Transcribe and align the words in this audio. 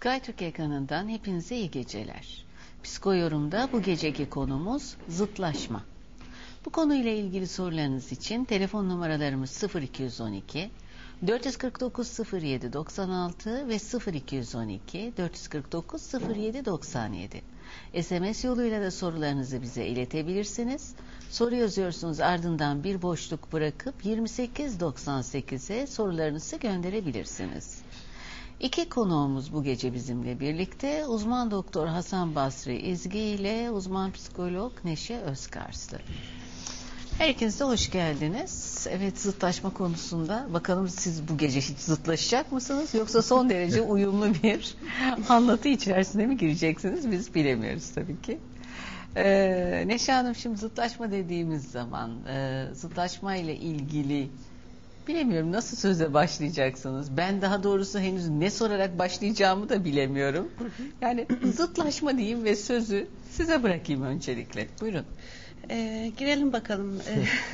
SkyTürk 0.00 0.42
ekranından 0.42 1.08
hepinize 1.08 1.56
iyi 1.56 1.70
geceler. 1.70 2.44
Psikoyorum'da 2.82 3.68
bu 3.72 3.82
geceki 3.82 4.30
konumuz 4.30 4.96
zıtlaşma. 5.08 5.82
Bu 6.64 6.70
konuyla 6.70 7.10
ilgili 7.10 7.46
sorularınız 7.46 8.12
için 8.12 8.44
telefon 8.44 8.88
numaralarımız 8.88 9.64
0212 9.74 10.70
449 11.26 12.32
07 12.32 12.72
96 12.72 13.68
ve 13.68 13.76
0212 14.16 15.12
449 15.16 16.14
07 16.36 16.64
97. 16.64 17.42
SMS 18.02 18.44
yoluyla 18.44 18.82
da 18.82 18.90
sorularınızı 18.90 19.62
bize 19.62 19.86
iletebilirsiniz. 19.86 20.94
Soru 21.30 21.54
yazıyorsunuz 21.54 22.20
ardından 22.20 22.84
bir 22.84 23.02
boşluk 23.02 23.52
bırakıp 23.52 24.04
2898'e 24.04 25.86
sorularınızı 25.86 26.56
gönderebilirsiniz. 26.56 27.82
İki 28.60 28.88
konuğumuz 28.88 29.52
bu 29.52 29.62
gece 29.62 29.94
bizimle 29.94 30.40
birlikte. 30.40 31.06
Uzman 31.06 31.50
doktor 31.50 31.86
Hasan 31.86 32.34
Basri 32.34 32.78
İzgi 32.78 33.18
ile 33.18 33.70
uzman 33.70 34.12
psikolog 34.12 34.72
Neşe 34.84 35.16
Özkarslı. 35.16 35.98
Her 37.18 37.28
ikiniz 37.28 37.60
de 37.60 37.64
hoş 37.64 37.90
geldiniz. 37.90 38.86
Evet 38.90 39.18
zıtlaşma 39.18 39.70
konusunda 39.70 40.46
bakalım 40.52 40.88
siz 40.88 41.28
bu 41.28 41.38
gece 41.38 41.60
hiç 41.60 41.78
zıtlaşacak 41.78 42.52
mısınız 42.52 42.94
yoksa 42.94 43.22
son 43.22 43.50
derece 43.50 43.82
uyumlu 43.92 44.34
bir 44.42 44.74
anlatı 45.28 45.68
içerisine 45.68 46.26
mi 46.26 46.36
gireceksiniz 46.36 47.10
biz 47.10 47.34
bilemiyoruz 47.34 47.90
tabii 47.90 48.22
ki. 48.22 48.38
Ee, 49.16 49.84
Neşe 49.86 50.12
Hanım 50.12 50.34
şimdi 50.34 50.56
zıtlaşma 50.56 51.12
dediğimiz 51.12 51.70
zaman 51.70 52.10
e, 52.28 52.66
zıtlaşma 52.74 53.36
ile 53.36 53.56
ilgili 53.56 54.30
bilemiyorum 55.08 55.52
nasıl 55.52 55.76
söze 55.76 56.14
başlayacaksınız. 56.14 57.16
Ben 57.16 57.42
daha 57.42 57.62
doğrusu 57.62 57.98
henüz 57.98 58.28
ne 58.28 58.50
sorarak 58.50 58.98
başlayacağımı 58.98 59.68
da 59.68 59.84
bilemiyorum. 59.84 60.48
Yani 61.00 61.26
zıtlaşma 61.44 62.18
diyeyim 62.18 62.44
ve 62.44 62.56
sözü 62.56 63.08
size 63.30 63.62
bırakayım 63.62 64.02
öncelikle. 64.02 64.68
Buyurun. 64.80 65.04
E, 65.70 66.10
girelim 66.16 66.52
bakalım. 66.52 67.00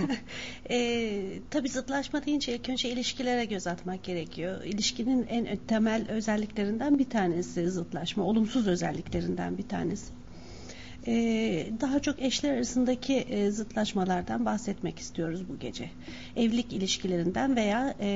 e, 0.71 1.39
tabii 1.51 1.69
zıtlaşma 1.69 2.27
deyince 2.27 2.55
ilk 2.55 2.69
önce 2.69 2.91
ilişkilere 2.91 3.45
göz 3.45 3.67
atmak 3.67 4.05
gerekiyor. 4.05 4.65
İlişkinin 4.65 5.27
en 5.27 5.57
temel 5.57 6.07
özelliklerinden 6.09 6.99
bir 6.99 7.11
tanesi 7.11 7.71
zıtlaşma. 7.71 8.25
Olumsuz 8.25 8.69
özelliklerinden 8.69 9.59
bir 9.59 9.69
tanesi. 9.69 10.13
Ee, 11.09 11.67
daha 11.81 12.01
çok 12.01 12.23
eşler 12.23 12.55
arasındaki 12.55 13.15
e, 13.15 13.51
zıtlaşmalardan 13.51 14.45
bahsetmek 14.45 14.99
istiyoruz 14.99 15.49
bu 15.49 15.59
gece. 15.59 15.91
Evlilik 16.37 16.73
ilişkilerinden 16.73 17.57
veya 17.57 17.95
e, 18.01 18.09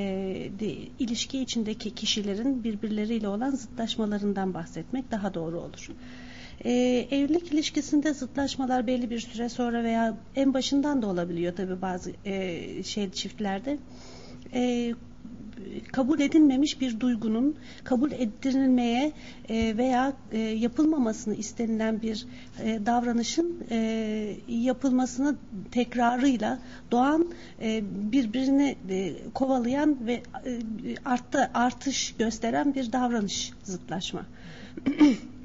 de, 0.61 0.75
ilişki 0.99 1.41
içindeki 1.41 1.95
kişilerin 1.95 2.65
birbirleriyle 2.65 3.29
olan 3.29 3.51
zıtlaşmalarından 3.51 4.55
bahsetmek 4.55 5.11
daha 5.11 5.35
doğru 5.35 5.61
olur. 5.61 5.91
Ee, 6.65 7.09
evlilik 7.11 7.53
ilişkisinde 7.53 8.15
zıtlaşmalar 8.15 8.87
belli 8.87 9.11
bir 9.11 9.21
süre 9.21 9.49
sonra 9.49 9.85
veya 9.85 10.17
en 10.37 10.55
başından 10.55 11.03
da 11.03 11.07
olabiliyor 11.07 11.57
tabii 11.57 11.83
bazı 11.83 12.13
e, 12.25 12.83
şey 12.83 13.11
çiftlerde. 13.11 13.79
E, 14.55 14.95
kabul 15.93 16.21
edilmemiş 16.21 16.81
bir 16.81 17.01
duygunun 17.01 17.57
kabul 17.85 18.13
ettirilmeye 18.13 19.13
e, 19.49 19.77
veya 19.77 20.13
e, 20.33 20.39
yapılmamasını 20.39 21.35
istenilen 21.35 22.03
bir 22.03 22.27
e, 22.63 22.87
davranışın 22.87 23.65
e, 23.71 24.37
yapılmasını 24.49 25.37
tekrarıyla 25.71 26.59
doğan 26.91 27.29
e, 27.63 27.83
birbirini 28.13 28.77
e, 28.91 29.15
kovalayan 29.35 30.07
ve 30.07 30.13
e, 30.13 30.23
arttı, 31.05 31.51
artış 31.55 32.15
gösteren 32.19 32.75
bir 32.75 32.93
davranış 32.93 33.53
zıtlaşma. 33.63 34.27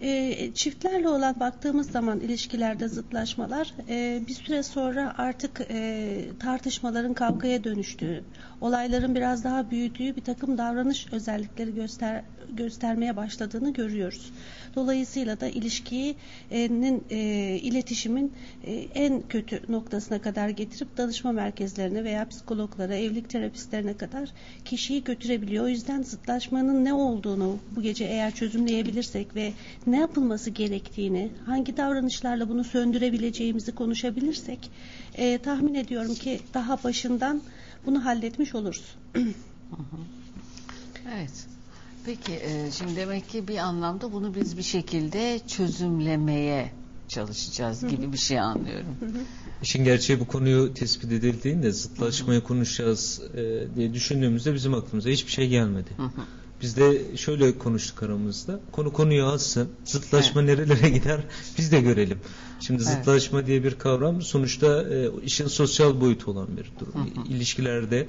E, 0.00 0.54
çiftlerle 0.54 1.08
olan 1.08 1.40
baktığımız 1.40 1.90
zaman 1.90 2.20
ilişkilerde 2.20 2.88
zıtlaşmalar 2.88 3.74
e, 3.88 4.22
bir 4.28 4.34
süre 4.34 4.62
sonra 4.62 5.14
artık 5.18 5.60
e, 5.70 6.28
tartışmaların 6.40 7.14
kavgaya 7.14 7.64
dönüştüğü, 7.64 8.24
olayların 8.60 9.14
biraz 9.14 9.44
daha 9.44 9.70
büyüdüğü 9.70 10.16
bir 10.16 10.24
takım 10.24 10.58
davranış 10.58 11.12
özellikleri 11.12 11.74
göster 11.74 12.24
göstermeye 12.56 13.16
başladığını 13.16 13.72
görüyoruz. 13.72 14.32
Dolayısıyla 14.74 15.40
da 15.40 15.48
ilişkinin 15.48 17.04
e, 17.10 17.18
iletişimin 17.62 18.32
e, 18.64 18.72
en 18.94 19.22
kötü 19.28 19.62
noktasına 19.68 20.20
kadar 20.22 20.48
getirip 20.48 20.96
danışma 20.96 21.32
merkezlerine 21.32 22.04
veya 22.04 22.28
psikologlara, 22.28 22.94
evlilik 22.94 23.30
terapistlerine 23.30 23.96
kadar 23.96 24.28
kişiyi 24.64 25.04
götürebiliyor. 25.04 25.64
O 25.64 25.68
yüzden 25.68 26.02
zıtlaşmanın 26.02 26.84
ne 26.84 26.92
olduğunu 26.92 27.58
bu 27.76 27.82
gece 27.82 28.04
eğer 28.04 28.34
çözümleyebilirsek 28.34 29.36
ve 29.36 29.52
ne 29.86 29.98
yapılması 29.98 30.50
gerektiğini, 30.50 31.30
hangi 31.46 31.76
davranışlarla 31.76 32.48
bunu 32.48 32.64
söndürebileceğimizi 32.64 33.74
konuşabilirsek 33.74 34.70
e, 35.14 35.38
tahmin 35.38 35.74
ediyorum 35.74 36.14
ki 36.14 36.40
daha 36.54 36.84
başından 36.84 37.42
bunu 37.86 38.04
halletmiş 38.04 38.54
oluruz. 38.54 38.96
evet. 41.14 41.49
Peki 42.06 42.32
e, 42.32 42.70
şimdi 42.70 42.96
demek 42.96 43.28
ki 43.28 43.48
bir 43.48 43.56
anlamda 43.56 44.12
bunu 44.12 44.34
biz 44.34 44.56
bir 44.56 44.62
şekilde 44.62 45.40
çözümlemeye 45.46 46.72
çalışacağız 47.08 47.88
gibi 47.88 48.12
bir 48.12 48.18
şey 48.18 48.40
anlıyorum. 48.40 48.96
İşin 49.62 49.84
gerçeği 49.84 50.20
bu 50.20 50.26
konuyu 50.26 50.74
tespit 50.74 51.12
edildiğinde 51.12 51.72
zıtlaşmayı 51.72 52.40
konuşacağız 52.40 53.22
e, 53.34 53.64
diye 53.76 53.94
düşündüğümüzde 53.94 54.54
bizim 54.54 54.74
aklımıza 54.74 55.10
hiçbir 55.10 55.32
şey 55.32 55.48
gelmedi. 55.48 55.90
Biz 56.62 56.76
de 56.76 57.16
şöyle 57.16 57.58
konuştuk 57.58 58.02
aramızda. 58.02 58.60
Konu 58.72 58.92
konuyu 58.92 59.24
alsın. 59.24 59.68
Zıtlaşma 59.84 60.42
evet. 60.42 60.58
nerelere 60.58 60.88
gider 60.88 61.20
biz 61.58 61.72
de 61.72 61.80
görelim. 61.80 62.18
Şimdi 62.60 62.82
evet. 62.86 62.96
zıtlaşma 62.96 63.46
diye 63.46 63.64
bir 63.64 63.74
kavram 63.74 64.22
sonuçta 64.22 64.82
e, 64.82 65.08
işin 65.24 65.46
sosyal 65.46 66.00
boyutu 66.00 66.30
olan 66.30 66.48
bir 66.56 66.72
durum. 66.80 66.94
Hı 66.94 67.20
hı. 67.20 67.26
İlişkilerde 67.28 68.08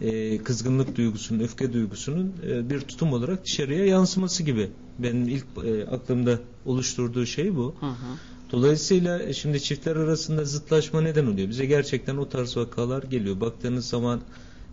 e, 0.00 0.38
kızgınlık 0.38 0.96
duygusunun, 0.96 1.40
öfke 1.40 1.72
duygusunun 1.72 2.34
e, 2.46 2.70
bir 2.70 2.80
tutum 2.80 3.12
olarak 3.12 3.44
dışarıya 3.44 3.86
yansıması 3.86 4.42
gibi. 4.42 4.70
Benim 4.98 5.28
ilk 5.28 5.44
e, 5.64 5.86
aklımda 5.86 6.38
oluşturduğu 6.64 7.26
şey 7.26 7.56
bu. 7.56 7.74
Hı 7.80 7.86
hı. 7.86 8.16
Dolayısıyla 8.52 9.22
e, 9.22 9.32
şimdi 9.32 9.62
çiftler 9.62 9.96
arasında 9.96 10.44
zıtlaşma 10.44 11.00
neden 11.00 11.26
oluyor? 11.26 11.48
Bize 11.48 11.66
gerçekten 11.66 12.16
o 12.16 12.28
tarz 12.28 12.56
vakalar 12.56 13.02
geliyor. 13.02 13.40
Baktığınız 13.40 13.88
zaman 13.88 14.20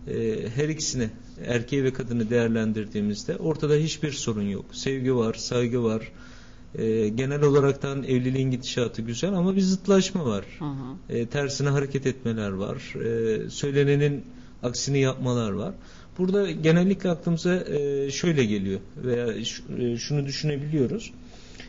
e, 0.06 0.48
her 0.54 0.68
ikisini 0.68 1.10
erkeği 1.46 1.84
ve 1.84 1.92
kadını 1.92 2.30
değerlendirdiğimizde 2.30 3.36
ortada 3.36 3.74
hiçbir 3.74 4.12
sorun 4.12 4.48
yok. 4.48 4.64
Sevgi 4.72 5.14
var, 5.14 5.34
saygı 5.34 5.84
var. 5.84 6.12
E, 6.78 7.08
genel 7.08 7.42
olaraktan 7.42 8.02
evliliğin 8.02 8.50
gidişatı 8.50 9.02
güzel 9.02 9.32
ama 9.32 9.56
bir 9.56 9.60
zıtlaşma 9.60 10.24
var. 10.24 10.44
Hı 10.58 10.64
hı. 10.64 11.16
E, 11.16 11.26
tersine 11.26 11.68
hareket 11.68 12.06
etmeler 12.06 12.50
var. 12.50 12.94
E, 13.04 13.50
söylenenin 13.50 14.24
aksini 14.62 14.98
yapmalar 14.98 15.52
var. 15.52 15.74
Burada 16.18 16.50
genellikle 16.50 17.10
aklımıza 17.10 17.54
e, 17.56 18.10
şöyle 18.10 18.44
geliyor 18.44 18.80
veya 18.96 19.26
e, 19.78 19.96
şunu 19.96 20.26
düşünebiliyoruz. 20.26 21.12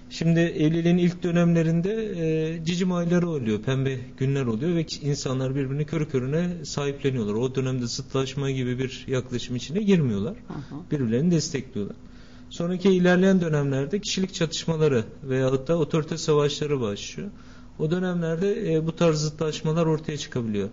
Şimdi 0.09 0.40
evliliğin 0.40 0.97
ilk 0.97 1.24
dönemlerinde 1.24 1.94
e, 1.94 2.66
cicim 2.66 2.91
ayları 2.91 3.30
oluyor, 3.30 3.62
pembe 3.62 3.97
günler 4.18 4.46
oluyor 4.46 4.76
ve 4.76 4.86
insanlar 5.02 5.56
birbirini 5.56 5.86
körü 5.86 6.09
körüne 6.09 6.66
sahipleniyorlar. 6.66 7.34
O 7.34 7.56
dönemde 7.56 7.88
zıtlaşma 7.88 8.52
gibi 8.52 8.80
bir 8.80 9.06
yaklaşım 9.08 9.56
içine 9.56 9.84
girmiyorlar. 9.84 10.34
Hı 10.47 10.76
Birbirlerini 10.91 11.31
destekliyorlar. 11.31 11.96
Sonraki 12.50 12.90
ilerleyen 12.90 13.42
dönemlerde 13.42 14.00
kişilik 14.00 14.34
çatışmaları 14.34 15.04
veyahut 15.23 15.68
da 15.68 15.78
otorite 15.78 16.18
savaşları 16.18 16.82
başlıyor. 16.82 17.29
O 17.79 17.91
dönemlerde 17.91 18.73
e, 18.73 18.88
bu 18.88 18.96
tarz 18.96 19.18
zıtlaşmalar 19.18 19.85
ortaya 19.85 20.18
çıkabiliyor. 20.18 20.70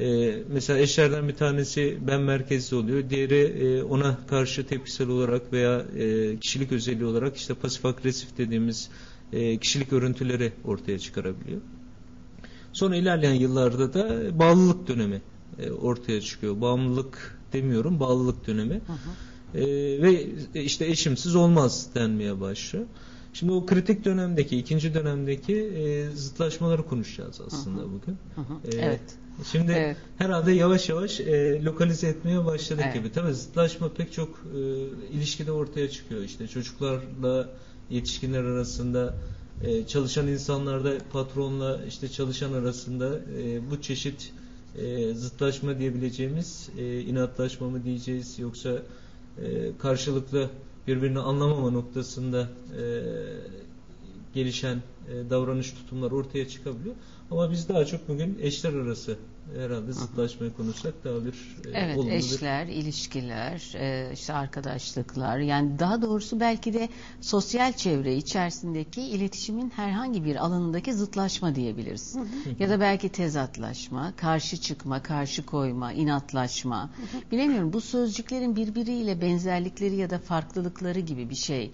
E, 0.00 0.38
mesela 0.48 0.78
eşlerden 0.78 1.28
bir 1.28 1.34
tanesi 1.34 1.98
ben 2.06 2.20
merkezli 2.20 2.76
oluyor. 2.76 3.10
Diğeri 3.10 3.34
e, 3.34 3.82
ona 3.82 4.18
karşı 4.26 4.66
tepkisel 4.66 5.08
olarak 5.08 5.52
veya 5.52 5.80
e, 5.80 6.36
kişilik 6.38 6.72
özelliği 6.72 7.04
olarak 7.04 7.36
işte 7.36 7.54
pasif 7.54 7.86
agresif 7.86 8.38
dediğimiz 8.38 8.90
e, 9.32 9.58
kişilik 9.58 9.92
örüntüleri 9.92 10.52
ortaya 10.64 10.98
çıkarabiliyor. 10.98 11.60
Sonra 12.72 12.96
ilerleyen 12.96 13.34
yıllarda 13.34 13.94
da 13.94 14.38
bağlılık 14.38 14.88
dönemi 14.88 15.22
e, 15.58 15.70
ortaya 15.70 16.20
çıkıyor. 16.20 16.60
Bağımlılık 16.60 17.40
demiyorum, 17.52 18.00
bağlılık 18.00 18.46
dönemi. 18.46 18.74
Hı 18.74 18.92
hı. 18.92 19.33
E, 19.54 19.62
ve 20.02 20.26
işte 20.54 20.86
eşimsiz 20.86 21.34
olmaz 21.34 21.86
denmeye 21.94 22.40
başlıyor. 22.40 22.86
Şimdi 23.32 23.52
o 23.52 23.66
kritik 23.66 24.04
dönemdeki, 24.04 24.58
ikinci 24.58 24.94
dönemdeki 24.94 25.56
e, 25.56 26.10
zıtlaşmaları 26.16 26.86
konuşacağız 26.86 27.40
aslında 27.46 27.80
hı 27.80 27.84
hı. 27.84 27.92
bugün. 27.92 28.18
Hı 28.34 28.40
hı. 28.40 28.76
E, 28.76 28.86
evet. 28.86 29.00
Şimdi 29.52 29.72
evet. 29.72 29.96
herhalde 30.18 30.52
yavaş 30.52 30.88
yavaş 30.88 31.20
e, 31.20 31.64
lokalize 31.64 32.08
etmeye 32.08 32.44
başladık 32.44 32.84
evet. 32.86 32.94
gibi. 32.94 33.12
Tabii 33.12 33.34
zıtlaşma 33.34 33.88
pek 33.88 34.12
çok 34.12 34.28
e, 34.28 34.60
ilişkide 35.16 35.52
ortaya 35.52 35.90
çıkıyor. 35.90 36.22
İşte 36.22 36.48
çocuklarla 36.48 37.48
yetişkinler 37.90 38.44
arasında 38.44 39.14
e, 39.62 39.86
çalışan 39.86 40.28
insanlarda 40.28 40.98
patronla 41.12 41.84
işte 41.88 42.08
çalışan 42.08 42.52
arasında 42.52 43.18
e, 43.38 43.70
bu 43.70 43.82
çeşit 43.82 44.32
e, 44.78 45.14
zıtlaşma 45.14 45.78
diyebileceğimiz 45.78 46.68
e, 46.78 47.00
inatlaşma 47.00 47.70
mı 47.70 47.84
diyeceğiz 47.84 48.38
yoksa 48.38 48.82
karşılıklı 49.78 50.50
birbirini 50.86 51.18
anlamama 51.18 51.70
noktasında 51.70 52.48
e, 52.78 52.82
gelişen 54.34 54.82
e, 55.08 55.30
davranış 55.30 55.72
tutumlar 55.72 56.10
ortaya 56.10 56.48
çıkabiliyor. 56.48 56.94
Ama 57.30 57.50
biz 57.50 57.68
daha 57.68 57.84
çok 57.84 58.08
bugün 58.08 58.38
eşler 58.42 58.72
arası 58.74 59.16
herhalde 59.56 59.92
zıtlaşmayı 59.92 60.52
konuşsak 60.54 61.04
daha 61.04 61.24
bir 61.24 61.32
e, 61.64 61.70
Evet, 61.74 61.98
olumlu 61.98 62.10
bir- 62.10 62.16
eşler, 62.16 62.66
ilişkiler, 62.66 63.72
e, 63.74 64.10
işte 64.12 64.32
arkadaşlıklar, 64.32 65.38
yani 65.38 65.78
daha 65.78 66.02
doğrusu 66.02 66.40
belki 66.40 66.72
de 66.74 66.88
sosyal 67.20 67.72
çevre 67.72 68.16
içerisindeki 68.16 69.02
iletişimin 69.02 69.70
herhangi 69.70 70.24
bir 70.24 70.36
alanındaki 70.36 70.94
zıtlaşma 70.94 71.54
diyebiliriz. 71.54 72.16
Ya 72.58 72.68
da 72.70 72.80
belki 72.80 73.08
tezatlaşma, 73.08 74.12
karşı 74.16 74.56
çıkma, 74.56 75.02
karşı 75.02 75.46
koyma, 75.46 75.92
inatlaşma. 75.92 76.90
Bilemiyorum 77.32 77.72
bu 77.72 77.80
sözcüklerin 77.80 78.56
birbiriyle 78.56 79.20
benzerlikleri 79.20 79.94
ya 79.96 80.10
da 80.10 80.18
farklılıkları 80.18 81.00
gibi 81.00 81.30
bir 81.30 81.34
şey 81.34 81.70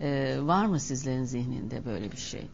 e, 0.00 0.38
var 0.42 0.66
mı 0.66 0.80
sizlerin 0.80 1.24
zihninde 1.24 1.84
böyle 1.84 2.12
bir 2.12 2.16
şey? 2.16 2.46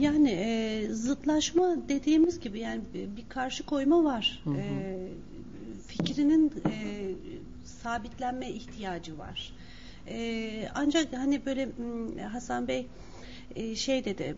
Yani 0.00 0.30
e, 0.30 0.86
zıtlaşma 0.90 1.76
dediğimiz 1.88 2.40
gibi 2.40 2.60
yani 2.60 2.82
bir 2.94 3.28
karşı 3.28 3.66
koyma 3.66 4.04
var. 4.04 4.40
Hı 4.44 4.50
hı. 4.50 4.56
E, 4.56 5.08
fikrinin 5.86 6.52
e, 6.70 7.14
sabitlenme 7.64 8.48
ihtiyacı 8.48 9.18
var. 9.18 9.52
E, 10.08 10.68
ancak 10.74 11.12
hani 11.12 11.46
böyle 11.46 11.68
Hasan 12.32 12.68
Bey 12.68 12.86
e, 13.56 13.76
şey 13.76 14.04
dedi 14.04 14.36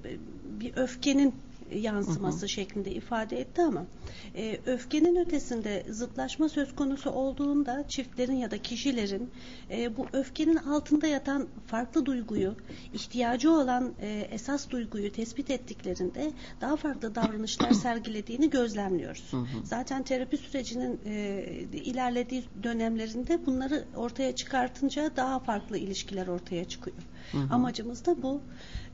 bir 0.60 0.76
öfkenin 0.76 1.34
yansıması 1.74 2.48
şeklinde 2.48 2.90
ifade 2.90 3.40
etti 3.40 3.62
ama 3.62 3.86
e, 4.34 4.60
öfkenin 4.66 5.16
ötesinde 5.16 5.86
zıtlaşma 5.90 6.48
söz 6.48 6.74
konusu 6.74 7.10
olduğunda 7.10 7.84
çiftlerin 7.88 8.36
ya 8.36 8.50
da 8.50 8.58
kişilerin 8.58 9.30
e, 9.70 9.96
bu 9.96 10.06
öfkenin 10.12 10.56
altında 10.56 11.06
yatan 11.06 11.48
farklı 11.66 12.06
duyguyu, 12.06 12.54
ihtiyacı 12.94 13.50
olan 13.50 13.94
e, 14.00 14.28
esas 14.30 14.70
duyguyu 14.70 15.12
tespit 15.12 15.50
ettiklerinde 15.50 16.32
daha 16.60 16.76
farklı 16.76 17.14
davranışlar 17.14 17.72
sergilediğini 17.82 18.50
gözlemliyoruz. 18.50 19.32
Hı 19.32 19.36
hı. 19.36 19.46
Zaten 19.64 20.02
terapi 20.02 20.36
sürecinin 20.36 21.00
e, 21.06 21.44
ilerlediği 21.72 22.44
dönemlerinde 22.62 23.46
bunları 23.46 23.84
ortaya 23.96 24.34
çıkartınca 24.34 25.10
daha 25.16 25.38
farklı 25.38 25.78
ilişkiler 25.78 26.26
ortaya 26.26 26.64
çıkıyor. 26.64 26.96
Hı. 27.32 27.38
Amacımız 27.50 28.06
da 28.06 28.22
bu. 28.22 28.40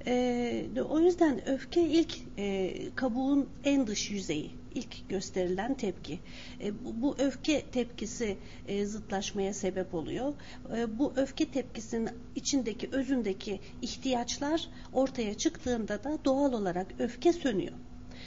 E, 0.07 0.67
o 0.89 1.01
yüzden 1.01 1.49
öfke 1.49 1.83
ilk 1.83 2.19
e, 2.39 2.75
kabuğun 2.95 3.49
en 3.65 3.87
dış 3.87 4.11
yüzeyi, 4.11 4.51
ilk 4.75 5.09
gösterilen 5.09 5.75
tepki. 5.75 6.21
E, 6.61 6.85
bu, 6.85 7.03
bu 7.03 7.17
öfke 7.19 7.67
tepkisi 7.67 8.37
e, 8.69 8.87
zıtlaşmaya 8.87 9.55
sebep 9.55 9.95
oluyor. 9.95 10.35
E, 10.77 10.99
bu 10.99 11.13
öfke 11.17 11.51
tepkisinin 11.51 12.11
içindeki, 12.37 12.89
özündeki 12.93 13.61
ihtiyaçlar 13.83 14.69
ortaya 14.93 15.35
çıktığında 15.35 16.05
da 16.05 16.19
doğal 16.25 16.53
olarak 16.53 16.87
öfke 16.99 17.33
sönüyor 17.33 17.75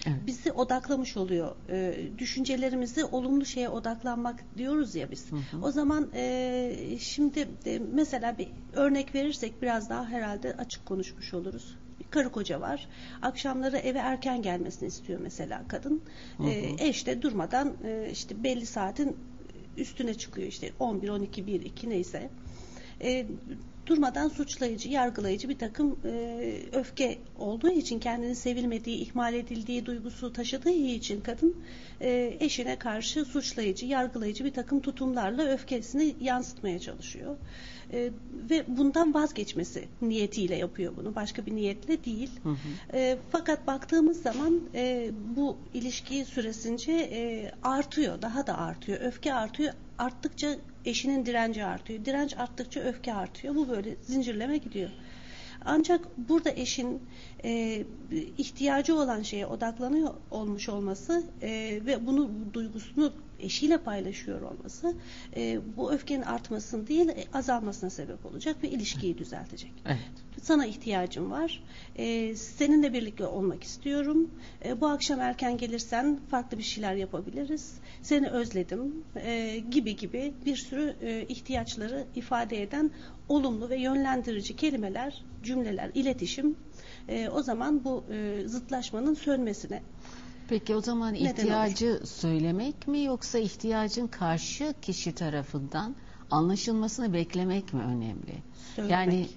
Evet. 0.05 0.17
bizi 0.27 0.51
odaklamış 0.51 1.17
oluyor. 1.17 1.55
E, 1.69 1.95
düşüncelerimizi 2.17 3.05
olumlu 3.05 3.45
şeye 3.45 3.69
odaklanmak 3.69 4.43
diyoruz 4.57 4.95
ya 4.95 5.11
biz. 5.11 5.31
Hı 5.31 5.35
hı. 5.35 5.61
O 5.61 5.71
zaman 5.71 6.09
e, 6.13 6.97
şimdi 6.99 7.47
e, 7.65 7.79
mesela 7.93 8.37
bir 8.37 8.47
örnek 8.73 9.15
verirsek 9.15 9.61
biraz 9.61 9.89
daha 9.89 10.07
herhalde 10.07 10.53
açık 10.57 10.85
konuşmuş 10.85 11.33
oluruz. 11.33 11.77
Bir 11.99 12.05
karı 12.09 12.31
koca 12.31 12.61
var. 12.61 12.87
Akşamları 13.21 13.77
eve 13.77 13.99
erken 13.99 14.41
gelmesini 14.41 14.87
istiyor 14.87 15.19
mesela 15.19 15.63
kadın. 15.67 16.01
Hı 16.37 16.43
hı. 16.43 16.47
E, 16.47 16.75
eş 16.79 17.07
de 17.07 17.21
durmadan 17.21 17.73
e, 17.83 18.09
işte 18.11 18.43
belli 18.43 18.65
saatin 18.65 19.17
üstüne 19.77 20.13
çıkıyor 20.13 20.47
işte 20.47 20.71
11, 20.79 21.09
12, 21.09 21.47
1, 21.47 21.61
2 21.61 21.89
neyse. 21.89 22.29
E, 23.01 23.25
durmadan 23.87 24.27
suçlayıcı, 24.27 24.89
yargılayıcı 24.89 25.49
bir 25.49 25.57
takım 25.57 25.99
e, 26.05 26.59
öfke 26.73 27.17
olduğu 27.39 27.69
için 27.69 27.99
kendini 27.99 28.35
sevilmediği, 28.35 28.97
ihmal 28.97 29.33
edildiği 29.33 29.85
duygusu 29.85 30.33
taşıdığı 30.33 30.69
için 30.69 31.21
kadın 31.21 31.55
e, 32.01 32.37
eşine 32.39 32.79
karşı 32.79 33.25
suçlayıcı, 33.25 33.85
yargılayıcı 33.85 34.45
bir 34.45 34.53
takım 34.53 34.79
tutumlarla 34.81 35.43
öfkesini 35.43 36.15
yansıtmaya 36.21 36.79
çalışıyor. 36.79 37.37
E, 37.93 38.11
ve 38.49 38.63
bundan 38.67 39.13
vazgeçmesi 39.13 39.87
niyetiyle 40.01 40.55
yapıyor 40.55 40.93
bunu. 40.97 41.15
Başka 41.15 41.45
bir 41.45 41.55
niyetle 41.55 42.05
değil. 42.05 42.29
Hı 42.43 42.49
hı. 42.49 42.97
E, 42.97 43.17
fakat 43.31 43.67
baktığımız 43.67 44.21
zaman 44.21 44.61
e, 44.75 45.11
bu 45.35 45.57
ilişki 45.73 46.25
süresince 46.25 46.91
e, 46.91 47.51
artıyor, 47.63 48.21
daha 48.21 48.47
da 48.47 48.57
artıyor. 48.57 49.01
Öfke 49.01 49.33
artıyor. 49.33 49.73
Arttıkça 49.97 50.55
eşinin 50.85 51.25
direnci 51.25 51.65
artıyor. 51.65 52.05
Direnç 52.05 52.37
arttıkça 52.37 52.79
öfke 52.79 53.13
artıyor. 53.13 53.55
Bu 53.55 53.69
böyle 53.69 53.95
zincirleme 54.01 54.57
gidiyor. 54.57 54.89
Ancak 55.65 56.17
burada 56.29 56.51
eşin 56.51 57.01
e, 57.43 57.83
ihtiyacı 58.37 58.95
olan 58.95 59.21
şeye 59.21 59.45
odaklanıyor 59.45 60.13
olmuş 60.31 60.69
olması 60.69 61.23
e, 61.41 61.49
ve 61.85 62.07
bunu 62.07 62.29
bu 62.29 62.53
duygusunu 62.53 63.13
eşiyle 63.39 63.77
paylaşıyor 63.77 64.41
olması 64.41 64.95
e, 65.35 65.59
bu 65.77 65.91
öfkenin 65.91 66.21
artmasını 66.21 66.87
değil 66.87 67.09
e, 67.09 67.23
azalmasına 67.33 67.89
sebep 67.89 68.25
olacak 68.25 68.55
ve 68.63 68.69
ilişkiyi 68.69 69.17
düzeltecek. 69.17 69.71
Evet. 69.85 70.25
Sana 70.41 70.65
ihtiyacım 70.65 71.31
var. 71.31 71.63
Ee, 71.97 72.35
seninle 72.35 72.93
birlikte 72.93 73.25
olmak 73.25 73.63
istiyorum. 73.63 74.31
Ee, 74.65 74.81
bu 74.81 74.87
akşam 74.87 75.21
erken 75.21 75.57
gelirsen 75.57 76.19
farklı 76.29 76.57
bir 76.57 76.63
şeyler 76.63 76.95
yapabiliriz. 76.95 77.73
Seni 78.01 78.29
özledim 78.29 79.03
ee, 79.15 79.63
gibi 79.71 79.95
gibi 79.95 80.33
bir 80.45 80.55
sürü 80.55 80.95
e, 81.01 81.25
ihtiyaçları 81.29 82.05
ifade 82.15 82.61
eden 82.61 82.91
olumlu 83.29 83.69
ve 83.69 83.81
yönlendirici 83.81 84.55
kelimeler, 84.55 85.23
cümleler, 85.43 85.91
iletişim 85.93 86.55
e, 87.09 87.29
o 87.29 87.43
zaman 87.43 87.83
bu 87.83 88.03
e, 88.11 88.47
zıtlaşmanın 88.47 89.13
sönmesine 89.13 89.81
Peki 90.47 90.75
o 90.75 90.81
zaman 90.81 91.13
Neden 91.13 91.25
ihtiyacı 91.25 91.99
söylemek 92.05 92.87
mi 92.87 93.03
yoksa 93.03 93.37
ihtiyacın 93.39 94.07
karşı 94.07 94.73
kişi 94.81 95.11
tarafından 95.15 95.95
anlaşılmasını 96.31 97.13
beklemek 97.13 97.73
mi 97.73 97.81
önemli? 97.81 98.43
söylemek. 98.75 98.91
Yani 98.91 99.27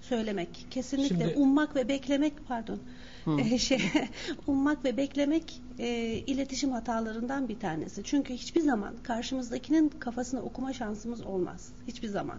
söylemek. 0.00 0.66
Kesinlikle 0.70 1.08
Şimdi- 1.18 1.34
ummak 1.36 1.76
ve 1.76 1.88
beklemek 1.88 2.32
pardon. 2.48 2.78
Hı. 3.24 3.40
Ee, 3.40 3.58
şey 3.58 3.80
ummak 4.46 4.84
ve 4.84 4.96
beklemek 4.96 5.62
e, 5.78 5.86
iletişim 6.26 6.72
hatalarından 6.72 7.48
bir 7.48 7.58
tanesi. 7.58 8.04
Çünkü 8.04 8.34
hiçbir 8.34 8.60
zaman 8.60 8.94
karşımızdakinin 9.02 9.88
kafasını 9.88 10.42
okuma 10.42 10.72
şansımız 10.72 11.22
olmaz. 11.22 11.68
Hiçbir 11.88 12.08
zaman. 12.08 12.38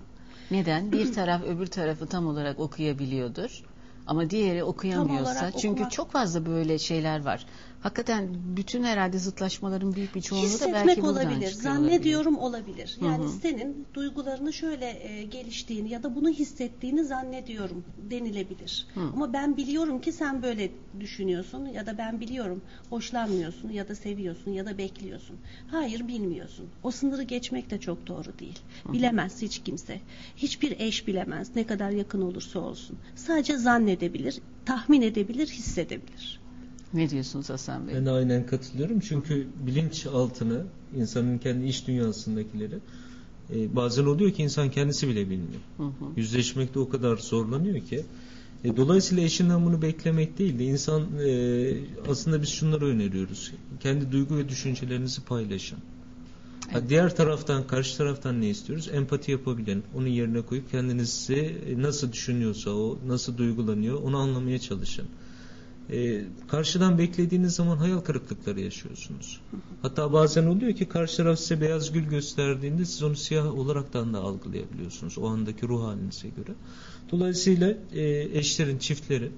neden? 0.51 0.91
Bir 0.91 1.13
taraf 1.13 1.43
öbür 1.43 1.67
tarafı 1.67 2.07
tam 2.07 2.27
olarak 2.27 2.59
okuyabiliyordur. 2.59 3.63
Ama 4.07 4.29
diğeri 4.29 4.63
okuyamıyorsa 4.63 5.51
çünkü 5.51 5.81
okumak- 5.83 5.91
çok 5.91 6.11
fazla 6.11 6.45
böyle 6.45 6.79
şeyler 6.79 7.25
var. 7.25 7.45
Hakikaten 7.81 8.29
bütün 8.57 8.83
herhalde 8.83 9.19
zıtlaşmaların 9.19 9.95
büyük 9.95 10.15
bir 10.15 10.21
çoğunluğu 10.21 10.59
da 10.59 10.73
belki 10.73 11.01
buradan 11.01 11.25
olabilir, 11.25 11.51
zannediyorum 11.51 12.37
olabilir. 12.37 12.97
Hı 12.99 13.05
Yani 13.05 13.23
hı. 13.23 13.29
senin 13.29 13.85
duygularını 13.93 14.53
şöyle 14.53 14.85
e, 14.85 15.23
geliştiğini 15.23 15.89
ya 15.89 16.03
da 16.03 16.15
bunu 16.15 16.29
hissettiğini 16.29 17.03
zannediyorum 17.03 17.83
denilebilir. 17.97 18.87
Hı. 18.93 18.99
Ama 18.99 19.33
ben 19.33 19.57
biliyorum 19.57 20.01
ki 20.01 20.11
sen 20.11 20.43
böyle 20.43 20.71
düşünüyorsun 20.99 21.65
ya 21.65 21.85
da 21.85 21.97
ben 21.97 22.19
biliyorum 22.19 22.61
hoşlanmıyorsun 22.89 23.69
ya 23.69 23.87
da 23.87 23.95
seviyorsun 23.95 24.51
ya 24.51 24.65
da 24.65 24.77
bekliyorsun. 24.77 25.37
Hayır 25.67 26.07
bilmiyorsun. 26.07 26.69
O 26.83 26.91
sınırı 26.91 27.23
geçmek 27.23 27.71
de 27.71 27.79
çok 27.79 28.07
doğru 28.07 28.39
değil. 28.39 28.59
Bilemez 28.93 29.41
hiç 29.41 29.63
kimse. 29.63 30.01
Hiçbir 30.37 30.79
eş 30.79 31.07
bilemez 31.07 31.55
ne 31.55 31.67
kadar 31.67 31.89
yakın 31.89 32.21
olursa 32.21 32.59
olsun. 32.59 32.97
Sadece 33.15 33.57
zannedebilir, 33.57 34.39
tahmin 34.65 35.01
edebilir, 35.01 35.47
hissedebilir. 35.47 36.40
Ne 36.93 37.09
diyorsunuz 37.09 37.49
Hasan 37.49 37.87
Bey? 37.87 37.95
Ben 37.95 38.05
aynen 38.05 38.45
katılıyorum. 38.45 38.99
Çünkü 38.99 39.47
bilinç 39.67 40.05
altını 40.05 40.63
insanın 40.95 41.37
kendi 41.37 41.65
iç 41.65 41.87
dünyasındakileri 41.87 42.79
e, 43.55 43.75
bazen 43.75 44.05
oluyor 44.05 44.31
ki 44.31 44.43
insan 44.43 44.71
kendisi 44.71 45.07
bile 45.07 45.29
bilmiyor. 45.29 45.61
Hı 45.77 45.83
hı. 45.83 46.05
Yüzleşmekte 46.17 46.79
o 46.79 46.89
kadar 46.89 47.17
zorlanıyor 47.17 47.79
ki. 47.79 48.05
E, 48.63 48.77
dolayısıyla 48.77 49.23
eşinden 49.23 49.65
bunu 49.65 49.81
beklemek 49.81 50.37
değil 50.37 50.59
de 50.59 50.65
insan 50.65 51.01
e, 51.25 51.73
aslında 52.09 52.41
biz 52.41 52.49
şunları 52.49 52.85
öneriyoruz. 52.85 53.51
Kendi 53.79 54.11
duygu 54.11 54.37
ve 54.37 54.49
düşüncelerinizi 54.49 55.21
paylaşın. 55.21 55.77
Evet. 56.71 56.89
diğer 56.89 57.15
taraftan, 57.15 57.67
karşı 57.67 57.97
taraftan 57.97 58.41
ne 58.41 58.49
istiyoruz? 58.49 58.89
Empati 58.93 59.31
yapabilen, 59.31 59.83
onun 59.95 60.07
yerine 60.07 60.41
koyup 60.41 60.71
kendinizi 60.71 61.57
nasıl 61.77 62.11
düşünüyorsa, 62.11 62.69
o 62.69 62.99
nasıl 63.07 63.37
duygulanıyor, 63.37 64.01
onu 64.03 64.17
anlamaya 64.17 64.59
çalışın. 64.59 65.05
E, 65.89 66.21
karşıdan 66.47 66.97
beklediğiniz 66.97 67.55
zaman 67.55 67.77
hayal 67.77 67.99
kırıklıkları 67.99 68.59
yaşıyorsunuz. 68.59 69.41
Hatta 69.81 70.13
bazen 70.13 70.45
oluyor 70.45 70.73
ki 70.73 70.85
karşı 70.85 71.17
taraf 71.17 71.39
size 71.39 71.61
beyaz 71.61 71.91
gül 71.91 72.03
gösterdiğinde 72.03 72.85
siz 72.85 73.03
onu 73.03 73.15
siyah 73.15 73.57
olaraktan 73.57 74.13
da 74.13 74.19
algılayabiliyorsunuz 74.19 75.17
o 75.17 75.27
andaki 75.27 75.67
ruh 75.67 75.83
halinize 75.83 76.27
göre. 76.29 76.55
Dolayısıyla 77.11 77.77
e, 77.93 78.29
eşlerin, 78.39 78.77
çiftlerin 78.77 79.31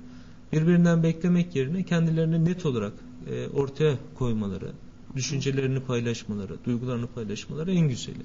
birbirinden 0.54 1.04
beklemek 1.04 1.56
yerine 1.56 1.84
kendilerini 1.84 2.46
net 2.46 2.66
olarak 2.66 2.94
e, 3.30 3.48
ortaya 3.48 3.98
koymaları, 4.16 4.72
düşüncelerini 5.16 5.80
paylaşmaları, 5.80 6.58
duygularını 6.66 7.08
paylaşmaları 7.08 7.72
en 7.72 7.90
güzeli. 7.90 8.24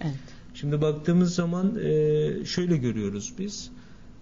Evet. 0.00 0.18
Şimdi 0.54 0.80
baktığımız 0.80 1.34
zaman 1.34 1.76
e, 1.78 2.44
şöyle 2.44 2.76
görüyoruz 2.76 3.32
biz. 3.38 3.70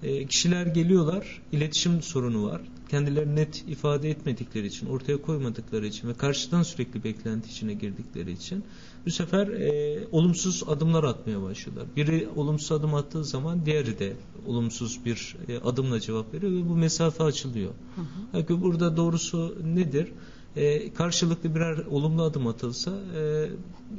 E, 0.03 0.27
kişiler 0.27 0.67
geliyorlar, 0.67 1.43
iletişim 1.53 2.03
sorunu 2.03 2.47
var. 2.47 2.61
Kendilerini 2.89 3.37
net 3.37 3.65
ifade 3.69 4.11
etmedikleri 4.11 4.67
için, 4.67 4.87
ortaya 4.87 5.23
koymadıkları 5.23 5.87
için 5.87 6.09
ve 6.09 6.15
karşıdan 6.15 6.63
sürekli 6.63 7.05
beklenti 7.05 7.51
içine 7.51 7.75
girdikleri 7.75 8.33
için 8.33 8.65
bu 9.07 9.11
sefer 9.11 9.49
e, 9.49 9.99
olumsuz 10.13 10.63
adımlar 10.69 11.05
atmaya 11.05 11.43
başlıyorlar. 11.43 11.87
Biri 11.97 12.29
olumsuz 12.37 12.73
adım 12.73 12.95
attığı 12.95 13.25
zaman 13.25 13.67
diğeri 13.67 13.99
de 13.99 14.13
olumsuz 14.47 15.05
bir 15.05 15.37
e, 15.49 15.59
adımla 15.59 16.01
cevap 16.01 16.35
veriyor 16.35 16.53
ve 16.53 16.69
bu 16.69 16.77
mesafe 16.77 17.25
açılıyor. 17.25 17.71
Hı 17.95 18.01
hı. 18.01 18.37
Yani 18.51 18.63
burada 18.63 18.97
doğrusu 18.97 19.57
nedir? 19.65 20.09
E, 20.57 20.93
karşılıklı 20.95 21.55
birer 21.55 21.79
olumlu 21.91 22.23
adım 22.23 22.47
atılsa 22.47 22.91
e, 22.91 23.49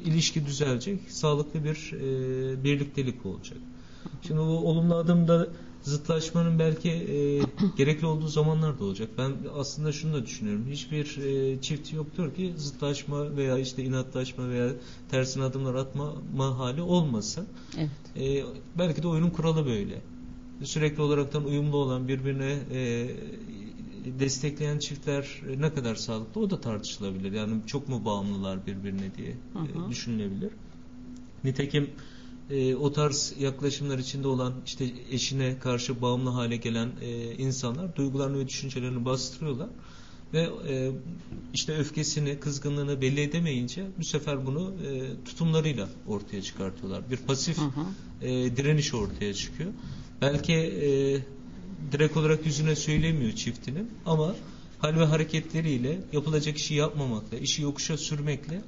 ilişki 0.05 0.46
düzelecek, 0.46 1.00
sağlıklı 1.08 1.63
bir 1.63 1.93
e, 1.93 2.63
birliktelik 2.63 3.25
olacak. 3.25 3.58
Şimdi 4.27 4.39
bu 4.39 4.43
olumlu 4.43 4.96
adımda 4.96 5.48
zıtlaşmanın 5.83 6.59
belki 6.59 6.89
e, 6.89 7.41
gerekli 7.77 8.05
olduğu 8.05 8.27
zamanlar 8.27 8.79
da 8.79 8.83
olacak. 8.83 9.09
Ben 9.17 9.31
aslında 9.55 9.91
şunu 9.91 10.13
da 10.13 10.25
düşünüyorum. 10.25 10.65
Hiçbir 10.69 11.17
e, 11.17 11.61
çift 11.61 11.93
yoktur 11.93 12.35
ki 12.35 12.53
zıtlaşma 12.57 13.35
veya 13.35 13.57
işte 13.57 13.83
inatlaşma 13.83 14.50
veya 14.50 14.69
tersine 15.11 15.43
adımlar 15.43 15.75
atma 15.75 16.13
hali 16.57 16.81
olmasın. 16.81 17.47
Evet. 17.77 17.89
E, 18.17 18.43
belki 18.77 19.03
de 19.03 19.07
oyunun 19.07 19.29
kuralı 19.29 19.65
böyle. 19.65 20.01
Sürekli 20.63 21.01
olaraktan 21.01 21.45
uyumlu 21.45 21.77
olan 21.77 22.07
birbirine 22.07 22.57
e, 22.71 23.09
destekleyen 24.19 24.79
çiftler 24.79 25.41
ne 25.59 25.73
kadar 25.73 25.95
sağlıklı 25.95 26.41
o 26.41 26.50
da 26.50 26.61
tartışılabilir. 26.61 27.31
Yani 27.31 27.53
çok 27.67 27.89
mu 27.89 28.05
bağımlılar 28.05 28.67
birbirine 28.67 29.15
diye 29.17 29.35
hı 29.53 29.59
hı. 29.59 29.88
E, 29.88 29.89
düşünülebilir. 29.89 30.51
Nitekim 31.43 31.89
e, 32.50 32.75
o 32.75 32.93
tarz 32.93 33.33
yaklaşımlar 33.39 34.00
içinde 34.00 34.27
olan 34.27 34.53
işte 34.65 34.86
eşine 35.12 35.60
karşı 35.60 36.01
bağımlı 36.01 36.29
hale 36.29 36.55
gelen 36.55 36.91
e, 37.01 37.36
insanlar 37.36 37.95
duygularını 37.95 38.39
ve 38.39 38.48
düşüncelerini 38.48 39.05
bastırıyorlar 39.05 39.69
ve 40.33 40.50
e, 40.69 40.91
işte 41.53 41.77
öfkesini, 41.77 42.39
kızgınlığını 42.39 43.01
belli 43.01 43.21
edemeyince 43.21 43.86
bu 44.00 44.03
sefer 44.03 44.45
bunu 44.45 44.74
e, 44.88 45.24
tutumlarıyla 45.25 45.89
ortaya 46.07 46.41
çıkartıyorlar. 46.41 47.12
Bir 47.12 47.17
pasif 47.17 47.57
hı 47.57 47.62
hı. 47.62 48.25
E, 48.27 48.57
direniş 48.57 48.93
ortaya 48.93 49.33
çıkıyor. 49.33 49.71
Belki 50.21 50.53
e, 50.53 50.89
direkt 51.91 52.17
olarak 52.17 52.45
yüzüne 52.45 52.75
söylemiyor 52.75 53.31
çiftinin 53.31 53.91
ama 54.05 54.36
hal 54.79 55.00
ve 55.00 55.05
hareketleriyle 55.05 56.01
yapılacak 56.13 56.57
işi 56.57 56.75
yapmamakla, 56.75 57.38
işi 57.38 57.62
yokuşa 57.62 57.98
sürmekle 57.98 58.62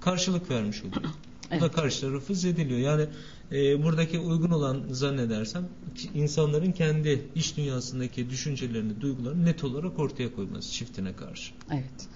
karşılık 0.00 0.50
vermiş 0.50 0.80
oluyor. 0.84 1.12
Evet. 1.50 1.62
Bu 1.62 1.64
da 1.64 1.70
karşı 1.70 2.00
tarafı 2.00 2.34
zediliyor. 2.34 2.80
Yani 2.80 3.06
e, 3.52 3.82
buradaki 3.82 4.18
uygun 4.18 4.50
olan 4.50 4.82
zannedersem 4.90 5.68
insanların 6.14 6.72
kendi 6.72 7.28
iş 7.34 7.56
dünyasındaki 7.56 8.30
düşüncelerini, 8.30 9.00
duygularını 9.00 9.44
net 9.44 9.64
olarak 9.64 9.98
ortaya 9.98 10.34
koyması 10.34 10.72
çiftine 10.72 11.16
karşı. 11.16 11.52
Evet. 11.70 12.08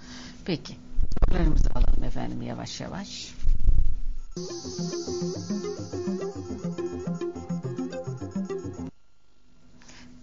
Peki. 0.45 0.73
Sorularımızı 1.19 1.69
alalım 1.75 2.03
efendim 2.03 2.41
yavaş 2.41 2.81
yavaş. 2.81 3.33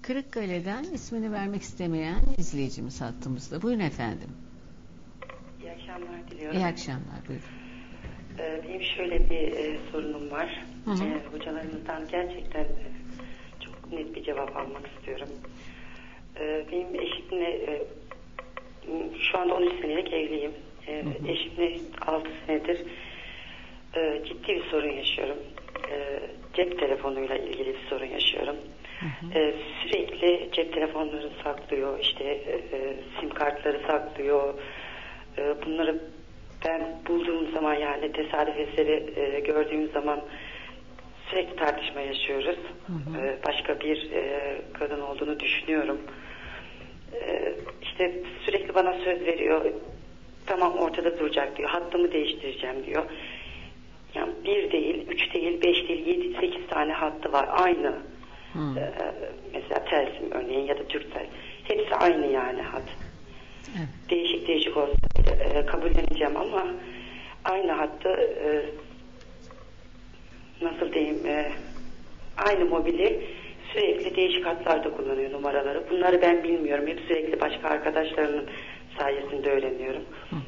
Kırıkkale'den 0.02 0.85
ismini 0.85 1.33
vermek 1.33 1.62
istemeyen 1.62 2.21
izleyicimiz 2.38 3.00
hattımızda. 3.00 3.62
Buyurun 3.62 3.81
efendim. 3.81 4.28
İyi 5.62 5.73
akşamlar 5.73 6.31
diliyorum. 6.31 6.59
İyi 6.59 6.66
akşamlar. 6.66 7.28
Buyurun. 7.28 7.62
Ee, 8.39 8.61
benim 8.69 8.83
şöyle 8.83 9.31
bir 9.31 9.53
e, 9.53 9.77
sorunum 9.93 10.31
var. 10.31 10.65
Hı 10.85 10.91
hı. 10.91 11.05
E, 11.05 11.37
hocalarımızdan 11.37 12.09
gerçekten 12.09 12.61
e, 12.61 12.87
çok 13.61 13.93
net 13.93 14.17
bir 14.17 14.25
cevap 14.25 14.57
almak 14.57 14.87
istiyorum. 14.87 15.29
E, 16.41 16.65
benim 16.73 16.95
eşimle 16.95 17.51
e, 17.51 17.83
şu 19.21 19.39
anda 19.39 19.55
13 19.55 19.81
senelik 19.81 20.12
evliyim. 20.12 20.53
E, 20.87 21.03
hı 21.03 21.09
hı. 21.09 21.29
Eşimle 21.29 21.81
6 22.07 22.31
senedir 22.47 22.81
e, 23.97 24.23
ciddi 24.25 24.49
bir 24.49 24.65
sorun 24.65 24.93
yaşıyorum. 24.93 25.39
E, 25.91 26.21
cep 26.55 26.79
telefonuyla 26.79 27.37
ilgili 27.37 27.69
bir 27.69 27.89
sorun 27.89 28.07
yaşıyorum. 28.07 28.57
Ee, 29.35 29.55
sürekli 29.83 30.49
cep 30.53 30.75
telefonları 30.75 31.31
saklıyor, 31.45 31.99
işte 31.99 32.25
e, 32.25 32.77
e, 32.77 32.97
sim 33.21 33.31
kartları 33.31 33.81
saklıyor. 33.87 34.55
E, 35.39 35.55
bunları 35.67 36.01
ben 36.69 36.83
bulduğum 37.09 37.52
zaman 37.52 37.75
yani 37.75 38.12
tesadüf 38.12 38.57
eseri 38.57 39.12
e, 39.16 39.40
gördüğüm 39.40 39.92
zaman 39.92 40.21
sürekli 41.31 41.57
tartışma 41.57 42.00
yaşıyoruz. 42.00 42.59
Hı 42.87 42.92
hı. 42.92 43.26
E, 43.26 43.38
başka 43.47 43.81
bir 43.81 44.12
e, 44.12 44.57
kadın 44.73 45.00
olduğunu 45.00 45.40
düşünüyorum. 45.40 46.00
E, 47.14 47.52
işte 47.83 48.12
sürekli 48.45 48.75
bana 48.75 48.92
söz 48.92 49.21
veriyor. 49.21 49.64
Tamam 50.47 50.78
ortada 50.78 51.19
duracak 51.19 51.57
diyor. 51.57 51.71
Hattımı 51.71 52.12
değiştireceğim 52.12 52.87
diyor. 52.87 53.04
Yani 54.14 54.33
bir 54.45 54.73
değil, 54.73 55.07
üç 55.09 55.35
değil, 55.35 55.62
beş 55.62 55.88
değil, 55.88 56.07
yedi, 56.07 56.40
sekiz 56.40 56.66
tane 56.66 56.92
hattı 56.92 57.33
var. 57.33 57.49
Aynı. 57.50 57.92
Hmm. 58.52 58.78
Ee, 58.78 58.92
mesela 59.54 59.85
Telsim 59.85 60.31
örneğin 60.31 60.66
ya 60.66 60.78
da 60.78 60.85
Türkcell. 60.88 61.26
Hepsi 61.64 61.95
aynı 61.95 62.26
yani 62.26 62.62
hat. 62.62 62.83
Evet. 63.78 63.88
Değişik 64.11 64.49
değişik 64.49 64.76
olsa 64.76 64.92
e, 65.54 65.66
kabulleneceğim 65.66 66.37
ama 66.37 66.66
aynı 67.45 67.73
hattı 67.73 68.09
e, 68.09 68.64
nasıl 70.64 70.92
diyeyim 70.92 71.26
e, 71.26 71.52
aynı 72.37 72.64
mobili 72.64 73.26
sürekli 73.73 74.16
değişik 74.16 74.47
hatlarda 74.47 74.97
kullanıyor 74.97 75.33
numaraları. 75.33 75.90
Bunları 75.90 76.23
ben 76.23 76.45
bilmiyorum. 76.45 76.87
Hep 76.87 77.00
sürekli 77.00 77.40
başka 77.40 77.69
arkadaşlarının 77.69 78.47
sayesinde 78.99 79.50
öğreniyorum. 79.50 80.02
Hı 80.31 80.37
hı. 80.37 80.40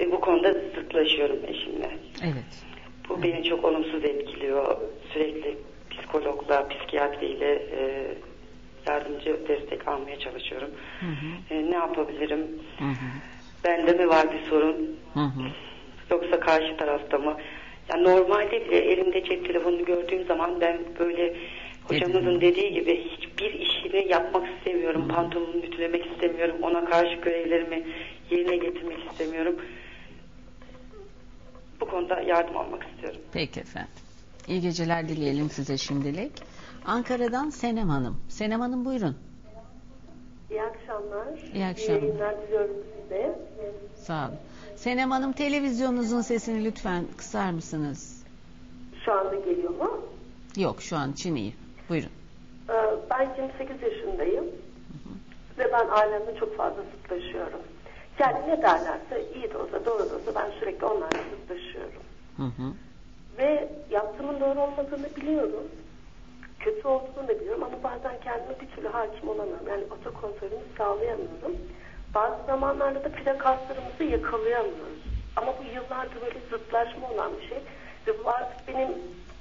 Ve 0.00 0.12
bu 0.12 0.20
konuda 0.20 0.52
zıtlaşıyorum 0.52 1.38
eşimle. 1.48 1.90
Evet. 2.22 2.64
Bu 3.08 3.14
evet. 3.14 3.24
beni 3.24 3.44
çok 3.44 3.64
olumsuz 3.64 4.04
etkiliyor. 4.04 4.76
Sürekli 5.12 5.58
psikologla, 5.90 6.68
psikiyatriyle 6.68 7.52
e, 7.52 8.08
yardımcı 8.86 9.38
destek 9.48 9.88
almaya 9.88 10.18
çalışıyorum. 10.18 10.70
Hı 11.00 11.06
hı. 11.06 11.54
E, 11.54 11.70
ne 11.70 11.74
yapabilirim? 11.74 12.46
Hı 12.78 12.84
hı. 12.84 13.06
Bende 13.64 13.92
mi 13.92 14.08
var 14.08 14.32
bir 14.32 14.50
sorun? 14.50 14.96
Hı 15.14 15.20
hı. 15.20 15.42
Yoksa 16.10 16.40
karşı 16.40 16.76
tarafta 16.76 17.18
mı? 17.18 17.36
Yani 17.92 18.04
normalde 18.04 18.66
bile 18.66 18.76
elimde 18.78 19.24
cep 19.24 19.46
telefonunu 19.46 19.84
gördüğüm 19.84 20.26
zaman 20.26 20.60
ben 20.60 20.78
böyle 20.98 21.36
hocamızın 21.84 22.40
dediği 22.40 22.72
gibi 22.72 23.04
hiçbir 23.04 23.54
işini 23.54 24.08
yapmak 24.12 24.48
istemiyorum. 24.58 25.04
Hı. 25.04 25.08
Pantolonumu 25.14 25.64
ütülemek 25.64 26.06
istemiyorum. 26.06 26.56
Ona 26.62 26.84
karşı 26.84 27.14
görevlerimi 27.14 27.82
yerine 28.30 28.56
getirmek 28.56 28.98
istemiyorum. 29.10 29.56
Bu 31.80 31.86
konuda 31.86 32.20
yardım 32.20 32.56
almak 32.56 32.86
istiyorum. 32.92 33.20
Peki 33.32 33.60
efendim. 33.60 33.90
İyi 34.48 34.60
geceler 34.60 35.08
dileyelim 35.08 35.50
size 35.50 35.78
şimdilik. 35.78 36.32
Ankara'dan 36.86 37.50
Senem 37.50 37.88
Hanım. 37.88 38.16
Senem 38.28 38.60
Hanım 38.60 38.84
buyurun. 38.84 39.16
İyi 40.50 40.62
akşamlar. 40.62 41.26
İyi 41.54 41.64
akşamlar. 41.66 42.00
İyi 42.00 42.04
yayınlar 42.04 42.42
diliyorum 42.42 42.76
size. 43.02 43.38
Sağ 43.96 44.26
olun. 44.28 44.36
Senem 44.76 45.10
Hanım 45.10 45.32
televizyonunuzun 45.32 46.20
sesini 46.20 46.64
lütfen 46.64 47.04
kısar 47.16 47.50
mısınız? 47.50 48.22
Şu 49.04 49.12
anda 49.12 49.34
geliyor 49.34 49.70
mu? 49.70 50.00
Yok 50.56 50.82
şu 50.82 50.96
an 50.96 51.12
için 51.12 51.34
iyi. 51.34 51.54
Buyurun. 51.88 52.10
Ee, 52.70 52.72
ben 53.10 53.34
28 53.38 53.82
yaşındayım. 53.82 54.44
Hı 54.44 54.98
hı. 55.04 55.12
Ve 55.58 55.72
ben 55.72 55.88
ailemle 55.88 56.36
çok 56.40 56.56
fazla 56.56 56.82
zıtlaşıyorum. 56.82 57.60
Yani 58.18 58.48
ne 58.48 58.62
derlerse 58.62 59.24
iyi 59.34 59.50
de 59.52 59.58
olsa 59.58 59.84
doğru 59.84 60.10
da 60.10 60.16
olsa 60.16 60.34
ben 60.34 60.50
sürekli 60.60 60.86
onlarla 60.86 61.22
zıtlaşıyorum. 61.40 62.02
Hı 62.36 62.42
hı. 62.42 62.72
Ve 63.38 63.68
yaptığımın 63.90 64.40
doğru 64.40 64.60
olmadığını 64.60 65.16
biliyorum. 65.16 65.64
Kötü 66.66 66.88
olduğunu 66.88 67.28
da 67.28 67.40
biliyorum 67.40 67.62
ama 67.62 67.82
bazen 67.82 68.20
kendime 68.20 68.60
bir 68.60 68.70
türlü 68.76 68.88
hakim 68.88 69.28
olamıyorum. 69.28 69.68
Yani 69.68 69.84
otokontrolümü 69.90 70.62
sağlayamıyorum. 70.78 71.56
Bazı 72.14 72.46
zamanlarda 72.46 73.04
da 73.04 73.08
frekanslarımızı 73.08 74.04
yakalayamıyoruz. 74.04 75.02
Ama 75.36 75.54
bu 75.58 75.62
yıllardır 75.74 76.20
böyle 76.20 76.38
zıtlaşma 76.50 77.10
olan 77.10 77.32
bir 77.40 77.48
şey. 77.48 77.58
Ve 78.06 78.24
bu 78.24 78.30
artık 78.30 78.68
benim 78.68 78.88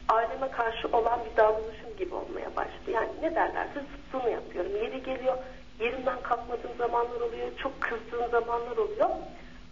aileme 0.10 0.52
karşı 0.52 0.88
olan 0.88 1.20
bir 1.26 1.38
davranışım 1.38 1.98
gibi 1.98 2.16
olmaya 2.16 2.56
başladı. 2.56 2.92
Yani 2.92 3.10
ne 3.22 3.36
derlerse 3.36 3.80
zıttını 3.92 4.32
yapıyorum. 4.32 4.72
Yeri 4.76 5.04
geliyor, 5.04 5.38
yerimden 5.80 6.22
kalkmadığım 6.22 6.78
zamanlar 6.78 7.22
oluyor, 7.22 7.48
çok 7.58 7.82
kızdığım 7.82 8.32
zamanlar 8.32 8.78
oluyor. 8.78 9.10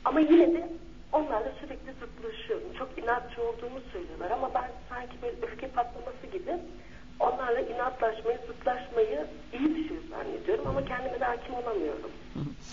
Ama 0.05 0.19
yine 0.19 0.53
de 0.53 0.69
onlarla 1.12 1.51
sürekli 1.62 1.93
zıtlaşıyorum. 1.93 2.74
Çok 2.77 2.89
inatçı 2.98 3.41
olduğumu 3.41 3.79
söylüyorlar 3.91 4.31
ama 4.31 4.53
ben 4.53 4.72
sanki 4.89 5.22
böyle 5.22 5.41
onlarla 7.53 7.74
inatlaşmayı, 7.74 8.38
zıtlaşmayı 8.48 9.27
iyi 9.53 9.75
bir 9.75 9.88
şey 9.88 9.98
zannediyorum 10.10 10.67
ama 10.67 10.86
kendime 10.86 11.19
de 11.19 11.25
hakim 11.25 11.55
olamıyorum. 11.55 12.12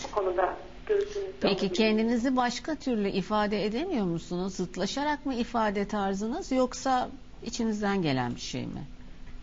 Bu 0.05 0.11
konuda 0.11 0.55
görüşünüzü 0.87 1.33
Peki 1.41 1.73
kendinizi 1.73 2.37
başka 2.37 2.75
türlü 2.75 3.09
ifade 3.09 3.65
edemiyor 3.65 4.07
musunuz? 4.07 4.55
Zıtlaşarak 4.55 5.27
mı 5.27 5.35
ifade 5.35 5.89
tarzınız 5.89 6.53
yoksa 6.53 7.09
İçinizden 7.43 8.03
gelen 8.03 8.35
bir 8.35 8.41
şey 8.41 8.63
mi? 8.63 8.83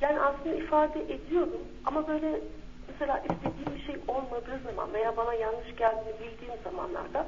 Yani 0.02 0.20
aslında 0.20 0.56
ifade 0.56 1.02
ediyorum 1.02 1.62
ama 1.86 2.08
böyle 2.08 2.42
mesela 2.90 3.18
istediğim 3.20 3.76
bir 3.76 3.86
şey 3.86 3.96
olmadığı 4.08 4.60
zaman 4.66 4.94
veya 4.94 5.18
bana 5.18 5.34
yanlış 5.34 5.76
geldiğini 5.78 6.14
bildiğim 6.20 6.54
zamanlarda 6.64 7.26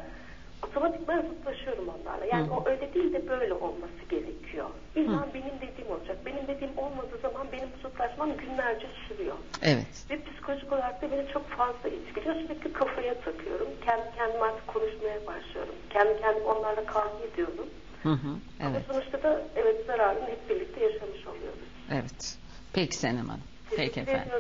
otomatikman 0.68 1.22
zıtlaşıyorum 1.22 1.86
onlarla. 1.90 2.26
Yani 2.26 2.48
Hı. 2.48 2.54
o 2.54 2.70
öyle 2.70 2.94
değil 2.94 3.14
de 3.14 3.30
böyle 3.30 3.54
olması 3.54 4.02
gerekiyor. 4.10 4.70
İlla 4.96 5.28
benim 5.34 5.54
dediğim 5.62 5.92
olacak. 5.92 6.18
Benim 6.26 6.48
dediğim 6.48 6.78
olmadığı 6.78 7.18
zaman 7.22 7.48
benim 7.52 7.70
zıtlaşmam 7.84 8.38
günlerce 8.38 8.88
sürüyor. 9.08 9.36
Evet. 9.62 10.06
Ve 10.10 10.24
psikolojik 10.24 10.74
olarak 10.74 11.02
da 11.02 11.12
beni 11.12 11.28
çok 11.34 11.50
fazla 11.50 11.90
etkiliyor. 11.90 12.36
Sürekli 12.36 12.74
kafaya 12.74 13.22
takıyorum. 13.22 13.68
Kendi 13.86 14.16
kendime 14.18 14.44
artık 14.46 14.68
konuşmaya 14.68 15.26
başlıyorum. 15.28 15.76
Kendi 15.90 16.22
kendime 16.22 16.46
onlarla 16.46 16.86
kavga 16.86 17.24
ediyorum. 17.34 17.68
Hı 18.04 18.10
hı. 18.10 18.28
Ama 18.60 18.70
Evet. 18.76 18.82
sonuçta 18.92 19.24
da 19.24 19.42
evet 19.56 19.86
zararını 19.88 20.28
hep 20.28 20.50
birlikte 20.50 20.84
yaşamış 20.84 21.28
oluyoruz. 21.28 21.60
Evet. 21.92 22.38
Peki 22.74 22.96
Senem 22.96 23.28
Hanım. 23.30 23.44
Peki 23.76 24.00
efendim. 24.00 24.32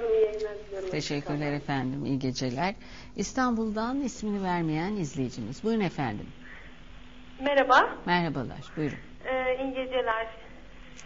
Teşekkürler 0.91 1.53
efendim. 1.53 2.05
İyi 2.05 2.19
geceler. 2.19 2.75
İstanbul'dan 3.15 4.01
ismini 4.01 4.43
vermeyen 4.43 4.93
izleyicimiz. 4.95 5.63
Buyurun 5.63 5.81
efendim. 5.81 6.25
Merhaba, 7.39 7.89
Merhabalar. 8.05 8.59
Buyurun. 8.77 8.97
ee, 9.25 9.57
iyi 9.63 9.73
geceler. 9.73 10.27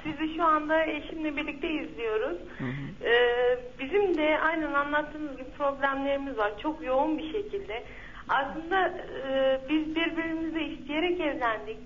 Sizi 0.04 0.36
şu 0.36 0.44
anda 0.44 0.86
eşimle 0.86 1.36
birlikte 1.38 1.68
izliyoruz. 1.70 2.38
Hı 2.58 2.64
hı. 2.64 3.06
Ee, 3.08 3.60
bizim 3.80 4.18
de 4.18 4.40
aynen 4.40 4.74
anlattığınız 4.74 5.38
gibi 5.38 5.50
problemlerimiz 5.58 6.38
var. 6.38 6.54
Çok 6.62 6.84
yoğun 6.86 7.18
bir 7.18 7.32
şekilde. 7.32 7.84
Aslında 8.30 8.88
e, 9.28 9.60
biz 9.70 9.96
birbirimizi 9.96 10.60
isteyerek 10.60 11.20
evlendik. 11.20 11.78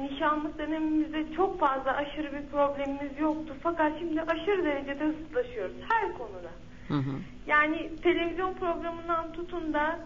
Nişanlık 0.00 0.58
dönemimizde 0.58 1.34
çok 1.36 1.60
fazla 1.60 1.96
aşırı 1.96 2.32
bir 2.32 2.46
problemimiz 2.46 3.20
yoktu. 3.20 3.54
Fakat 3.62 3.92
şimdi 3.98 4.22
aşırı 4.22 4.64
derecede 4.64 5.12
zıtlaşıyoruz 5.12 5.76
her 5.88 6.12
konuda. 6.12 6.50
Hı 6.88 6.94
hı. 6.94 7.14
Yani 7.46 7.90
televizyon 8.02 8.54
programından 8.54 9.32
tutun 9.32 9.74
da 9.74 9.98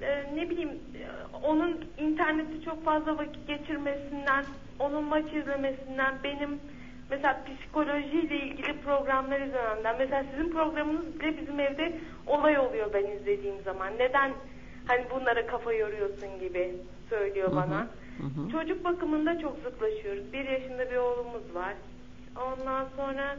e, 0.00 0.24
ne 0.34 0.50
bileyim 0.50 0.68
e, 0.70 1.02
onun 1.46 1.84
internette 1.98 2.62
çok 2.64 2.84
fazla 2.84 3.18
vakit 3.18 3.48
geçirmesinden, 3.48 4.44
onun 4.78 5.04
maç 5.04 5.24
izlemesinden, 5.32 6.14
benim 6.24 6.60
mesela 7.10 7.40
psikolojiyle 7.46 8.36
ilgili 8.36 8.80
programlar 8.80 9.40
izlememden. 9.40 9.96
Mesela 9.98 10.24
sizin 10.30 10.52
programınız 10.52 11.20
bile 11.20 11.40
bizim 11.40 11.60
evde 11.60 11.92
olay 12.26 12.58
oluyor 12.58 12.92
ben 12.94 13.06
izlediğim 13.06 13.62
zaman. 13.64 13.92
Neden 13.98 14.32
hani 14.86 15.04
bunlara 15.10 15.46
kafa 15.46 15.72
yoruyorsun 15.72 16.40
gibi 16.40 16.72
söylüyor 17.10 17.48
Hı 17.48 17.52
hı, 17.52 17.56
bana. 17.56 17.86
Hı 18.18 18.26
hı. 18.26 18.50
Çocuk 18.52 18.84
bakımında 18.84 19.38
çok 19.40 19.56
zıtlaşıyoruz. 19.64 20.32
Bir 20.32 20.44
yaşında 20.48 20.90
bir 20.90 20.96
oğlumuz 20.96 21.54
var. 21.54 21.74
Ondan 22.36 22.88
sonra 22.96 23.36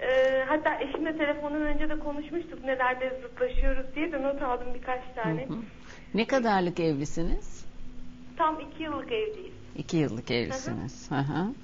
e, 0.00 0.08
hatta 0.48 0.80
eşimle 0.80 1.16
telefondan 1.18 1.62
önce 1.62 1.88
de 1.88 1.98
konuşmuştuk 1.98 2.64
nelerde 2.64 3.20
zıtlaşıyoruz 3.22 3.94
diye 3.94 4.12
de 4.12 4.22
not 4.22 4.42
aldım 4.42 4.74
birkaç 4.74 5.00
tane. 5.14 5.46
Hı 5.46 5.52
hı. 5.52 5.56
Ne 6.14 6.26
kadarlık 6.26 6.80
evlisiniz? 6.80 7.64
Tam 8.36 8.60
iki 8.60 8.82
yıllık 8.82 9.12
evliyiz. 9.12 9.54
İki 9.74 9.96
yıllık 9.96 10.30
evlisiniz. 10.30 11.10
Hı 11.10 11.14
hı. 11.14 11.54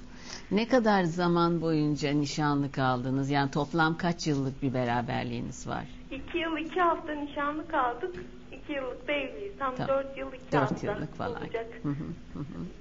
Ne 0.51 0.67
kadar 0.67 1.03
zaman 1.03 1.61
boyunca 1.61 2.11
nişanlı 2.11 2.71
kaldınız? 2.71 3.29
Yani 3.31 3.51
toplam 3.51 3.97
kaç 3.97 4.27
yıllık 4.27 4.61
bir 4.61 4.73
beraberliğiniz 4.73 5.67
var? 5.67 5.85
İki 6.11 6.37
yıl 6.37 6.57
iki 6.57 6.81
hafta 6.81 7.13
nişanlı 7.13 7.67
kaldık. 7.67 8.15
İki 8.65 8.73
yıllık 8.73 9.07
da 9.07 9.11
evliyiz. 9.11 9.57
Tam 9.59 9.75
Tamam. 9.75 9.87
dört 9.95 10.17
yıl 10.17 10.33
iki 10.33 10.51
Dört 10.51 10.61
hafta 10.71 10.87
yıllık 10.91 11.15
falan. 11.15 11.41
olacak. 11.41 11.67
Hı 11.83 11.89
hı, 11.89 12.05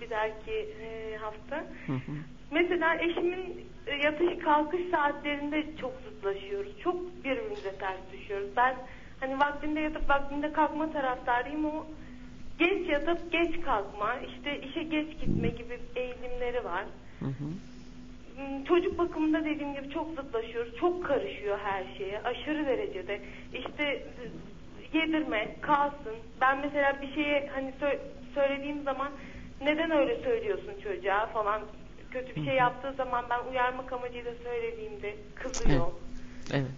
Bir 0.01 0.11
dahaki 0.11 0.53
e, 0.53 1.17
hafta. 1.17 1.57
hı 1.87 1.93
hı. 1.93 2.13
Mesela 2.51 2.95
eşimin 2.97 3.67
e, 3.87 3.95
yatış 3.95 4.45
kalkış 4.45 4.81
saatlerinde 4.91 5.77
çok 5.81 5.93
zıtlaşıyoruz. 6.05 6.79
Çok 6.81 7.25
birbirimize 7.25 7.77
ters 7.79 7.99
düşüyoruz. 8.13 8.49
Ben 8.57 8.77
hani 9.21 9.39
vaktinde 9.41 9.81
yatıp 9.81 10.09
vaktinde 10.11 10.53
kalkma 10.53 10.93
taraftarıyım. 10.93 11.65
O 11.65 11.87
geç 12.59 12.89
yatıp 12.89 13.33
geç 13.33 13.61
kalkma, 13.65 14.15
işte 14.19 14.61
işe 14.61 14.83
geç 14.83 15.21
gitme 15.21 15.49
gibi 15.49 15.79
eğilimleri 15.97 16.65
var. 16.65 16.85
Hı 17.21 17.27
hı. 17.27 17.45
Hmm, 18.37 18.65
Çocuk 18.65 18.99
bakımında 18.99 19.45
dediğim 19.45 19.75
gibi 19.75 19.91
çok 19.91 20.09
zıtlaşıyoruz. 20.15 20.77
Çok 20.77 21.05
karışıyor 21.05 21.59
her 21.59 21.85
şeye. 21.99 22.23
Aşırı 22.23 22.67
derecede. 22.67 23.21
İşte 23.53 24.07
yedirme, 24.95 25.57
kalsın. 25.61 26.17
Ben 26.41 26.59
mesela 26.59 27.03
bir 27.03 27.15
şeye 27.15 27.51
hani 27.55 27.71
sö- 27.81 28.01
söylediğim 28.35 28.83
zaman 28.83 29.13
neden 29.61 29.91
öyle 29.91 30.23
söylüyorsun 30.23 30.73
çocuğa 30.85 31.27
falan 31.27 31.63
kötü 32.11 32.37
bir 32.37 32.45
şey 32.45 32.55
yaptığı 32.55 32.93
zaman 32.93 33.25
ben 33.31 33.51
uyarmak 33.51 33.93
amacıyla 33.93 34.33
söylediğimde 34.45 35.17
kızıyor. 35.35 35.87
Evet. 36.53 36.71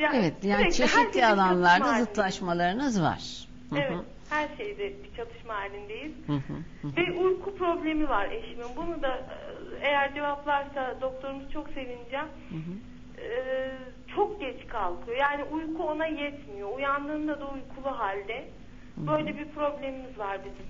Evet, 0.00 0.34
yani 0.44 0.72
sürekli 0.72 0.96
her 0.98 1.12
çeşitli 1.12 1.26
alanlarda 1.26 1.98
zıtlaşmalarınız 1.98 3.02
var. 3.02 3.48
Hı 3.70 3.76
hı, 3.76 3.80
Evet, 3.80 3.98
her 4.30 4.56
şeyde 4.56 5.04
bir 5.04 5.16
çatışma 5.16 5.54
halindeyiz. 5.54 6.12
hı 6.26 6.32
hı. 6.32 6.96
Ve 6.96 7.12
uyku 7.12 7.54
problemi 7.56 8.08
var 8.08 8.30
eşimin. 8.30 8.76
Bunu 8.76 9.02
da 9.02 9.16
e, 9.16 9.86
eğer 9.86 10.14
cevaplarsa 10.14 11.00
doktorumuz 11.00 11.52
çok 11.52 11.68
sevineceğim. 11.68 12.28
Hı 12.48 12.56
hı. 12.56 12.89
Ee, 13.22 13.70
çok 14.16 14.40
geç 14.40 14.66
kalkıyor. 14.68 15.16
Yani 15.16 15.44
uyku 15.44 15.82
ona 15.82 16.06
yetmiyor. 16.06 16.76
Uyandığında 16.76 17.40
da 17.40 17.48
uykulu 17.48 17.98
halde. 17.98 18.48
Böyle 18.96 19.38
bir 19.38 19.48
problemimiz 19.48 20.18
var 20.18 20.38
bizim. 20.44 20.66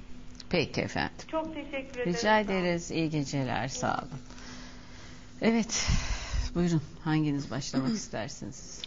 Peki 0.51 0.81
efendim. 0.81 1.13
Çok 1.31 1.55
teşekkür 1.55 2.01
ederim. 2.01 2.15
Rica 2.15 2.41
ederiz. 2.41 2.91
İyi 2.91 3.11
geceler. 3.11 3.69
Sağ 3.69 3.95
olun. 3.95 4.21
Evet. 5.43 5.87
Buyurun. 6.55 6.83
Hanginiz 7.05 7.51
başlamak 7.51 7.91
istersiniz? 7.95 8.83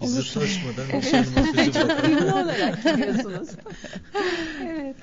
Biz 0.00 0.14
Olur. 0.16 0.24
zıtlaşmadan 0.24 0.98
nişanıma 0.98 1.52
sözü 1.54 1.72
Çok 1.72 2.08
ünlü 2.08 2.32
olarak 2.32 2.84
gidiyorsunuz. 2.84 3.48
evet. 4.62 4.96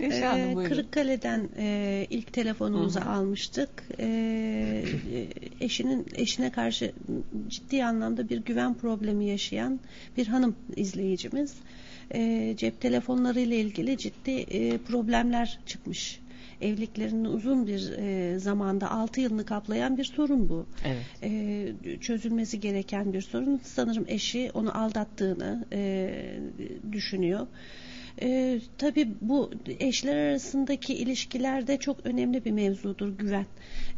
Ee. 0.00 0.54
Kırıkkale'den 0.68 1.48
e, 1.56 2.06
ilk 2.10 2.32
telefonumuzu 2.32 3.00
almıştık. 3.00 3.70
Ee, 3.98 4.84
eşinin 5.60 6.06
eşine 6.14 6.50
karşı 6.50 6.92
ciddi 7.48 7.84
anlamda 7.84 8.28
bir 8.28 8.38
güven 8.38 8.74
problemi 8.74 9.24
yaşayan 9.24 9.80
bir 10.16 10.26
hanım 10.26 10.56
izleyicimiz. 10.76 11.54
Ee, 12.14 12.54
cep 12.56 12.80
telefonları 12.80 13.40
ile 13.40 13.56
ilgili 13.56 13.98
ciddi 13.98 14.30
e, 14.30 14.78
problemler 14.78 15.58
çıkmış. 15.66 16.20
Evliliklerinin 16.60 17.24
uzun 17.24 17.66
bir 17.66 17.92
e, 17.98 18.38
zamanda 18.38 18.90
6 18.90 19.20
yılını 19.20 19.44
kaplayan 19.44 19.96
bir 19.96 20.04
sorun 20.04 20.48
bu. 20.48 20.66
Evet. 20.84 21.04
e, 21.22 21.98
çözülmesi 22.00 22.60
gereken 22.60 23.12
bir 23.12 23.20
sorun. 23.20 23.60
Sanırım 23.64 24.04
eşi 24.08 24.50
onu 24.54 24.78
aldattığını 24.78 25.64
e, 25.72 26.10
düşünüyor. 26.92 27.46
E, 28.22 28.60
tabii 28.78 29.08
bu 29.20 29.50
eşler 29.80 30.16
arasındaki 30.16 30.94
ilişkilerde 30.94 31.76
çok 31.76 32.06
önemli 32.06 32.44
bir 32.44 32.50
mevzudur 32.50 33.08
güven. 33.08 33.46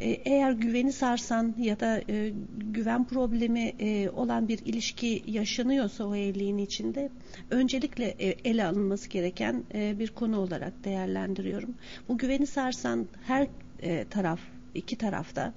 E, 0.00 0.11
eğer 0.11 0.52
güveni 0.52 0.92
sarsan 0.92 1.55
ya 1.59 1.81
da 1.81 2.02
e, 2.09 2.33
güven 2.59 3.05
problemi 3.05 3.72
e, 3.79 4.11
olan 4.11 4.48
bir 4.48 4.59
ilişki 4.59 5.22
yaşanıyorsa 5.26 6.05
o 6.05 6.14
evliliğin 6.14 6.59
içinde 6.59 7.11
öncelikle 7.50 8.05
e, 8.05 8.50
ele 8.50 8.64
alınması 8.64 9.09
gereken 9.09 9.64
e, 9.74 9.98
bir 9.98 10.09
konu 10.09 10.38
olarak 10.38 10.85
değerlendiriyorum. 10.85 11.74
Bu 12.09 12.18
güveni 12.18 12.46
sarsan 12.46 13.07
her 13.26 13.46
e, 13.83 14.05
taraf 14.11 14.40
iki 14.74 14.96
tarafta 14.96 15.52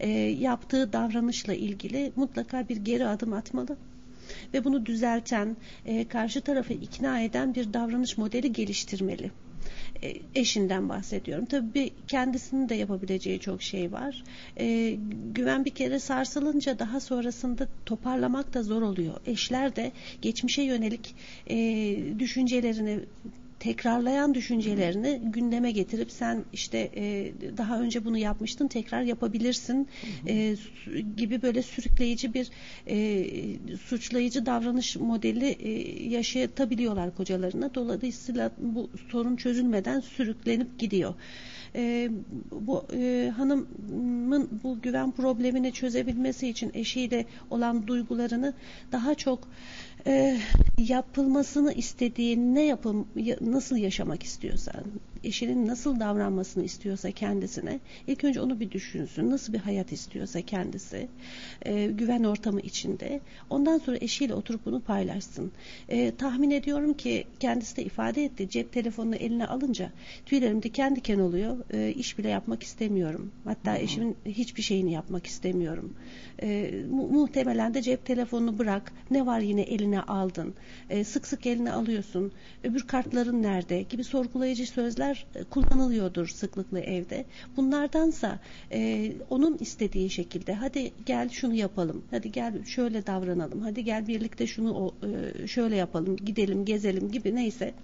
e, 0.00 0.08
yaptığı 0.18 0.92
davranışla 0.92 1.54
ilgili 1.54 2.12
mutlaka 2.16 2.68
bir 2.68 2.76
geri 2.76 3.06
adım 3.06 3.32
atmalı 3.32 3.76
ve 4.54 4.64
bunu 4.64 4.86
düzelten, 4.86 5.56
e, 5.86 6.08
karşı 6.08 6.40
tarafı 6.40 6.72
ikna 6.72 7.20
eden 7.20 7.54
bir 7.54 7.72
davranış 7.72 8.18
modeli 8.18 8.52
geliştirmeli. 8.52 9.30
E, 10.02 10.14
eşinden 10.34 10.88
bahsediyorum. 10.88 11.44
Tabii 11.44 11.90
kendisinin 12.08 12.68
de 12.68 12.74
yapabileceği 12.74 13.40
çok 13.40 13.62
şey 13.62 13.92
var. 13.92 14.24
E, 14.60 14.96
güven 15.34 15.64
bir 15.64 15.70
kere 15.70 15.98
sarsılınca 15.98 16.78
daha 16.78 17.00
sonrasında 17.00 17.68
toparlamak 17.86 18.54
da 18.54 18.62
zor 18.62 18.82
oluyor. 18.82 19.14
Eşler 19.26 19.76
de 19.76 19.92
geçmişe 20.22 20.62
yönelik 20.62 21.14
e, 21.50 21.56
düşüncelerini 22.18 23.00
tekrarlayan 23.60 24.34
düşüncelerini 24.34 25.20
gündeme 25.24 25.70
getirip 25.70 26.10
sen 26.12 26.44
işte 26.52 26.90
e, 26.96 27.32
daha 27.56 27.80
önce 27.80 28.04
bunu 28.04 28.18
yapmıştın 28.18 28.68
tekrar 28.68 29.02
yapabilirsin 29.02 29.88
e, 30.26 30.56
su- 30.56 30.98
gibi 30.98 31.42
böyle 31.42 31.62
sürükleyici 31.62 32.34
bir 32.34 32.50
e, 32.86 33.26
suçlayıcı 33.76 34.46
davranış 34.46 34.96
modeli 34.96 35.46
e, 35.46 35.70
yaşayabiliyorlar 36.08 37.16
kocalarına. 37.16 37.74
Dolayısıyla 37.74 38.50
bu 38.58 38.90
sorun 39.10 39.36
çözülmeden 39.36 40.00
sürüklenip 40.00 40.78
gidiyor. 40.78 41.14
E, 41.74 42.10
bu 42.52 42.84
e, 42.96 43.32
hanımın 43.36 44.48
bu 44.64 44.80
güven 44.80 45.10
problemini 45.10 45.72
çözebilmesi 45.72 46.48
için 46.48 46.70
eşiyle 46.74 47.24
olan 47.50 47.86
duygularını 47.86 48.54
daha 48.92 49.14
çok 49.14 49.48
e, 50.08 50.38
yapılmasını 50.78 51.72
istediği 51.72 52.54
ne 52.54 52.62
yapım 52.66 53.08
ya- 53.16 53.36
nasıl 53.40 53.76
yaşamak 53.76 54.22
istiyorsa 54.22 54.72
eşinin 55.24 55.66
nasıl 55.66 56.00
davranmasını 56.00 56.64
istiyorsa 56.64 57.10
kendisine 57.10 57.80
ilk 58.06 58.24
önce 58.24 58.40
onu 58.40 58.60
bir 58.60 58.70
düşünsün. 58.70 59.30
Nasıl 59.30 59.52
bir 59.52 59.58
hayat 59.58 59.92
istiyorsa 59.92 60.40
kendisi 60.40 61.08
e, 61.62 61.86
güven 61.86 62.24
ortamı 62.24 62.60
içinde. 62.60 63.20
Ondan 63.50 63.78
sonra 63.78 63.98
eşiyle 64.00 64.34
oturup 64.34 64.66
bunu 64.66 64.80
paylaşsın. 64.80 65.52
E, 65.88 66.14
tahmin 66.16 66.50
ediyorum 66.50 66.94
ki 66.94 67.24
kendisi 67.40 67.76
de 67.76 67.84
ifade 67.84 68.24
etti. 68.24 68.48
Cep 68.50 68.72
telefonunu 68.72 69.16
eline 69.16 69.46
alınca 69.46 69.90
tüylerim 70.26 70.62
diken 70.62 70.96
diken 70.96 71.18
oluyor. 71.18 71.56
E, 71.72 71.92
iş 71.92 72.18
bile 72.18 72.28
yapmak 72.28 72.62
istemiyorum. 72.62 73.32
Hatta 73.44 73.76
eşimin 73.78 74.16
hiçbir 74.26 74.62
şeyini 74.62 74.92
yapmak 74.92 75.26
istemiyorum. 75.26 75.94
E, 76.42 76.70
mu- 76.90 77.08
muhtemelen 77.08 77.74
de 77.74 77.82
cep 77.82 78.06
telefonunu 78.06 78.58
bırak. 78.58 78.92
Ne 79.10 79.26
var 79.26 79.40
yine 79.40 79.62
eline 79.62 80.00
aldın. 80.00 80.54
E, 80.90 81.04
sık 81.04 81.26
sık 81.26 81.46
eline 81.46 81.72
alıyorsun. 81.72 82.32
Öbür 82.64 82.80
kartların 82.80 83.42
nerede? 83.42 83.82
Gibi 83.82 84.04
sorgulayıcı 84.04 84.66
sözler 84.66 85.07
e, 85.34 85.44
kullanılıyordur 85.44 86.28
sıklıkla 86.28 86.80
evde. 86.80 87.24
Bunlardansa 87.56 88.38
e, 88.72 89.12
onun 89.30 89.58
istediği 89.58 90.10
şekilde 90.10 90.54
hadi 90.54 90.92
gel 91.06 91.28
şunu 91.28 91.54
yapalım. 91.54 92.04
Hadi 92.10 92.32
gel 92.32 92.64
şöyle 92.64 93.06
davranalım. 93.06 93.60
Hadi 93.60 93.84
gel 93.84 94.08
birlikte 94.08 94.46
şunu 94.46 94.94
e, 95.02 95.46
şöyle 95.46 95.76
yapalım. 95.76 96.16
Gidelim, 96.16 96.64
gezelim 96.64 97.10
gibi 97.10 97.34
neyse. 97.34 97.74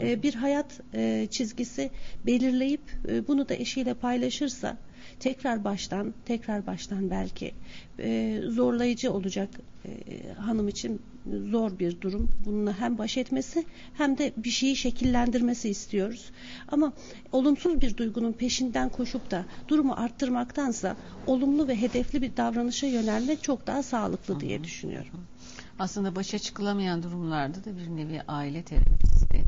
E, 0.00 0.22
bir 0.22 0.34
hayat 0.34 0.80
e, 0.94 1.26
çizgisi 1.30 1.90
belirleyip 2.26 2.80
e, 3.08 3.26
bunu 3.28 3.48
da 3.48 3.54
eşiyle 3.54 3.94
paylaşırsa 3.94 4.76
tekrar 5.20 5.64
baştan 5.64 6.14
tekrar 6.26 6.66
baştan 6.66 7.10
belki 7.10 7.52
e, 7.98 8.40
zorlayıcı 8.48 9.12
olacak 9.12 9.48
e, 9.84 9.90
hanım 10.32 10.68
için 10.68 11.00
zor 11.50 11.78
bir 11.78 12.00
durum. 12.00 12.30
Bununla 12.44 12.80
hem 12.80 12.98
baş 12.98 13.16
etmesi 13.16 13.64
hem 13.94 14.18
de 14.18 14.32
bir 14.36 14.50
şeyi 14.50 14.76
şekillendirmesi 14.76 15.68
istiyoruz. 15.68 16.30
Ama 16.68 16.92
olumsuz 17.32 17.80
bir 17.80 17.96
duygunun 17.96 18.32
peşinden 18.32 18.88
koşup 18.88 19.30
da 19.30 19.44
durumu 19.68 19.94
arttırmaktansa 19.96 20.96
olumlu 21.26 21.68
ve 21.68 21.80
hedefli 21.80 22.22
bir 22.22 22.36
davranışa 22.36 22.86
yönelmek 22.86 23.42
çok 23.42 23.66
daha 23.66 23.82
sağlıklı 23.82 24.40
diye 24.40 24.64
düşünüyorum. 24.64 25.20
Aslında 25.78 26.16
başa 26.16 26.38
çıkılamayan 26.38 27.02
durumlarda 27.02 27.64
da 27.64 27.76
bir 27.76 27.96
nevi 27.96 28.22
aile 28.28 28.62
terapisti 28.62 29.44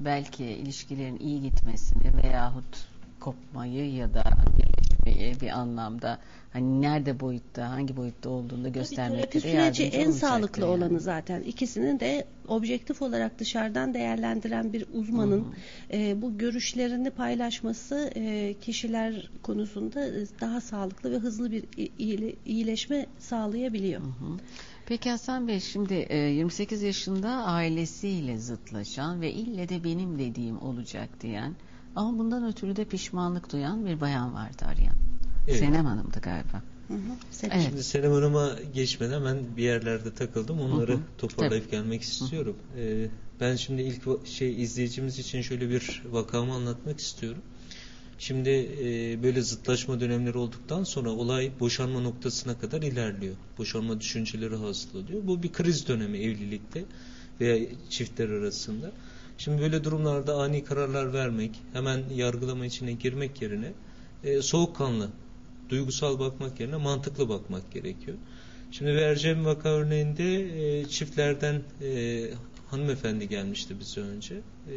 belki 0.00 0.44
ilişkilerin 0.44 1.18
iyi 1.18 1.42
gitmesini 1.42 2.22
veyahut 2.22 2.86
kopmayı 3.20 3.94
ya 3.94 4.14
da 4.14 4.24
birleşmeyi 4.58 5.40
bir 5.40 5.48
anlamda 5.48 6.18
hani 6.52 6.82
nerede 6.82 7.20
boyutta, 7.20 7.70
hangi 7.70 7.96
boyutta 7.96 8.30
olduğunu 8.30 8.72
göstermekte 8.72 9.20
Terapi 9.20 9.34
de 9.34 9.40
süreci 9.40 9.82
yardımcı 9.82 9.82
en 9.82 10.06
olacaktır 10.06 10.28
sağlıklı 10.28 10.62
yani. 10.62 10.70
olanı 10.70 11.00
zaten. 11.00 11.42
İkisinin 11.42 12.00
de 12.00 12.26
objektif 12.48 13.02
olarak 13.02 13.38
dışarıdan 13.38 13.94
değerlendiren 13.94 14.72
bir 14.72 14.86
uzmanın 14.92 15.46
e, 15.92 16.22
bu 16.22 16.38
görüşlerini 16.38 17.10
paylaşması 17.10 18.10
e, 18.16 18.54
kişiler 18.60 19.30
konusunda 19.42 20.06
e, 20.06 20.26
daha 20.40 20.60
sağlıklı 20.60 21.12
ve 21.12 21.16
hızlı 21.16 21.50
bir 21.50 21.64
iyileşme 22.44 23.06
sağlayabiliyor. 23.18 24.00
Hı. 24.00 24.06
Peki 24.86 25.10
Hasan 25.10 25.48
Bey 25.48 25.60
şimdi 25.60 25.94
e, 25.94 26.16
28 26.16 26.82
yaşında 26.82 27.28
ailesiyle 27.28 28.38
zıtlaşan 28.38 29.20
ve 29.20 29.32
ille 29.32 29.68
de 29.68 29.84
benim 29.84 30.18
dediğim 30.18 30.62
olacak 30.62 31.08
diyen 31.20 31.54
ama 31.96 32.18
bundan 32.18 32.46
ötürü 32.46 32.76
de 32.76 32.84
pişmanlık 32.84 33.52
duyan 33.52 33.86
bir 33.86 34.00
bayan 34.00 34.34
vardı 34.34 34.64
arayan. 34.64 35.11
Evet. 35.48 35.58
Senem 35.58 35.84
Hanım'dı 35.86 36.20
galiba. 36.20 36.62
Hı 36.88 36.94
hı. 36.94 36.98
Sen- 37.30 37.50
Evet. 37.50 37.66
Şimdi 37.68 37.84
Senem 37.84 38.12
Hanım'a 38.12 38.56
geçmeden 38.74 39.24
ben 39.24 39.56
bir 39.56 39.62
yerlerde 39.62 40.14
takıldım. 40.14 40.60
Onları 40.60 40.92
Hı 40.92 40.96
hı. 40.96 41.00
toparlayıp 41.18 41.70
gelmek 41.70 42.02
istiyorum. 42.02 42.56
Ee, 42.78 43.06
ben 43.40 43.56
şimdi 43.56 43.82
ilk 43.82 44.26
şey 44.26 44.62
izleyicimiz 44.62 45.18
için 45.18 45.42
şöyle 45.42 45.70
bir 45.70 46.02
vakamı 46.10 46.54
anlatmak 46.54 47.00
istiyorum. 47.00 47.42
Şimdi 48.18 48.50
e, 48.50 49.22
böyle 49.22 49.42
zıtlaşma 49.42 50.00
dönemleri 50.00 50.38
olduktan 50.38 50.84
sonra 50.84 51.10
olay 51.10 51.50
boşanma 51.60 52.00
noktasına 52.00 52.58
kadar 52.58 52.82
ilerliyor. 52.82 53.34
Boşanma 53.58 54.00
düşünceleri 54.00 54.56
hasıl 54.56 54.98
oluyor. 55.04 55.20
Bu 55.26 55.42
bir 55.42 55.52
kriz 55.52 55.88
dönemi 55.88 56.18
evlilikte 56.18 56.84
veya 57.40 57.66
çiftler 57.90 58.28
arasında. 58.28 58.92
Şimdi 59.38 59.62
böyle 59.62 59.84
durumlarda 59.84 60.34
ani 60.34 60.64
kararlar 60.64 61.12
vermek, 61.12 61.62
hemen 61.72 62.00
yargılama 62.14 62.66
içine 62.66 62.92
girmek 62.92 63.42
yerine 63.42 63.72
e, 64.24 64.42
soğukkanlı, 64.42 65.10
duygusal 65.68 66.18
bakmak 66.18 66.60
yerine 66.60 66.76
mantıklı 66.76 67.28
bakmak 67.28 67.72
gerekiyor. 67.72 68.16
Şimdi 68.70 68.94
vereceğim 68.94 69.44
vaka 69.44 69.68
örneğinde 69.68 70.34
e, 70.80 70.88
çiftlerden 70.88 71.62
e, 71.82 72.24
hanımefendi 72.70 73.28
gelmişti 73.28 73.80
bize 73.80 74.00
önce. 74.00 74.34
E, 74.34 74.76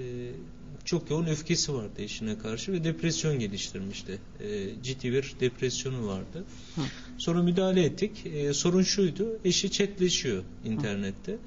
çok 0.86 1.10
yoğun 1.10 1.26
öfkesi 1.26 1.74
vardı 1.74 1.94
eşine 1.98 2.38
karşı 2.38 2.72
ve 2.72 2.84
depresyon 2.84 3.40
geliştirmişti. 3.40 4.20
E, 4.40 4.84
ciddi 4.84 5.12
bir 5.12 5.36
depresyonu 5.40 6.08
vardı. 6.08 6.44
Hı. 6.76 6.82
Sonra 7.18 7.44
müdahale 7.44 7.84
ettik. 7.84 8.26
E, 8.26 8.54
sorun 8.54 8.84
şuydu, 8.84 9.40
eşi 9.46 9.72
chatleşiyor 9.72 10.44
internette. 10.66 11.38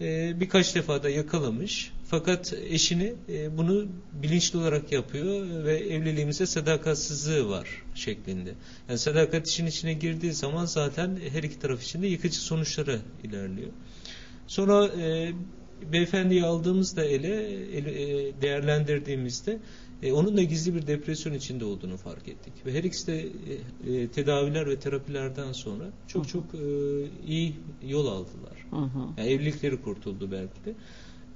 E, 0.00 0.40
birkaç 0.40 0.74
defa 0.74 1.02
da 1.02 1.10
yakalamış. 1.10 1.92
Fakat 2.04 2.52
eşini 2.52 3.14
e, 3.28 3.58
bunu 3.58 3.86
bilinçli 4.12 4.58
olarak 4.58 4.92
yapıyor 4.92 5.64
ve 5.64 5.76
evliliğimize 5.76 6.46
sadakatsizliği 6.46 7.48
var 7.48 7.68
şeklinde. 7.94 8.54
Yani 8.88 8.98
sadakat 8.98 9.48
işin 9.48 9.66
içine 9.66 9.92
girdiği 9.92 10.32
zaman 10.32 10.64
zaten 10.64 11.18
her 11.32 11.42
iki 11.42 11.58
taraf 11.58 11.82
için 11.82 12.02
de 12.02 12.06
yıkıcı 12.06 12.40
sonuçlara 12.40 12.96
ilerliyor. 13.24 13.70
Sonra 14.46 14.86
e, 14.86 15.32
beyefendiyi 15.92 16.44
aldığımızda 16.44 17.04
ele, 17.04 17.34
ele 17.76 18.02
e, 18.02 18.32
değerlendirdiğimizde 18.42 19.58
e, 20.02 20.12
onun 20.12 20.36
da 20.36 20.42
gizli 20.42 20.74
bir 20.74 20.86
depresyon 20.86 21.34
içinde 21.34 21.64
olduğunu 21.64 21.96
fark 21.96 22.28
ettik. 22.28 22.52
Ve 22.66 22.72
her 22.72 22.84
ikisi 22.84 23.06
de 23.06 23.20
e, 23.20 23.92
e, 23.92 24.08
tedaviler 24.08 24.66
ve 24.66 24.78
terapilerden 24.78 25.52
sonra 25.52 25.84
çok 26.08 26.28
çok 26.28 26.44
e, 26.54 26.58
iyi 27.26 27.54
yol 27.86 28.06
aldılar. 28.06 28.66
Hı 28.70 28.76
hı. 28.76 29.08
Yani 29.18 29.30
evlilikleri 29.30 29.82
kurtuldu 29.82 30.30
belki 30.32 30.64
de. 30.64 30.74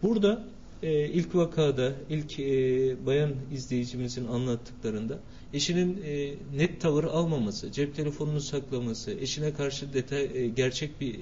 Burada 0.02 0.44
e, 0.82 1.08
ilk 1.08 1.34
vakada, 1.34 1.94
ilk 2.10 2.40
e, 2.40 3.06
bayan 3.06 3.30
izleyicimizin 3.52 4.26
anlattıklarında 4.26 5.18
eşinin 5.54 6.02
e, 6.04 6.34
net 6.56 6.80
tavır 6.80 7.04
almaması, 7.04 7.72
cep 7.72 7.94
telefonunu 7.96 8.40
saklaması, 8.40 9.10
eşine 9.10 9.54
karşı 9.54 9.92
detay, 9.92 10.30
e, 10.34 10.48
gerçek 10.48 11.00
bir 11.00 11.20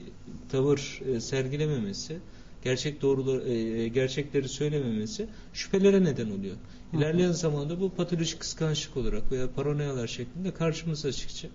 tavır 0.49 1.01
e, 1.07 1.21
sergilememesi, 1.21 2.19
gerçek 2.65 3.03
doğrular, 3.03 3.47
e, 3.47 3.89
gerçekleri 3.89 4.49
söylememesi 4.49 5.27
şüphelere 5.53 6.05
neden 6.05 6.31
oluyor. 6.31 6.57
İlerleyen 6.93 7.33
zamanda 7.33 7.81
bu 7.81 7.91
patolojik 7.95 8.41
kıskançlık 8.41 8.97
olarak 8.97 9.33
veya 9.33 9.53
paranoyalar 9.53 10.07
şeklinde 10.07 10.55
karşımıza 10.55 11.13
çıkacak. 11.13 11.53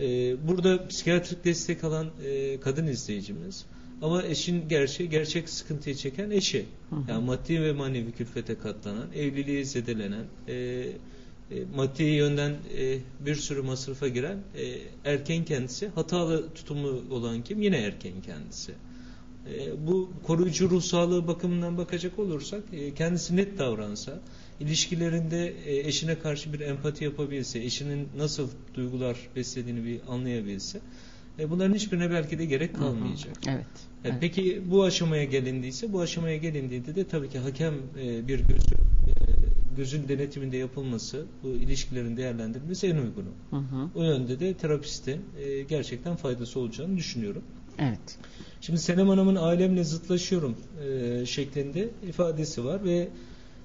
E, 0.00 0.36
burada 0.48 0.88
psikiyatrik 0.88 1.44
destek 1.44 1.84
alan 1.84 2.06
e, 2.24 2.60
kadın 2.60 2.86
izleyicimiz 2.86 3.66
ama 4.02 4.22
eşin 4.22 4.68
gerçeği, 4.68 5.10
gerçek 5.10 5.48
sıkıntıyı 5.48 5.96
çeken 5.96 6.30
eşi. 6.30 6.66
Hı 6.90 6.96
hı. 6.96 7.00
Yani 7.08 7.24
maddi 7.24 7.62
ve 7.62 7.72
manevi 7.72 8.12
külfete 8.12 8.58
katlanan, 8.58 9.12
evliliği 9.14 9.64
zedelenen, 9.64 10.24
e, 10.48 10.54
e, 10.54 11.64
maddi 11.76 12.02
yönden 12.02 12.50
e, 12.78 12.98
bir 13.20 13.34
sürü 13.34 13.62
masrafa 13.62 14.08
giren 14.08 14.38
e, 14.56 14.78
erken 15.10 15.44
kendisi, 15.44 15.88
hatalı 15.88 16.54
tutumlu 16.54 17.04
olan 17.10 17.44
kim? 17.44 17.62
Yine 17.62 17.76
erken 17.76 18.22
kendisi. 18.22 18.72
E, 19.54 19.86
bu 19.86 20.10
koruyucu 20.22 20.70
ruh 20.70 20.82
sağlığı 20.82 21.26
bakımından 21.26 21.78
bakacak 21.78 22.18
olursak 22.18 22.62
e, 22.72 22.94
kendisi 22.94 23.36
net 23.36 23.58
davransa, 23.58 24.20
ilişkilerinde 24.60 25.54
e, 25.66 25.88
eşine 25.88 26.18
karşı 26.18 26.52
bir 26.52 26.60
empati 26.60 27.04
yapabilse, 27.04 27.58
eşinin 27.58 28.08
nasıl 28.16 28.48
duygular 28.74 29.16
beslediğini 29.36 29.84
bir 29.84 30.00
anlayabilse, 30.08 30.80
bunların 31.50 31.74
hiçbirine 31.74 32.10
belki 32.10 32.38
de 32.38 32.44
gerek 32.44 32.76
kalmayacak. 32.76 33.36
Evet. 33.48 33.66
Evet. 34.04 34.14
Peki 34.20 34.62
bu 34.70 34.84
aşamaya 34.84 35.24
gelindiyse, 35.24 35.92
bu 35.92 36.00
aşamaya 36.00 36.36
gelindiğinde 36.36 36.94
de 36.94 37.04
tabii 37.04 37.28
ki 37.28 37.38
hakem 37.38 37.74
bir 38.28 38.38
gözü, 38.40 38.74
gözün 39.76 40.08
denetiminde 40.08 40.56
yapılması, 40.56 41.26
bu 41.42 41.48
ilişkilerin 41.48 42.16
değerlendirilmesi 42.16 42.86
en 42.86 42.96
uygunu. 42.96 43.28
Hı 43.50 43.56
hı. 43.56 43.90
O 43.94 44.02
yönde 44.02 44.40
de 44.40 44.54
terapistin 44.54 45.20
gerçekten 45.68 46.16
faydası 46.16 46.60
olacağını 46.60 46.96
düşünüyorum. 46.96 47.42
Evet. 47.78 48.18
Şimdi 48.60 48.80
Senem 48.80 49.08
Hanım'ın 49.08 49.36
ailemle 49.36 49.84
zıtlaşıyorum 49.84 50.56
e, 50.88 51.26
şeklinde 51.26 51.88
ifadesi 52.08 52.64
var 52.64 52.84
ve 52.84 53.08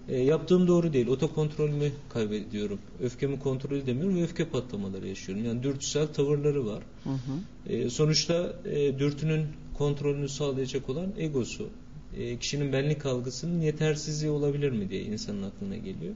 e, 0.10 0.18
yaptığım 0.18 0.68
doğru 0.68 0.94
değil. 0.94 1.08
Otokontrolümü 1.08 1.92
kaybediyorum. 2.10 2.80
Öfkemi 3.04 3.40
kontrol 3.40 3.78
edemiyorum 3.78 4.18
ve 4.18 4.24
öfke 4.24 4.46
patlamaları 4.46 5.08
yaşıyorum. 5.08 5.46
Yani 5.46 5.64
dürtüsel 5.64 6.08
tavırları 6.08 6.66
var. 6.66 6.84
Hı 7.04 7.10
hı. 7.10 7.74
E, 7.74 7.90
sonuçta 7.90 8.54
e, 8.66 9.00
dürtünün 9.00 9.48
kontrolünü 9.78 10.30
sağlayacak 10.30 10.90
olan 10.90 11.14
egosu. 11.18 11.70
E, 12.18 12.38
kişinin 12.38 12.74
benlik 12.74 13.06
algısının 13.06 13.62
yetersizliği 13.62 14.32
olabilir 14.32 14.72
mi 14.72 14.90
diye 14.90 15.02
insanın 15.02 15.44
aklına 15.44 15.78
geliyor. 15.78 16.14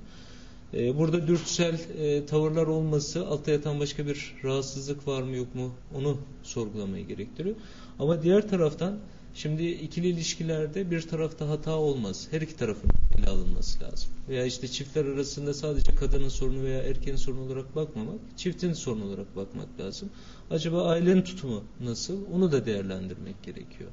E, 0.74 0.98
burada 0.98 1.28
dürtüsel 1.28 1.80
e, 1.98 2.26
tavırlar 2.26 2.68
olması 2.68 3.28
altta 3.28 3.52
yatan 3.52 3.80
başka 3.80 4.08
bir 4.08 4.34
rahatsızlık 4.44 5.08
var 5.08 5.24
mı 5.24 5.36
yok 5.36 5.56
mu 5.56 5.72
onu 5.96 6.18
sorgulamayı 6.44 7.08
gerektiriyor. 7.08 7.56
Ama 8.00 8.22
diğer 8.22 8.50
taraftan 8.50 8.98
şimdi 9.34 9.64
ikili 9.66 10.08
ilişkilerde 10.08 10.92
bir 10.92 11.02
tarafta 11.02 11.50
hata 11.50 11.76
olmaz. 11.76 12.28
Her 12.32 12.42
iki 12.42 12.56
tarafın 12.56 12.90
ele 13.18 13.28
alınması 13.28 13.84
lazım. 13.84 14.10
Veya 14.30 14.46
işte 14.46 14.68
çiftler 14.68 15.06
arasında 15.06 15.54
sadece 15.54 15.96
kadının 15.96 16.30
sorunu 16.30 16.64
veya 16.64 16.84
erkeğin 16.84 17.18
sorunu 17.18 17.42
olarak 17.42 17.76
bakmamak, 17.76 18.20
çiftin 18.38 18.74
sorunu 18.74 19.06
olarak 19.06 19.36
bakmak 19.36 19.80
lazım. 19.80 20.10
Acaba 20.50 20.84
ailenin 20.90 21.22
tutumu 21.22 21.64
nasıl? 21.80 22.18
Onu 22.34 22.52
da 22.52 22.66
değerlendirmek 22.66 23.44
gerekiyor. 23.44 23.90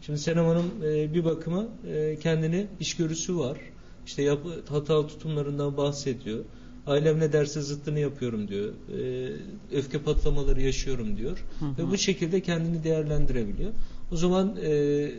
Şimdi 0.00 0.18
Senem 0.18 0.44
Hanım 0.44 0.70
e, 0.84 1.14
bir 1.14 1.24
bakıma 1.24 1.66
e, 1.86 2.18
kendini 2.22 2.66
işgörüsü 2.80 3.38
var. 3.38 3.58
İşte 4.06 4.22
yap, 4.22 4.40
hatalı 4.68 5.08
tutumlarından 5.08 5.76
bahsediyor. 5.76 6.44
Ailem 6.88 7.20
ne 7.20 7.32
derse 7.32 7.60
zıttını 7.62 7.98
yapıyorum 7.98 8.48
diyor. 8.48 8.72
E, 8.72 9.76
öfke 9.76 9.98
patlamaları 9.98 10.62
yaşıyorum 10.62 11.16
diyor. 11.16 11.44
Hı 11.58 11.64
hı. 11.64 11.78
Ve 11.78 11.90
bu 11.90 11.98
şekilde 11.98 12.40
kendini 12.40 12.84
değerlendirebiliyor. 12.84 13.70
O 14.12 14.16
zaman 14.16 14.56
e, 14.64 15.10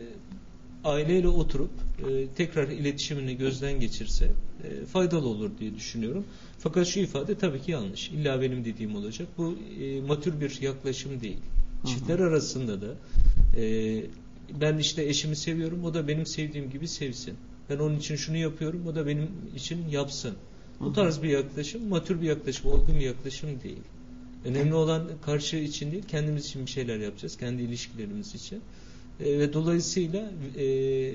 aileyle 0.84 1.28
oturup 1.28 1.70
e, 1.98 2.26
tekrar 2.36 2.68
iletişimini 2.68 3.36
gözden 3.36 3.80
geçirse 3.80 4.30
e, 4.64 4.86
faydalı 4.86 5.28
olur 5.28 5.50
diye 5.58 5.74
düşünüyorum. 5.74 6.24
Fakat 6.58 6.86
şu 6.86 7.00
ifade 7.00 7.34
tabii 7.34 7.62
ki 7.62 7.70
yanlış. 7.70 8.08
İlla 8.08 8.40
benim 8.40 8.64
dediğim 8.64 8.96
olacak. 8.96 9.28
Bu 9.38 9.54
e, 9.80 10.00
matür 10.00 10.40
bir 10.40 10.60
yaklaşım 10.60 11.20
değil. 11.20 11.38
Çiftler 11.86 12.18
arasında 12.18 12.80
da 12.80 12.94
e, 13.60 14.02
ben 14.60 14.78
işte 14.78 15.04
eşimi 15.04 15.36
seviyorum, 15.36 15.84
o 15.84 15.94
da 15.94 16.08
benim 16.08 16.26
sevdiğim 16.26 16.70
gibi 16.70 16.88
sevsin. 16.88 17.34
Ben 17.70 17.78
onun 17.78 17.96
için 17.96 18.16
şunu 18.16 18.36
yapıyorum, 18.36 18.86
o 18.86 18.94
da 18.94 19.06
benim 19.06 19.28
için 19.56 19.88
yapsın. 19.88 20.34
Bu 20.80 20.92
tarz 20.92 21.22
bir 21.22 21.28
yaklaşım, 21.28 21.88
matür 21.88 22.20
bir 22.20 22.26
yaklaşım, 22.26 22.70
olgun 22.70 22.94
bir 22.94 23.04
yaklaşım 23.04 23.50
değil. 23.62 23.82
Önemli 24.44 24.74
olan 24.74 25.08
karşı 25.22 25.56
için 25.56 25.92
değil, 25.92 26.02
kendimiz 26.08 26.46
için 26.46 26.66
bir 26.66 26.70
şeyler 26.70 26.98
yapacağız, 26.98 27.36
kendi 27.36 27.62
ilişkilerimiz 27.62 28.34
için. 28.34 28.60
E, 29.20 29.38
ve 29.38 29.52
dolayısıyla 29.52 30.30
e, 30.58 31.14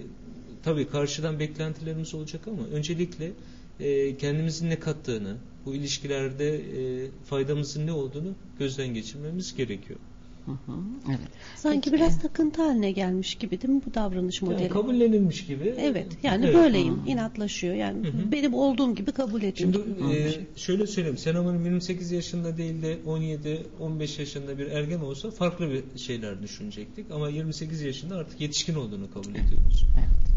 tabii 0.64 0.88
karşıdan 0.88 1.40
beklentilerimiz 1.40 2.14
olacak 2.14 2.48
ama 2.48 2.64
öncelikle 2.74 3.32
e, 3.80 4.18
kendimizin 4.18 4.70
ne 4.70 4.80
kattığını, 4.80 5.38
bu 5.66 5.76
ilişkilerde 5.76 6.56
e, 6.56 7.08
faydamızın 7.26 7.88
ne 7.88 7.92
olduğunu 7.92 8.34
gözden 8.60 8.88
geçirmemiz 8.88 9.56
gerekiyor. 9.56 10.00
Hı 10.46 10.52
hı, 10.52 10.76
evet. 11.10 11.30
Sanki 11.56 11.92
Peki, 11.92 11.94
biraz 11.94 12.20
takıntı 12.20 12.62
haline 12.62 12.92
gelmiş 12.92 13.36
gibi 13.36 13.62
değil 13.62 13.74
mi 13.74 13.82
bu 13.86 13.94
davranış 13.94 14.42
modeli? 14.42 14.62
Yani 14.62 14.70
kabullenilmiş 14.70 15.46
gibi. 15.46 15.76
Evet 15.78 16.08
yani 16.24 16.46
Evet. 16.46 16.56
böyleyim 16.56 17.02
inatlaşıyor 17.08 17.76
yani 17.76 18.08
Hı 18.08 18.12
hı. 18.12 18.32
benim 18.32 18.54
olduğum 18.54 18.96
gibi 18.96 19.12
kabul 19.12 19.42
Şimdi 19.56 19.78
ediyorum. 19.78 20.12
e, 20.12 20.32
şöyle 20.56 20.88
söyleyeyim. 20.88 21.18
Senem 21.18 21.46
Hanım 21.46 21.66
28 21.66 22.12
yaşında 22.12 22.58
değil 22.58 22.82
de 22.82 22.98
17-15 23.08 24.20
yaşında 24.20 24.58
bir 24.58 24.68
ergen 24.68 25.00
olsa 25.00 25.32
farklı 25.32 25.72
bir 25.72 26.00
şeyler 26.00 26.44
düşünecektik. 26.44 27.12
Ama 27.12 27.30
28 27.30 27.82
yaşında 27.82 28.16
artık 28.16 28.42
yetişkin 28.42 28.76
olduğunu 28.76 29.12
kabul 29.14 29.30
ediyoruz. 29.30 29.84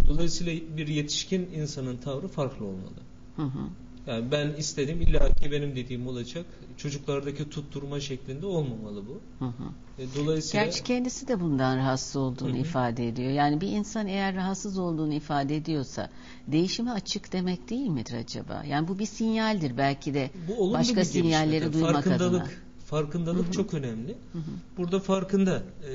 Dolayısıyla 0.08 0.76
bir 0.76 0.88
yetişkin 0.88 1.48
insanın 1.54 1.96
tavrı 1.96 2.28
farklı 2.28 2.64
olmalı. 2.64 3.00
Hı 3.36 3.42
hı. 3.42 3.68
Yani 4.08 4.30
ben 4.32 4.52
istedim 4.58 5.00
illa 5.00 5.32
ki 5.32 5.52
benim 5.52 5.76
dediğim 5.76 6.06
olacak. 6.06 6.46
Çocuklardaki 6.76 7.50
tutturma 7.50 8.00
şeklinde 8.00 8.46
olmamalı 8.46 9.02
bu. 9.06 9.44
Hı 9.44 9.48
hı. 9.48 10.02
E, 10.02 10.06
Dolayısıyla 10.16 10.64
Gerçi 10.64 10.84
kendisi 10.84 11.28
de 11.28 11.40
bundan 11.40 11.76
rahatsız 11.76 12.16
olduğunu 12.16 12.52
Hı 12.52 12.56
hı. 12.56 12.58
ifade 12.58 13.08
ediyor. 13.08 13.30
Yani 13.30 13.60
bir 13.60 13.68
insan 13.68 14.06
eğer 14.06 14.34
rahatsız 14.34 14.78
olduğunu 14.78 15.14
ifade 15.14 15.56
ediyorsa 15.56 16.10
değişime 16.46 16.90
açık 16.90 17.32
demek 17.32 17.70
değil 17.70 17.88
midir 17.88 18.14
acaba? 18.14 18.64
Yani 18.68 18.88
bu 18.88 18.98
bir 18.98 19.06
sinyaldir 19.06 19.76
belki 19.76 20.14
de 20.14 20.30
bu 20.48 20.72
başka 20.72 21.04
sinyalleri 21.04 21.72
duymak 21.72 21.94
farkındalık, 21.94 22.42
adına. 22.42 22.50
Farkındalık 22.86 23.52
çok 23.52 23.74
önemli. 23.74 24.14
Burada 24.76 25.00
farkında 25.00 25.62
e, 25.90 25.92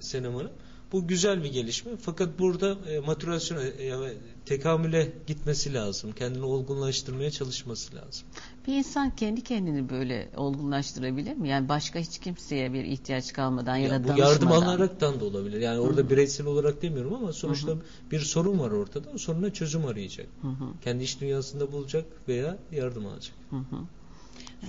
Senem 0.00 0.34
Hanım. 0.34 0.50
Bu 0.92 1.06
güzel 1.06 1.44
bir 1.44 1.52
gelişme. 1.52 1.92
Fakat 2.00 2.38
burada 2.38 2.76
e, 2.90 2.98
matürasyona, 2.98 3.62
e, 3.62 4.16
tekamüle 4.46 5.12
gitmesi 5.26 5.74
lazım. 5.74 6.12
Kendini 6.12 6.44
olgunlaştırmaya 6.44 7.30
çalışması 7.30 7.96
lazım. 7.96 8.26
Bir 8.66 8.72
insan 8.74 9.16
kendi 9.16 9.40
kendini 9.42 9.88
böyle 9.88 10.28
olgunlaştırabilir 10.36 11.36
mi? 11.36 11.48
Yani 11.48 11.68
başka 11.68 11.98
hiç 11.98 12.18
kimseye 12.18 12.72
bir 12.72 12.84
ihtiyaç 12.84 13.32
kalmadan 13.32 13.76
ya, 13.76 13.88
Ya 13.88 14.04
da 14.04 14.14
bu 14.14 14.18
yardım 14.18 14.48
danışmadan. 14.48 14.62
alaraktan 14.62 15.20
da 15.20 15.24
olabilir. 15.24 15.60
Yani 15.60 15.78
orada 15.80 16.10
bireysel 16.10 16.46
olarak 16.46 16.82
demiyorum 16.82 17.14
ama 17.14 17.32
sonuçta 17.32 17.74
bir 18.10 18.20
sorun 18.20 18.58
var 18.58 18.70
ortada. 18.70 19.08
O 19.14 19.18
soruna 19.18 19.52
çözüm 19.52 19.86
arayacak. 19.86 20.26
Hı 20.42 20.48
hı, 20.48 20.64
Kendi 20.84 21.04
iş 21.04 21.20
dünyasında 21.20 21.72
bulacak 21.72 22.04
veya 22.28 22.58
yardım 22.72 23.06
alacak. 23.06 23.34
hı 23.50 23.56
hı. 23.56 23.76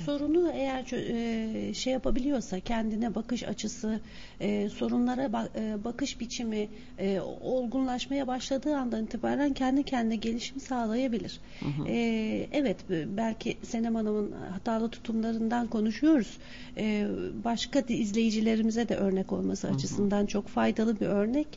Sorunu 0.05 0.51
eğer 0.53 0.85
e, 0.93 1.73
şey 1.73 1.93
yapabiliyorsa 1.93 2.59
kendine 2.59 3.15
bakış 3.15 3.43
açısı, 3.43 3.99
e, 4.41 4.69
sorunlara 4.69 5.49
e, 5.55 5.83
bakış 5.83 6.19
biçimi 6.19 6.67
e, 6.99 7.19
olgunlaşmaya 7.41 8.27
başladığı 8.27 8.75
andan 8.77 9.03
itibaren 9.03 9.53
kendi 9.53 9.83
kendine 9.83 10.15
gelişim 10.15 10.59
sağlayabilir. 10.59 11.39
E, 11.87 12.47
evet 12.51 12.89
b- 12.89 13.17
belki 13.17 13.57
Senem 13.63 13.95
Hanım'ın 13.95 14.31
hatalı 14.31 14.89
tutumlarından 14.89 15.67
konuşuyoruz. 15.67 16.37
E, 16.77 17.07
başka 17.43 17.79
izleyicilerimize 17.79 18.89
de 18.89 18.95
örnek 18.95 19.31
olması 19.33 19.67
açısından 19.67 20.25
çok 20.25 20.47
faydalı 20.47 20.99
bir 20.99 21.05
örnek. 21.05 21.47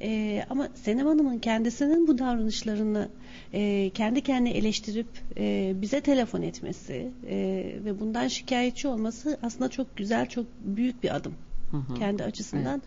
E, 0.00 0.42
ama 0.50 0.68
Senem 0.74 1.06
Hanım'ın 1.06 1.38
kendisinin 1.38 2.06
bu 2.08 2.18
davranışlarını 2.18 3.08
e, 3.52 3.90
kendi 3.90 4.20
kendine 4.20 4.50
eleştirip 4.50 5.06
e, 5.36 5.72
bize 5.76 6.00
telefon 6.00 6.42
etmesi 6.42 7.10
e, 7.28 7.36
ve 7.84 8.00
bundan 8.00 8.28
şikayetçi 8.28 8.88
olması 8.88 9.38
aslında 9.42 9.70
çok 9.70 9.96
güzel, 9.96 10.26
çok 10.28 10.46
büyük 10.64 11.02
bir 11.02 11.16
adım. 11.16 11.34
Hı 11.70 11.76
hı. 11.76 11.94
Kendi 11.94 12.24
açısından 12.24 12.82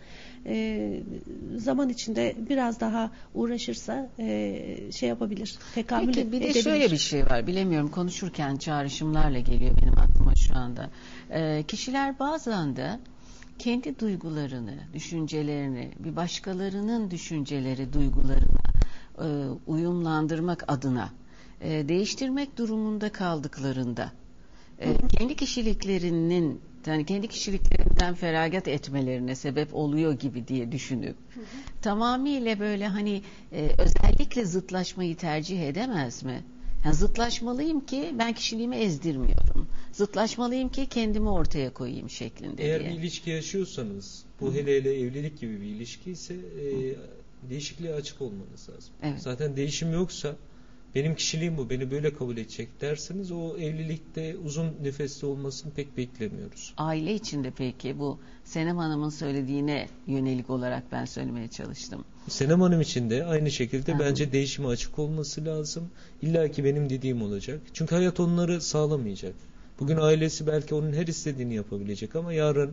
e, 0.46 1.00
zaman 1.56 1.88
içinde 1.88 2.34
biraz 2.50 2.80
daha 2.80 3.10
uğraşırsa 3.34 4.10
e, 4.18 4.92
şey 4.92 5.08
yapabilir, 5.08 5.58
tekamül 5.74 6.06
Peki 6.06 6.32
bir 6.32 6.32
de 6.32 6.36
edebilir. 6.36 6.62
şöyle 6.62 6.92
bir 6.92 6.96
şey 6.98 7.24
var. 7.26 7.46
Bilemiyorum 7.46 7.90
konuşurken 7.90 8.56
çağrışımlarla 8.56 9.38
geliyor 9.38 9.76
benim 9.82 9.98
aklıma 9.98 10.34
şu 10.34 10.56
anda. 10.56 10.90
Ee, 11.30 11.64
kişiler 11.68 12.18
bazen 12.18 12.76
de 12.76 12.98
kendi 13.58 13.98
duygularını, 13.98 14.74
düşüncelerini, 14.94 15.92
bir 15.98 16.16
başkalarının 16.16 17.10
düşünceleri, 17.10 17.92
duygularına 17.92 18.60
e, 18.74 18.85
uyumlandırmak 19.66 20.64
adına 20.68 21.10
e, 21.60 21.88
değiştirmek 21.88 22.58
durumunda 22.58 23.12
kaldıklarında 23.12 24.12
e, 24.78 24.88
kendi 25.18 25.36
kişiliklerinin 25.36 26.60
yani 26.86 27.06
kendi 27.06 27.28
kişiliklerinden 27.28 28.14
feragat 28.14 28.68
etmelerine 28.68 29.34
sebep 29.34 29.74
oluyor 29.74 30.12
gibi 30.12 30.48
diye 30.48 30.72
düşünüp 30.72 31.16
tamamıyla 31.82 32.58
böyle 32.60 32.86
hani 32.86 33.22
e, 33.52 33.70
özellikle 33.78 34.44
zıtlaşmayı 34.44 35.16
tercih 35.16 35.68
edemez 35.68 36.22
mi? 36.22 36.44
Yani 36.84 36.94
zıtlaşmalıyım 36.94 37.86
ki 37.86 38.14
ben 38.18 38.32
kişiliğimi 38.32 38.76
ezdirmiyorum. 38.76 39.66
Zıtlaşmalıyım 39.92 40.68
ki 40.68 40.86
kendimi 40.86 41.28
ortaya 41.28 41.72
koyayım 41.72 42.10
şeklinde 42.10 42.64
Eğer 42.64 42.80
diye. 42.80 42.90
bir 42.90 42.96
ilişki 42.98 43.30
yaşıyorsanız, 43.30 44.24
bu 44.40 44.54
hele 44.54 44.76
hele 44.76 45.00
evlilik 45.00 45.40
gibi 45.40 45.60
bir 45.60 45.66
ilişki 45.66 46.10
ise 46.10 46.34
e, 46.34 46.96
değişikliğe 47.42 47.94
açık 47.94 48.22
olmanız 48.22 48.68
lazım. 48.68 48.94
Evet. 49.02 49.22
Zaten 49.22 49.56
değişim 49.56 49.92
yoksa 49.92 50.36
benim 50.94 51.14
kişiliğim 51.14 51.56
bu, 51.56 51.70
beni 51.70 51.90
böyle 51.90 52.14
kabul 52.14 52.36
edecek 52.36 52.80
derseniz 52.80 53.32
o 53.32 53.56
evlilikte 53.56 54.36
uzun 54.36 54.66
nefesli 54.82 55.26
olmasını 55.26 55.72
pek 55.72 55.96
beklemiyoruz. 55.96 56.74
Aile 56.76 57.14
içinde 57.14 57.52
peki 57.58 57.98
bu 57.98 58.18
Senem 58.44 58.76
Hanım'ın 58.76 59.10
söylediğine 59.10 59.88
yönelik 60.06 60.50
olarak 60.50 60.92
ben 60.92 61.04
söylemeye 61.04 61.48
çalıştım. 61.48 62.04
Senem 62.28 62.60
Hanım 62.60 62.80
için 62.80 63.10
de 63.10 63.24
aynı 63.24 63.50
şekilde 63.50 63.94
hı. 63.94 63.98
bence 63.98 64.32
değişime 64.32 64.68
açık 64.68 64.98
olması 64.98 65.44
lazım. 65.44 65.90
İlla 66.22 66.48
ki 66.48 66.64
benim 66.64 66.90
dediğim 66.90 67.22
olacak. 67.22 67.60
Çünkü 67.72 67.94
hayat 67.94 68.20
onları 68.20 68.60
sağlamayacak. 68.60 69.34
Bugün 69.80 69.96
ailesi 69.96 70.46
belki 70.46 70.74
onun 70.74 70.92
her 70.92 71.06
istediğini 71.06 71.54
yapabilecek 71.54 72.16
ama 72.16 72.32
yarın 72.32 72.72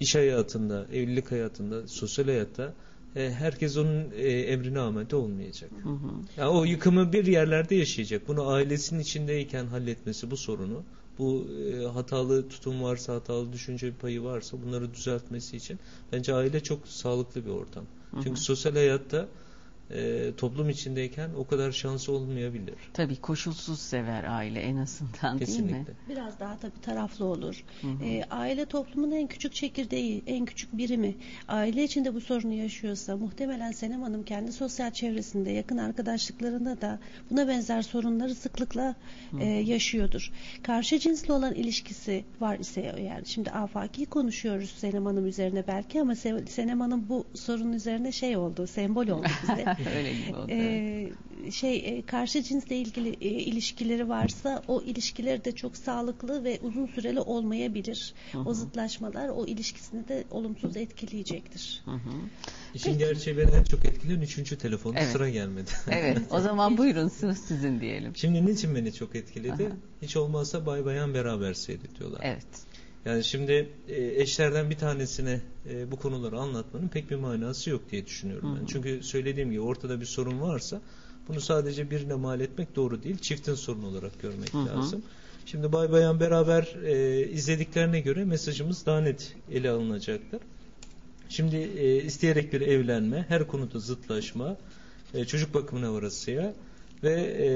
iş 0.00 0.14
hayatında, 0.14 0.86
evlilik 0.92 1.30
hayatında, 1.30 1.88
sosyal 1.88 2.26
hayatta 2.26 2.72
e, 3.16 3.30
herkes 3.30 3.76
onun 3.76 4.10
e, 4.16 4.28
emrine 4.28 4.80
amade 4.80 5.16
olmayacak. 5.16 5.70
Hı 5.82 5.88
hı. 5.88 6.40
Ya 6.40 6.50
o 6.50 6.64
yıkımı 6.64 7.12
bir 7.12 7.26
yerlerde 7.26 7.74
yaşayacak. 7.74 8.28
Bunu 8.28 8.48
ailesinin 8.48 9.00
içindeyken 9.00 9.66
halletmesi 9.66 10.30
bu 10.30 10.36
sorunu. 10.36 10.82
Bu 11.18 11.46
e, 11.72 11.86
hatalı 11.86 12.48
tutum 12.48 12.82
varsa, 12.82 13.14
hatalı 13.14 13.52
düşünce 13.52 13.92
payı 13.92 14.22
varsa 14.22 14.62
bunları 14.62 14.94
düzeltmesi 14.94 15.56
için 15.56 15.78
bence 16.12 16.34
aile 16.34 16.62
çok 16.62 16.88
sağlıklı 16.88 17.44
bir 17.44 17.50
ortam. 17.50 17.84
Çünkü 18.22 18.40
sosyal 18.40 18.72
hayatta 18.72 19.28
e, 19.90 20.30
toplum 20.36 20.70
içindeyken 20.70 21.30
o 21.38 21.46
kadar 21.46 21.72
şansı 21.72 22.12
olmayabilir. 22.12 22.74
Tabii 22.92 23.16
koşulsuz 23.16 23.80
sever 23.80 24.24
aile 24.24 24.60
en 24.60 24.76
azından 24.76 25.22
değil 25.22 25.32
mi? 25.32 25.38
Kesinlikle. 25.46 25.92
Biraz 26.08 26.40
daha 26.40 26.56
tabii 26.58 26.80
taraflı 26.82 27.24
olur. 27.24 27.64
Hı 27.80 27.86
hı. 27.86 28.04
Ee, 28.04 28.24
aile 28.30 28.64
toplumun 28.66 29.10
en 29.10 29.26
küçük 29.26 29.54
çekirdeği, 29.54 30.22
en 30.26 30.44
küçük 30.44 30.76
birimi. 30.78 31.14
Aile 31.48 31.84
içinde 31.84 32.14
bu 32.14 32.20
sorunu 32.20 32.54
yaşıyorsa 32.54 33.16
muhtemelen 33.16 33.72
Senem 33.72 34.02
Hanım 34.02 34.22
kendi 34.24 34.52
sosyal 34.52 34.90
çevresinde, 34.90 35.50
yakın 35.50 35.78
arkadaşlıklarında 35.78 36.80
da 36.80 36.98
buna 37.30 37.48
benzer 37.48 37.82
sorunları 37.82 38.34
sıklıkla 38.34 38.94
e, 39.40 39.44
yaşıyordur. 39.46 40.32
Karşı 40.62 40.98
cinsle 40.98 41.32
olan 41.32 41.54
ilişkisi 41.54 42.24
var 42.40 42.58
ise 42.58 42.94
eğer, 42.96 43.20
şimdi 43.24 43.50
afaki 43.50 44.06
konuşuyoruz 44.06 44.70
Senem 44.70 45.06
Hanım 45.06 45.26
üzerine 45.26 45.64
belki 45.66 46.00
ama 46.00 46.12
Se- 46.12 46.46
Senem 46.46 46.80
Hanım 46.80 47.08
bu 47.08 47.24
sorunun 47.34 47.72
üzerine 47.72 48.12
şey 48.12 48.36
oldu, 48.36 48.66
sembol 48.66 49.08
oldu 49.08 49.26
bize. 49.42 49.64
Öyle 49.96 50.12
gibi 50.12 50.36
oldu. 50.36 50.46
Ee, 50.50 51.10
şey 51.52 52.02
karşı 52.06 52.42
cinsle 52.42 52.76
ilgili 52.76 53.08
e, 53.08 53.28
ilişkileri 53.28 54.08
varsa 54.08 54.62
o 54.68 54.82
ilişkiler 54.82 55.44
de 55.44 55.52
çok 55.52 55.76
sağlıklı 55.76 56.44
ve 56.44 56.58
uzun 56.62 56.86
süreli 56.86 57.20
olmayabilir. 57.20 58.14
Hı 58.32 58.38
hı. 58.38 58.42
O 58.42 58.54
zıtlaşmalar 58.54 59.28
o 59.28 59.46
ilişkisini 59.46 60.08
de 60.08 60.24
olumsuz 60.30 60.76
etkileyecektir. 60.76 61.82
Hı 61.84 61.90
hı. 61.90 62.10
İşin 62.74 62.98
gerçeği 62.98 63.38
beni 63.38 63.50
en 63.50 63.64
çok 63.64 63.84
etkileyen 63.84 64.20
üçüncü 64.20 64.58
telefonu 64.58 64.94
Evet. 64.98 65.12
sıra 65.12 65.28
gelmedi. 65.28 65.70
Evet, 65.90 66.18
o 66.30 66.40
zaman 66.40 66.78
buyurun 66.78 67.08
söz 67.08 67.38
sizin 67.38 67.80
diyelim. 67.80 68.16
Şimdi 68.16 68.46
niçin 68.46 68.74
beni 68.74 68.92
çok 68.92 69.16
etkiledi? 69.16 69.66
Aha. 69.66 69.76
Hiç 70.02 70.16
olmazsa 70.16 70.66
bay 70.66 70.84
bayan 70.84 71.14
beraber 71.14 71.54
seyrediyorlar. 71.54 72.20
Evet. 72.22 72.46
Yani 73.04 73.24
şimdi 73.24 73.68
e, 73.88 74.22
eşlerden 74.22 74.70
bir 74.70 74.76
tanesine 74.76 75.40
e, 75.70 75.90
bu 75.90 75.96
konuları 75.96 76.38
anlatmanın 76.38 76.88
pek 76.88 77.10
bir 77.10 77.16
manası 77.16 77.70
yok 77.70 77.82
diye 77.90 78.06
düşünüyorum 78.06 78.58
ben. 78.60 78.66
Çünkü 78.66 79.02
söylediğim 79.02 79.50
gibi 79.50 79.60
ortada 79.60 80.00
bir 80.00 80.06
sorun 80.06 80.40
varsa 80.40 80.80
bunu 81.28 81.40
sadece 81.40 81.90
birine 81.90 82.14
mal 82.14 82.40
etmek 82.40 82.76
doğru 82.76 83.02
değil. 83.02 83.18
Çiftin 83.18 83.54
sorunu 83.54 83.86
olarak 83.86 84.22
görmek 84.22 84.54
Hı 84.54 84.58
hı. 84.58 84.66
lazım. 84.66 85.02
Şimdi 85.46 85.72
bay 85.72 85.92
bayan 85.92 86.20
beraber 86.20 86.76
e, 86.84 87.26
izlediklerine 87.30 88.00
göre 88.00 88.24
mesajımız 88.24 88.86
daha 88.86 89.00
net 89.00 89.36
ele 89.52 89.70
alınacaktır. 89.70 90.40
Şimdi 91.28 91.56
e, 91.56 91.96
isteyerek 91.96 92.52
bir 92.52 92.60
evlenme, 92.60 93.24
her 93.28 93.46
konuda 93.46 93.78
zıtlaşma, 93.78 94.56
e, 95.14 95.24
çocuk 95.24 95.54
bakımına 95.54 95.94
varasıya 95.94 96.54
ve 97.02 97.12
e, 97.12 97.46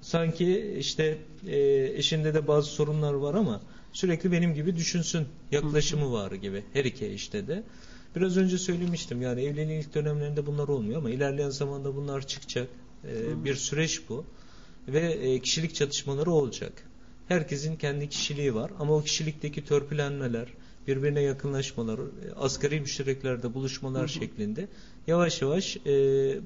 sanki 0.00 0.76
işte 0.78 1.18
e, 1.46 1.58
eşinde 1.96 2.34
de 2.34 2.48
bazı 2.48 2.70
sorunlar 2.70 3.12
var 3.12 3.34
ama 3.34 3.60
sürekli 3.94 4.32
benim 4.32 4.54
gibi 4.54 4.76
düşünsün 4.76 5.26
yaklaşımı 5.50 6.12
var 6.12 6.32
gibi 6.32 6.64
her 6.72 6.84
iki 6.84 7.06
eşte 7.06 7.46
de. 7.46 7.62
Biraz 8.16 8.36
önce 8.36 8.58
söylemiştim 8.58 9.22
yani 9.22 9.42
evliliğin 9.42 9.80
ilk 9.80 9.94
dönemlerinde 9.94 10.46
bunlar 10.46 10.68
olmuyor 10.68 10.98
ama 10.98 11.10
ilerleyen 11.10 11.50
zamanda 11.50 11.96
bunlar 11.96 12.26
çıkacak. 12.26 12.68
E, 13.04 13.44
bir 13.44 13.54
süreç 13.54 14.02
bu 14.08 14.24
ve 14.88 15.00
e, 15.00 15.40
kişilik 15.40 15.74
çatışmaları 15.74 16.30
olacak. 16.30 16.72
Herkesin 17.28 17.76
kendi 17.76 18.08
kişiliği 18.08 18.54
var 18.54 18.70
ama 18.78 18.96
o 18.96 19.02
kişilikteki 19.02 19.64
törpülenmeler, 19.64 20.48
birbirine 20.86 21.20
yakınlaşmalar, 21.20 21.98
e, 21.98 22.32
asgari 22.36 22.80
müştereklerde 22.80 23.54
buluşmalar 23.54 24.08
şeklinde 24.08 24.68
yavaş 25.06 25.42
yavaş 25.42 25.76
e, 25.76 25.90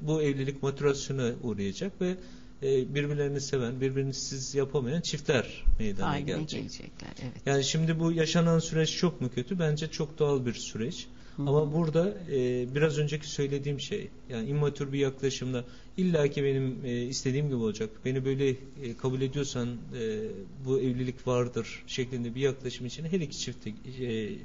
bu 0.03 0.23
evlilik 0.23 0.63
maturasyona 0.63 1.33
uğrayacak 1.43 2.01
ve 2.01 2.17
e, 2.63 2.95
birbirlerini 2.95 3.41
seven, 3.41 3.81
birbirini 3.81 4.15
siz 4.15 4.55
yapamayan 4.55 5.01
çiftler 5.01 5.65
meydana 5.79 6.09
Haline 6.09 6.27
gelecek. 6.27 6.61
gelecekler. 6.61 7.11
Evet. 7.23 7.33
Yani 7.47 7.65
şimdi 7.65 8.01
bu 8.01 8.13
yaşanan 8.13 8.59
süreç 8.59 8.97
çok 8.97 9.21
mu 9.21 9.31
kötü? 9.35 9.59
Bence 9.59 9.91
çok 9.91 10.19
doğal 10.19 10.47
bir 10.47 10.55
süreç. 10.55 11.07
Hı. 11.37 11.43
Ama 11.43 11.73
burada 11.73 12.15
e, 12.33 12.67
biraz 12.75 12.99
önceki 12.99 13.29
söylediğim 13.29 13.81
şey, 13.81 14.09
yani 14.31 14.49
immatür 14.49 14.93
bir 14.93 14.99
yaklaşımda 14.99 15.65
illa 15.97 16.29
ki 16.29 16.45
benim 16.45 16.79
e, 16.85 17.03
istediğim 17.03 17.47
gibi 17.47 17.57
olacak, 17.57 17.91
beni 18.05 18.25
böyle 18.25 18.49
e, 18.49 18.57
kabul 18.99 19.21
ediyorsan 19.21 19.69
e, 19.69 20.29
bu 20.67 20.81
evlilik 20.81 21.27
vardır 21.27 21.85
şeklinde 21.87 22.35
bir 22.35 22.41
yaklaşım 22.41 22.87
içine 22.87 23.09
her 23.13 23.21
iki 23.21 23.39
çift 23.39 23.65
de, 23.65 23.71
e, 24.07 24.39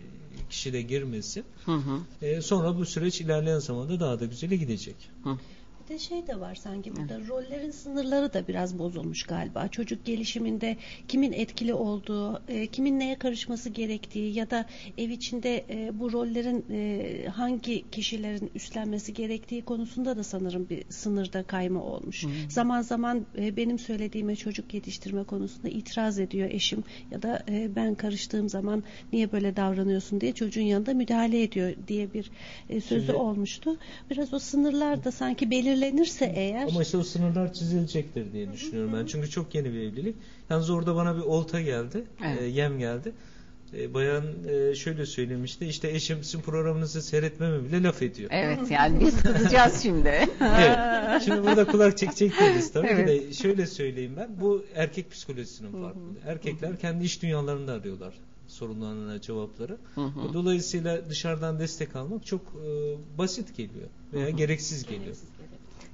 kişi 0.50 0.74
de 0.74 0.82
girmesi. 0.82 1.44
Hı 1.66 1.72
hı. 1.72 2.26
E, 2.26 2.42
sonra 2.42 2.78
bu 2.78 2.86
süreç 2.86 3.22
ilerleyen 3.22 3.60
zamanda 3.60 4.00
daha 4.00 4.20
da 4.20 4.26
güzele 4.26 4.56
gidecek. 4.56 4.96
Hı. 5.24 5.38
Bir 5.84 5.94
de 5.94 6.00
şey 6.00 6.28
de 6.28 6.40
var 6.40 6.56
sanki 6.56 6.96
burada 6.96 7.20
rollerin 7.28 7.72
sınırları 7.72 8.34
da 8.34 8.48
biraz 8.48 8.80
bozulmuş 8.80 9.24
galiba. 9.24 9.68
Çocuk 9.68 10.06
gelişiminde 10.06 10.78
kimin 11.08 11.32
etkili 11.32 11.74
olduğu, 11.74 12.42
e, 12.48 12.68
kimin 12.68 13.00
neye 13.00 13.16
karışması 13.16 13.70
gerektiği 13.70 14.34
ya 14.34 14.50
da 14.50 14.66
ev 14.98 15.10
içinde 15.10 15.66
e, 15.70 16.00
bu 16.00 16.12
rollerin 16.12 16.66
e, 16.72 17.28
hangi 17.28 17.92
kişilerin 17.92 18.52
üstlenmesi 18.56 19.14
gerektiği 19.14 19.62
konusunda 19.62 20.18
da 20.18 20.24
sanırım 20.24 20.70
bir 20.70 20.84
sınırda 20.90 21.44
kayma 21.44 21.84
olmuş. 21.84 22.26
Zaman 22.50 22.82
zaman 22.82 23.26
e, 23.38 23.58
benim 23.58 23.80
söylediğime 23.80 24.36
çocuk 24.36 24.74
yetiştirme 24.74 25.24
konusunda 25.24 25.70
itiraz 25.70 26.20
ediyor 26.20 26.50
eşim 26.52 26.84
ya 27.12 27.22
da 27.22 27.44
e, 27.50 27.76
ben 27.76 27.96
karıştığım 27.96 28.50
zaman 28.50 28.84
niye 29.14 29.32
böyle 29.32 29.56
davranıyorsun 29.56 30.22
diye 30.22 30.32
çocuğun 30.34 30.62
yanında 30.62 30.94
müdahale 30.94 31.44
ediyor 31.44 31.74
diye 31.88 32.14
bir 32.14 32.32
e, 32.70 32.82
sözü 32.82 33.06
Şimdi- 33.06 33.18
olmuştu. 33.18 33.78
Biraz 34.10 34.34
o 34.34 34.40
sınırlar 34.40 35.04
da 35.04 35.12
sanki 35.12 35.52
belirlenirse 35.74 36.26
eğer 36.36 36.68
Ama 36.68 36.82
işte 36.82 36.98
o 36.98 37.04
sınırlar 37.04 37.54
çizilecektir 37.54 38.34
diye 38.34 38.54
düşünüyorum 38.54 38.94
ben. 38.94 39.06
Çünkü 39.06 39.30
çok 39.30 39.56
yeni 39.56 39.74
bir 39.74 39.80
evlilik. 39.80 40.16
Yalnız 40.50 40.70
orada 40.70 40.96
bana 40.96 41.18
bir 41.18 41.22
olta 41.22 41.62
geldi, 41.62 42.04
Evet. 42.26 42.42
e, 42.42 42.46
yem 42.46 42.80
geldi. 42.80 43.12
E, 43.78 43.94
bayan 43.94 44.24
e, 44.50 44.76
şöyle 44.76 45.06
söylemişti, 45.06 45.66
işte 45.66 45.90
eşim 45.90 46.24
sizin 46.24 46.42
programınızı 46.42 47.02
seyretmeme 47.02 47.64
bile 47.64 47.84
laf 47.84 48.02
ediyor. 48.02 48.30
Evet 48.34 48.72
yani 48.72 49.00
biz 49.00 49.22
kızacağız 49.22 49.84
şimdi. 49.84 50.10
Evet. 50.42 51.24
Şimdi 51.26 51.44
burada 51.44 51.66
kulak 51.66 51.98
çekecek 51.98 52.40
değiliz 52.40 52.72
tabii 52.72 52.88
Evet. 52.88 53.08
de 53.08 53.34
şöyle 53.34 53.68
söyleyeyim 53.68 54.14
ben. 54.18 54.30
Bu 54.42 54.66
erkek 54.76 55.12
psikolojisinin 55.12 55.72
farklı. 55.72 56.02
Erkekler 56.26 56.80
kendi 56.80 57.06
iş 57.06 57.22
dünyalarında 57.22 57.74
arıyorlar 57.74 58.14
sorunlarına 58.48 59.22
cevapları. 59.22 59.78
Hı 59.96 60.02
hı. 60.02 60.34
Dolayısıyla 60.34 61.10
dışarıdan 61.10 61.60
destek 61.60 61.96
almak 61.96 62.26
çok 62.26 62.42
e, 62.42 62.68
basit 63.18 63.58
geliyor 63.58 63.88
veya 64.14 64.30
gereksiz 64.30 64.84
geliyor. 64.84 65.16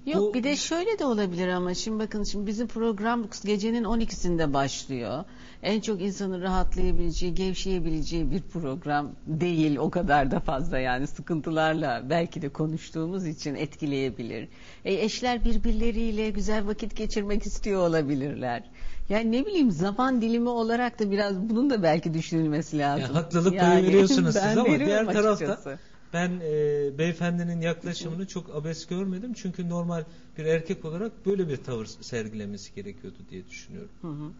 Yok 0.06 0.22
Bu- 0.22 0.34
bir 0.34 0.44
de 0.44 0.56
şöyle 0.56 1.00
de 1.00 1.06
olabilir 1.06 1.48
ama 1.48 1.74
şimdi 1.74 2.04
bakın 2.04 2.24
şimdi 2.24 2.48
bizim 2.48 2.68
program 2.68 3.26
gecenin 3.46 3.84
12'sinde 3.84 4.54
başlıyor. 4.54 5.24
En 5.64 5.82
çok 5.82 6.02
insanın 6.02 6.42
rahatlayabileceği, 6.42 7.34
gevşeyebileceği 7.36 8.32
bir 8.32 8.42
program 8.42 9.12
değil 9.28 9.78
o 9.78 9.90
kadar 9.90 10.32
da 10.32 10.40
fazla 10.40 10.80
yani 10.80 11.08
sıkıntılarla 11.08 12.04
belki 12.10 12.42
de 12.42 12.50
konuştuğumuz 12.50 13.28
için 13.28 13.56
etkileyebilir. 13.56 14.48
E, 14.86 14.94
eşler 14.94 15.46
birbirleriyle 15.46 16.30
güzel 16.30 16.68
vakit 16.68 16.96
geçirmek 16.96 17.46
istiyor 17.46 17.88
olabilirler. 17.88 18.64
Yani 19.10 19.32
ne 19.32 19.46
bileyim 19.46 19.72
zaman 19.72 20.22
dilimi 20.22 20.50
olarak 20.50 21.00
da 21.00 21.12
biraz 21.12 21.50
bunun 21.50 21.70
da 21.70 21.84
belki 21.84 22.14
düşünülmesi 22.14 22.78
lazım. 22.78 23.16
Ya, 23.16 23.16
haklılık 23.16 23.54
Yani 23.54 23.74
payı 23.74 23.88
veriyorsunuz 23.88 24.34
siz 24.34 24.58
ama 24.58 24.80
diğer 24.80 25.06
tarafta 25.06 25.30
açıkçası. 25.32 25.80
Ben 26.14 26.40
e, 26.44 26.98
beyefendinin 26.98 27.62
yaklaşımını 27.62 28.28
çok 28.28 28.56
abes 28.56 28.86
görmedim. 28.86 29.34
Çünkü 29.34 29.70
normal 29.70 30.04
bir 30.38 30.46
erkek 30.46 30.86
olarak 30.86 31.26
böyle 31.26 31.50
bir 31.50 31.58
tavır 31.58 31.86
sergilemesi 31.86 32.76
gerekiyordu 32.76 33.18
diye 33.30 33.48
düşünüyorum. 33.48 33.92
Hı 34.02 34.08
hı. 34.08 34.32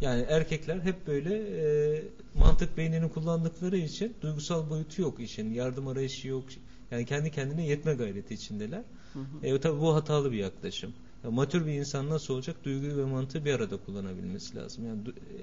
Yani 0.00 0.24
erkekler 0.28 0.80
hep 0.80 1.06
böyle 1.06 1.34
e, 1.34 2.02
mantık 2.34 2.76
beynini 2.76 3.10
kullandıkları 3.10 3.76
için 3.76 4.14
duygusal 4.20 4.70
boyutu 4.70 5.02
yok 5.02 5.20
işin. 5.20 5.54
Yardım 5.54 5.88
arayışı 5.88 6.28
yok. 6.28 6.44
Yani 6.90 7.04
kendi 7.04 7.30
kendine 7.30 7.66
yetme 7.66 7.94
gayreti 7.94 8.34
içindeler. 8.34 8.82
Hı 9.12 9.18
hı. 9.18 9.46
E, 9.46 9.60
tabii 9.60 9.80
bu 9.80 9.94
hatalı 9.94 10.32
bir 10.32 10.36
yaklaşım. 10.36 10.92
Ya, 11.24 11.30
matür 11.30 11.66
bir 11.66 11.72
insan 11.72 12.10
nasıl 12.10 12.34
olacak? 12.34 12.56
Duyguyu 12.64 12.96
ve 12.96 13.04
mantığı 13.04 13.44
bir 13.44 13.52
arada 13.52 13.76
kullanabilmesi 13.76 14.56
lazım. 14.56 14.84
Yani 14.86 15.00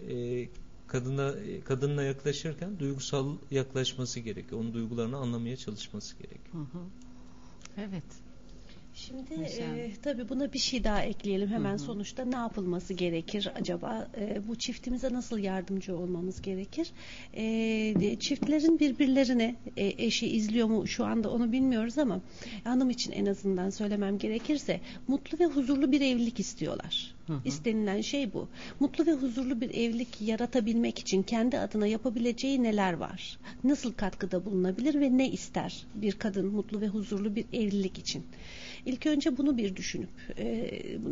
e, 0.09 0.47
kadına 0.93 1.33
kadınla 1.65 2.03
yaklaşırken 2.03 2.79
duygusal 2.79 3.37
yaklaşması 3.51 4.19
gerekiyor. 4.19 4.61
Onun 4.61 4.73
duygularını 4.73 5.17
anlamaya 5.17 5.57
çalışması 5.57 6.17
gerekiyor. 6.17 6.53
Hı 6.53 6.77
hı. 6.77 6.83
Evet. 7.77 8.03
Şimdi 8.95 9.37
Mesela. 9.37 9.77
e, 9.77 9.91
tabii 10.01 10.29
buna 10.29 10.53
bir 10.53 10.59
şey 10.59 10.83
daha 10.83 11.01
ekleyelim 11.01 11.49
hemen 11.49 11.69
Hı 11.69 11.73
hı. 11.73 11.79
sonuçta 11.79 12.25
ne 12.25 12.35
yapılması 12.35 12.93
gerekir 12.93 13.51
acaba 13.55 14.07
E, 14.17 14.47
bu 14.47 14.55
çiftimize 14.55 15.13
nasıl 15.13 15.37
yardımcı 15.37 15.97
olmamız 15.97 16.41
gerekir 16.41 16.91
E, 17.33 18.15
çiftlerin 18.19 18.79
birbirlerine 18.79 19.55
e, 19.77 20.05
eşi 20.05 20.27
izliyor 20.27 20.67
mu 20.67 20.87
şu 20.87 21.05
anda 21.05 21.31
onu 21.31 21.51
bilmiyoruz 21.51 21.97
ama 21.97 22.21
hanım 22.63 22.89
için 22.89 23.11
en 23.11 23.25
azından 23.25 23.69
söylemem 23.69 24.17
gerekirse 24.17 24.81
mutlu 25.07 25.39
ve 25.39 25.45
huzurlu 25.45 25.91
bir 25.91 26.01
evlilik 26.01 26.39
istiyorlar. 26.39 27.13
Hı 27.27 27.33
hı. 27.33 27.41
İstenilen 27.45 28.01
şey 28.01 28.33
bu. 28.33 28.47
Mutlu 28.79 29.05
ve 29.05 29.13
huzurlu 29.13 29.61
bir 29.61 29.69
evlilik 29.69 30.21
yaratabilmek 30.21 30.99
için 30.99 31.23
kendi 31.23 31.59
adına 31.59 31.87
yapabileceği 31.87 32.63
neler 32.63 32.93
var? 32.93 33.37
Nasıl 33.63 33.93
katkıda 33.93 34.45
bulunabilir 34.45 34.99
ve 35.01 35.17
ne 35.17 35.29
ister 35.31 35.85
bir 35.95 36.11
kadın 36.11 36.45
mutlu 36.47 36.81
ve 36.81 36.87
huzurlu 36.87 37.35
bir 37.35 37.45
evlilik 37.53 37.97
için? 37.97 38.23
İlk 38.85 39.05
önce 39.05 39.37
bunu 39.37 39.57
bir 39.57 39.75
düşünüp 39.75 40.09
e, 40.37 40.69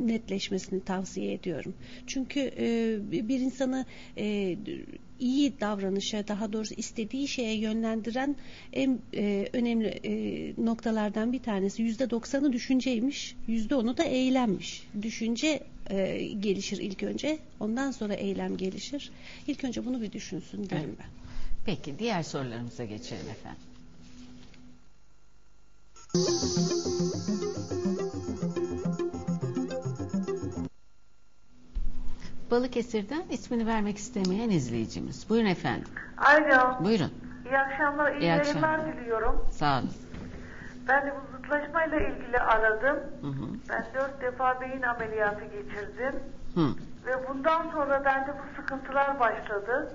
netleşmesini 0.08 0.84
tavsiye 0.84 1.34
ediyorum. 1.34 1.74
Çünkü 2.08 2.40
e, 2.58 2.98
bir 3.12 3.40
insanı 3.40 3.86
e, 4.18 4.58
iyi 5.20 5.60
davranışa, 5.60 6.28
daha 6.28 6.54
doğrusu 6.54 6.74
istediği 6.74 7.28
şeye 7.28 7.58
yönlendiren 7.58 8.36
en 8.74 9.00
e, 9.14 9.50
önemli 9.54 9.88
e, 9.88 10.14
noktalardan 10.66 11.34
bir 11.34 11.40
tanesi 11.40 11.82
yüzde 11.82 12.10
doksanı 12.10 12.54
düşünceymiş, 12.54 13.36
yüzde 13.48 13.76
onu 13.76 13.98
da 13.98 14.04
eylemmiş. 14.04 14.88
Düşünce 15.02 15.64
e, 15.90 16.24
gelişir 16.40 16.78
ilk 16.78 17.04
önce, 17.04 17.40
ondan 17.60 17.92
sonra 17.92 18.14
eylem 18.14 18.58
gelişir. 18.58 19.12
İlk 19.48 19.64
önce 19.64 19.86
bunu 19.86 20.02
bir 20.02 20.12
düşünsün 20.12 20.70
derim 20.70 20.84
Evet. 20.88 21.00
ben. 21.00 21.06
Peki 21.66 22.00
diğer 22.00 22.24
sorularımıza 22.24 22.86
geçelim 22.86 23.26
efendim. 23.30 23.62
Balıkesir'den 32.52 33.24
ismini 33.30 33.68
vermek 33.68 33.98
istemeyen 33.98 34.50
izleyicimiz. 34.50 35.30
Buyurun 35.30 35.48
efendim. 35.48 35.88
Alo. 36.18 36.84
Buyurun. 36.84 37.12
İyi 37.46 37.58
akşamlar, 37.60 38.12
iyi, 38.12 38.20
İyi 38.20 38.26
yayınlar 38.26 38.40
akşamlar. 38.40 38.86
diliyorum. 38.98 39.46
Sağ 39.52 39.80
olun. 39.80 39.90
Ben 40.88 41.06
de 41.08 41.14
bu 41.16 41.38
zıtlaşmayla 41.38 41.98
ilgili 42.00 42.38
aradım. 42.40 42.98
Hı 43.22 43.28
hı. 43.28 43.46
Ben 43.70 43.86
dört 43.94 44.22
defa 44.22 44.62
beyin 44.62 44.82
ameliyatı 44.82 45.46
geçirdim. 45.46 46.20
Hı. 46.56 46.68
Ve 47.06 47.30
bundan 47.30 47.72
sonra 47.72 48.06
bende 48.06 48.32
bu 48.34 48.62
sıkıntılar 48.62 49.20
başladı. 49.20 49.94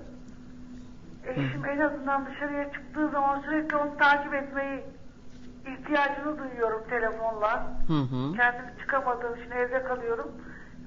Eşim 1.27 1.65
en 1.65 1.79
azından 1.79 2.25
dışarıya 2.25 2.71
çıktığı 2.73 3.09
zaman 3.09 3.41
sürekli 3.41 3.75
onu 3.75 3.97
takip 3.97 4.33
etmeyi 4.33 4.83
ihtiyacını 5.67 6.39
duyuyorum 6.39 6.83
telefonla. 6.89 7.67
Hı 7.87 7.93
hı. 7.93 8.33
Kendim 8.37 8.65
çıkamadığım 8.81 9.35
için 9.35 9.51
evde 9.51 9.83
kalıyorum. 9.83 10.31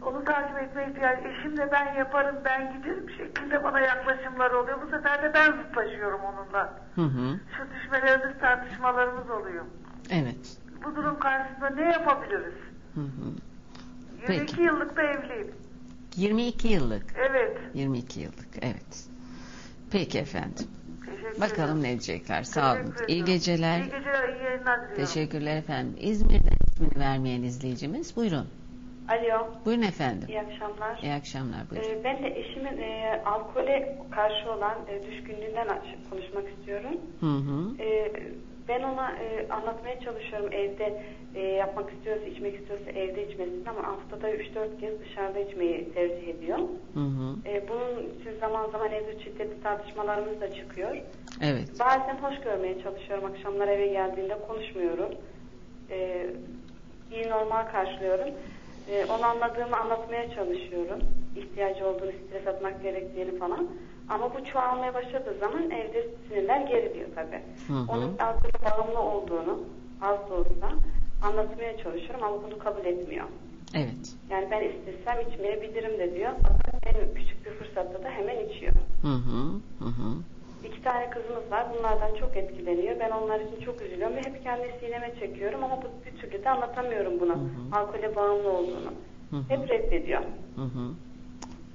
Onu 0.02 0.24
takip 0.24 0.58
etmeye 0.58 0.90
ihtiyacı. 0.90 1.28
Eşim 1.28 1.56
de 1.56 1.68
ben 1.72 1.94
yaparım, 1.94 2.36
ben 2.44 2.72
giderim 2.78 3.10
şeklinde 3.18 3.64
bana 3.64 3.80
yaklaşımlar 3.80 4.50
oluyor. 4.50 4.82
Bu 4.82 4.90
sefer 4.90 5.22
de 5.22 5.34
ben 5.34 5.52
zıtlaşıyorum 5.52 6.20
onunla. 6.20 6.72
Hı 6.94 7.00
hı. 7.02 7.40
Şu 7.56 7.62
düşmelerimiz, 7.74 8.38
tartışmalarımız 8.40 9.30
oluyor. 9.30 9.64
Evet. 10.10 10.56
Bu 10.84 10.96
durum 10.96 11.18
karşısında 11.18 11.70
ne 11.70 11.82
yapabiliriz? 11.92 12.54
Hı 12.94 13.00
hı. 13.00 13.26
22 14.32 14.46
Peki. 14.56 14.62
yıllık 14.62 14.96
da 14.96 15.02
evliyim. 15.02 15.54
22 16.16 16.68
yıllık. 16.68 17.04
Evet. 17.30 17.58
22 17.74 18.20
yıllık. 18.20 18.48
Evet. 18.62 19.08
Peki 19.92 20.18
efendim. 20.18 20.66
Teşekkür 21.06 21.40
Bakalım 21.40 21.62
ederim. 21.78 21.82
ne 21.82 21.88
diyecekler. 21.88 22.42
Sağ 22.42 22.72
olun. 22.74 22.94
İyi 23.08 23.24
geceler. 23.24 23.80
İyi 23.80 23.84
geceler, 23.84 24.28
iyi 24.28 24.42
yayınlar 24.44 24.76
diliyorum. 24.80 24.96
Teşekkürler 24.96 25.56
efendim. 25.56 25.96
İzmir'den 26.00 26.56
ismini 26.72 27.00
vermeyen 27.00 27.42
izleyicimiz. 27.42 28.16
Buyurun. 28.16 28.46
Alo, 29.08 29.46
Buyurun 29.64 29.82
efendim. 29.82 30.28
iyi 30.28 30.40
akşamlar. 30.40 30.98
İyi 31.02 31.12
akşamlar. 31.12 31.70
Buyurun. 31.70 31.88
Ee, 31.88 32.04
ben 32.04 32.22
de 32.22 32.40
eşimin 32.40 32.78
e, 32.78 33.22
alkole 33.26 33.98
karşı 34.10 34.50
olan 34.52 34.78
e, 34.88 35.02
düşkünlüğünden 35.10 35.66
açıp 35.68 36.10
konuşmak 36.10 36.44
istiyorum. 36.48 37.00
Hı 37.20 37.26
hı. 37.26 37.82
Ee, 37.82 38.12
ben 38.68 38.82
ona 38.82 39.12
e, 39.12 39.48
anlatmaya 39.48 40.00
çalışıyorum 40.00 40.52
evde 40.52 41.02
e, 41.34 41.40
yapmak 41.40 41.92
istiyorsa, 41.92 42.24
içmek 42.24 42.54
istiyorsa 42.60 42.90
evde 42.90 43.28
içmesini 43.32 43.70
ama 43.70 43.82
haftada 43.88 44.30
3-4 44.30 44.80
kez 44.80 45.00
dışarıda 45.00 45.38
içmeyi 45.40 45.92
tercih 45.94 46.28
ediyor. 46.28 46.58
Hı 46.94 47.00
hı. 47.00 47.36
E, 47.48 47.68
bunun 47.68 48.20
için 48.20 48.40
zaman 48.40 48.70
zaman 48.70 48.92
evde 48.92 49.24
şiddetli 49.24 49.62
tartışmalarımız 49.62 50.40
da 50.40 50.54
çıkıyor. 50.54 50.96
Evet. 51.42 51.68
Bazen 51.80 52.16
hoş 52.16 52.40
görmeye 52.40 52.82
çalışıyorum. 52.82 53.24
Akşamlar 53.24 53.68
eve 53.68 53.86
geldiğinde 53.86 54.38
konuşmuyorum. 54.48 55.10
Ee, 55.90 56.26
iyi 57.12 57.28
normal 57.30 57.66
karşılıyorum. 57.66 58.34
Ee, 58.88 59.04
onu 59.04 59.24
anladığımı 59.26 59.76
anlatmaya 59.76 60.34
çalışıyorum. 60.34 61.00
İhtiyacı 61.36 61.86
olduğunu, 61.86 62.12
stres 62.26 62.46
atmak 62.46 62.82
gerektiğini 62.82 63.38
falan. 63.38 63.68
Ama 64.08 64.34
bu 64.34 64.44
çoğalmaya 64.44 64.94
başladığı 64.94 65.38
zaman 65.40 65.70
evde 65.70 66.06
sinirler 66.28 66.60
geriliyor 66.60 67.08
tabii. 67.14 67.42
Hı 67.66 67.72
hı. 67.72 67.92
Onun 67.92 68.18
alkole 68.18 68.52
bağımlı 68.64 69.00
olduğunu 69.00 69.60
az 70.00 70.30
da 70.30 70.34
olsa 70.34 70.70
anlatmaya 71.22 71.76
çalışıyorum 71.78 72.22
ama 72.22 72.42
bunu 72.42 72.58
kabul 72.58 72.84
etmiyor. 72.84 73.26
Evet. 73.74 74.16
Yani 74.30 74.48
ben 74.50 74.62
istesem 74.62 75.28
içmeyebilirim 75.30 75.98
de 75.98 76.14
diyor. 76.14 76.32
Fakat 76.42 76.86
en 76.86 77.14
küçük 77.14 77.46
bir 77.46 77.50
fırsatta 77.50 78.02
da 78.04 78.08
hemen 78.10 78.48
içiyor. 78.48 78.72
Hı 79.02 79.08
hı. 79.08 79.60
Hı 79.78 79.84
hı. 79.84 80.10
İki 80.80 80.88
tane 80.88 81.10
kızımız 81.10 81.50
var. 81.50 81.66
Bunlardan 81.78 82.14
çok 82.20 82.36
etkileniyor. 82.36 83.00
Ben 83.00 83.10
onlar 83.10 83.40
için 83.40 83.64
çok 83.64 83.82
üzülüyorum 83.82 84.16
ve 84.16 84.22
hep 84.22 84.42
kendi 84.42 84.74
sineme 84.80 85.14
çekiyorum 85.20 85.64
ama 85.64 85.82
bu 85.82 85.86
bir 86.06 86.16
türlü 86.20 86.44
de 86.44 86.50
anlatamıyorum 86.50 87.20
buna. 87.20 87.38
Alkole 87.72 88.16
bağımlı 88.16 88.48
olduğunu. 88.48 88.92
Hı 89.30 89.36
hı. 89.36 89.42
Hep 89.48 89.68
reddediyor. 89.70 90.20
Hı 90.56 90.62
hı. 90.62 90.92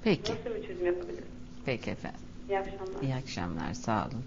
Peki. 0.03 0.31
Nasıl 0.33 0.49
bir 0.61 0.67
çözüm 0.67 0.85
yapabiliriz? 0.85 1.23
Peki 1.65 1.91
efendim. 1.91 2.19
İyi 2.49 2.59
akşamlar. 2.59 3.01
İyi 3.01 3.15
akşamlar. 3.15 3.73
Sağ 3.73 4.07
olun. 4.07 4.23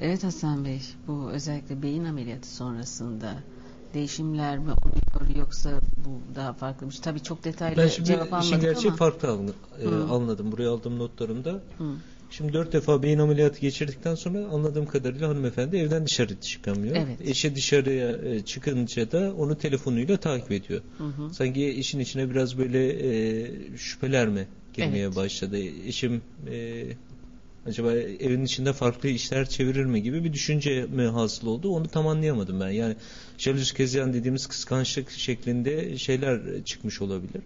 Evet 0.00 0.24
Hasan 0.24 0.64
Bey, 0.64 0.80
bu 1.06 1.30
özellikle 1.32 1.82
beyin 1.82 2.04
ameliyatı 2.04 2.48
sonrasında 2.54 3.34
değişimler 3.94 4.58
mi 4.58 4.70
oluyor 4.84 5.36
yoksa 5.38 5.70
bu 5.96 6.34
daha 6.36 6.52
farklı 6.52 6.86
bir 6.86 6.92
şey? 6.92 7.02
Tabii 7.02 7.22
çok 7.22 7.44
detaylı 7.44 7.76
Ben 7.82 7.88
şimdi 7.88 8.08
cevap 8.08 8.26
işin 8.26 8.34
almadık 8.34 8.60
gerçeği 8.62 8.88
ama. 8.88 8.96
farklı 8.96 9.28
anla- 9.28 9.52
e, 9.82 9.84
Hı. 9.84 10.06
anladım. 10.14 10.52
Buraya 10.52 10.70
aldığım 10.70 10.98
notlarımda. 10.98 11.50
Hı. 11.50 11.84
Şimdi 12.30 12.52
dört 12.52 12.72
defa 12.72 13.02
beyin 13.02 13.18
ameliyatı 13.18 13.60
geçirdikten 13.60 14.14
sonra 14.14 14.38
anladığım 14.46 14.86
kadarıyla 14.86 15.28
hanımefendi 15.28 15.76
evden 15.76 16.06
dışarı 16.06 16.40
çıkamıyor. 16.40 16.96
Evet. 16.96 17.20
Eşi 17.30 17.54
dışarıya 17.54 18.10
e, 18.10 18.44
çıkınca 18.44 19.12
da 19.12 19.34
onu 19.34 19.58
telefonuyla 19.58 20.16
takip 20.16 20.52
ediyor. 20.52 20.80
Hı 20.98 21.04
hı. 21.04 21.34
Sanki 21.34 21.70
işin 21.70 22.00
içine 22.00 22.30
biraz 22.30 22.58
böyle 22.58 22.88
e, 22.88 23.76
şüpheler 23.76 24.28
mi 24.28 24.46
girmeye 24.74 25.04
Evet. 25.04 25.16
başladı? 25.16 25.58
Eşim 25.58 26.22
e, 26.50 26.84
acaba 27.66 27.92
evin 27.92 28.44
içinde 28.44 28.72
farklı 28.72 29.08
işler 29.08 29.48
çevirir 29.48 29.84
mi 29.84 30.02
gibi 30.02 30.24
bir 30.24 30.32
düşünce 30.32 30.86
mi 30.86 31.02
hasıl 31.02 31.46
oldu? 31.46 31.68
Onu 31.68 31.88
tam 31.88 32.06
anlayamadım 32.06 32.60
ben. 32.60 32.70
Yani 32.70 32.96
jalüz 33.38 33.72
kezyan 33.72 34.12
dediğimiz 34.12 34.46
kıskançlık 34.46 35.10
şeklinde 35.10 35.98
şeyler 35.98 36.64
çıkmış 36.64 37.02
olabilir. 37.02 37.42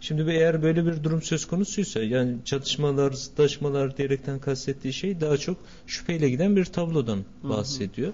Şimdi 0.00 0.26
bir- 0.26 0.32
eğer 0.32 0.62
böyle 0.62 0.86
bir 0.86 1.02
durum 1.04 1.22
söz 1.22 1.44
konusuysa 1.46 2.00
yani 2.02 2.44
çatışmalar, 2.44 3.12
zıtlaşmalar 3.12 3.96
diyerekten 3.96 4.38
kastettiği 4.38 4.92
şey 4.92 5.20
daha 5.20 5.36
çok 5.36 5.56
şüpheyle 5.86 6.30
giden 6.30 6.56
bir 6.56 6.64
tablodan 6.64 7.24
hı. 7.42 7.48
bahsediyor. 7.48 8.12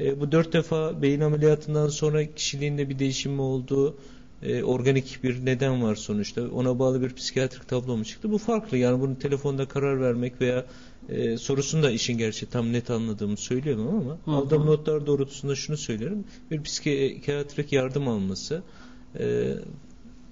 E, 0.00 0.20
bu 0.20 0.32
dört 0.32 0.52
defa 0.52 1.02
beyin 1.02 1.20
ameliyatından 1.20 1.88
sonra 1.88 2.34
kişiliğinde 2.34 2.88
bir 2.88 2.98
değişim 2.98 3.32
mi 3.32 3.40
oldu? 3.42 3.96
E, 4.42 4.62
organik 4.62 5.20
bir 5.24 5.46
neden 5.46 5.82
var 5.82 5.94
sonuçta. 5.94 6.48
Ona 6.48 6.78
bağlı 6.78 7.02
bir 7.02 7.14
psikiyatrik 7.14 7.68
tablo 7.68 7.96
mu 7.96 8.04
çıktı? 8.04 8.30
Bu 8.32 8.38
farklı. 8.38 8.76
Yani 8.78 9.00
bunu 9.00 9.18
telefonda 9.18 9.68
karar 9.68 10.00
vermek 10.00 10.40
veya 10.40 10.66
e, 11.08 11.36
sorusunu 11.36 11.82
da 11.82 11.90
işin 11.90 12.18
gerçi 12.18 12.46
tam 12.50 12.72
net 12.72 12.90
anladığımı 12.90 13.36
söyleyemem 13.36 13.88
ama 13.88 14.18
Hı 14.24 14.30
hı. 14.30 14.36
aldığım 14.36 14.66
notlar 14.66 15.06
doğrultusunda 15.06 15.54
şunu 15.56 15.76
söylerim. 15.76 16.24
Bir 16.50 16.62
psikiyatrik 16.62 17.72
yardım 17.72 18.08
alması 18.08 18.62
e, 19.18 19.54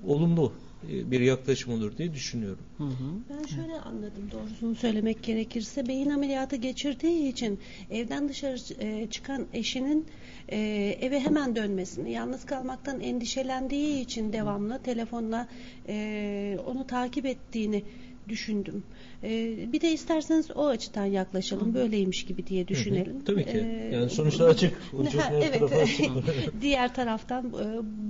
olumlu 0.07 0.53
bir 0.88 1.20
yaklaşım 1.20 1.72
olur 1.72 1.96
diye 1.96 2.14
düşünüyorum. 2.14 2.64
Hı 2.78 2.84
hı. 2.84 3.12
Ben 3.30 3.46
şöyle 3.46 3.80
anladım 3.80 4.30
doğrusunu 4.32 4.74
söylemek 4.74 5.22
gerekirse 5.22 5.88
beyin 5.88 6.10
ameliyatı 6.10 6.56
geçirdiği 6.56 7.28
için 7.28 7.60
evden 7.90 8.28
dışarı 8.28 8.56
e, 8.78 9.06
çıkan 9.10 9.46
eşinin 9.52 10.06
e, 10.48 10.58
eve 11.00 11.20
hemen 11.20 11.56
dönmesini 11.56 12.12
yalnız 12.12 12.46
kalmaktan 12.46 13.00
endişelendiği 13.00 14.00
için 14.04 14.32
devamlı 14.32 14.82
telefonla 14.82 15.48
e, 15.88 16.58
onu 16.66 16.86
takip 16.86 17.26
ettiğini 17.26 17.84
düşündüm. 18.32 18.82
E, 19.22 19.56
bir 19.72 19.80
de 19.80 19.92
isterseniz 19.92 20.50
o 20.54 20.66
açıdan 20.66 21.04
yaklaşalım. 21.04 21.74
Böyleymiş 21.74 22.24
gibi 22.24 22.46
diye 22.46 22.68
düşünelim. 22.68 23.14
Hı 23.14 23.18
hı, 23.18 23.24
tabii 23.24 23.44
ki. 23.44 23.50
E, 23.50 23.90
Yani 23.94 24.10
sonuçta 24.10 24.44
açık. 24.44 24.78
Ucu 24.92 25.18
Ha, 25.20 25.32
evet. 25.42 25.62
Diğer 26.60 26.94
taraftan 26.94 27.46
e, 27.46 27.64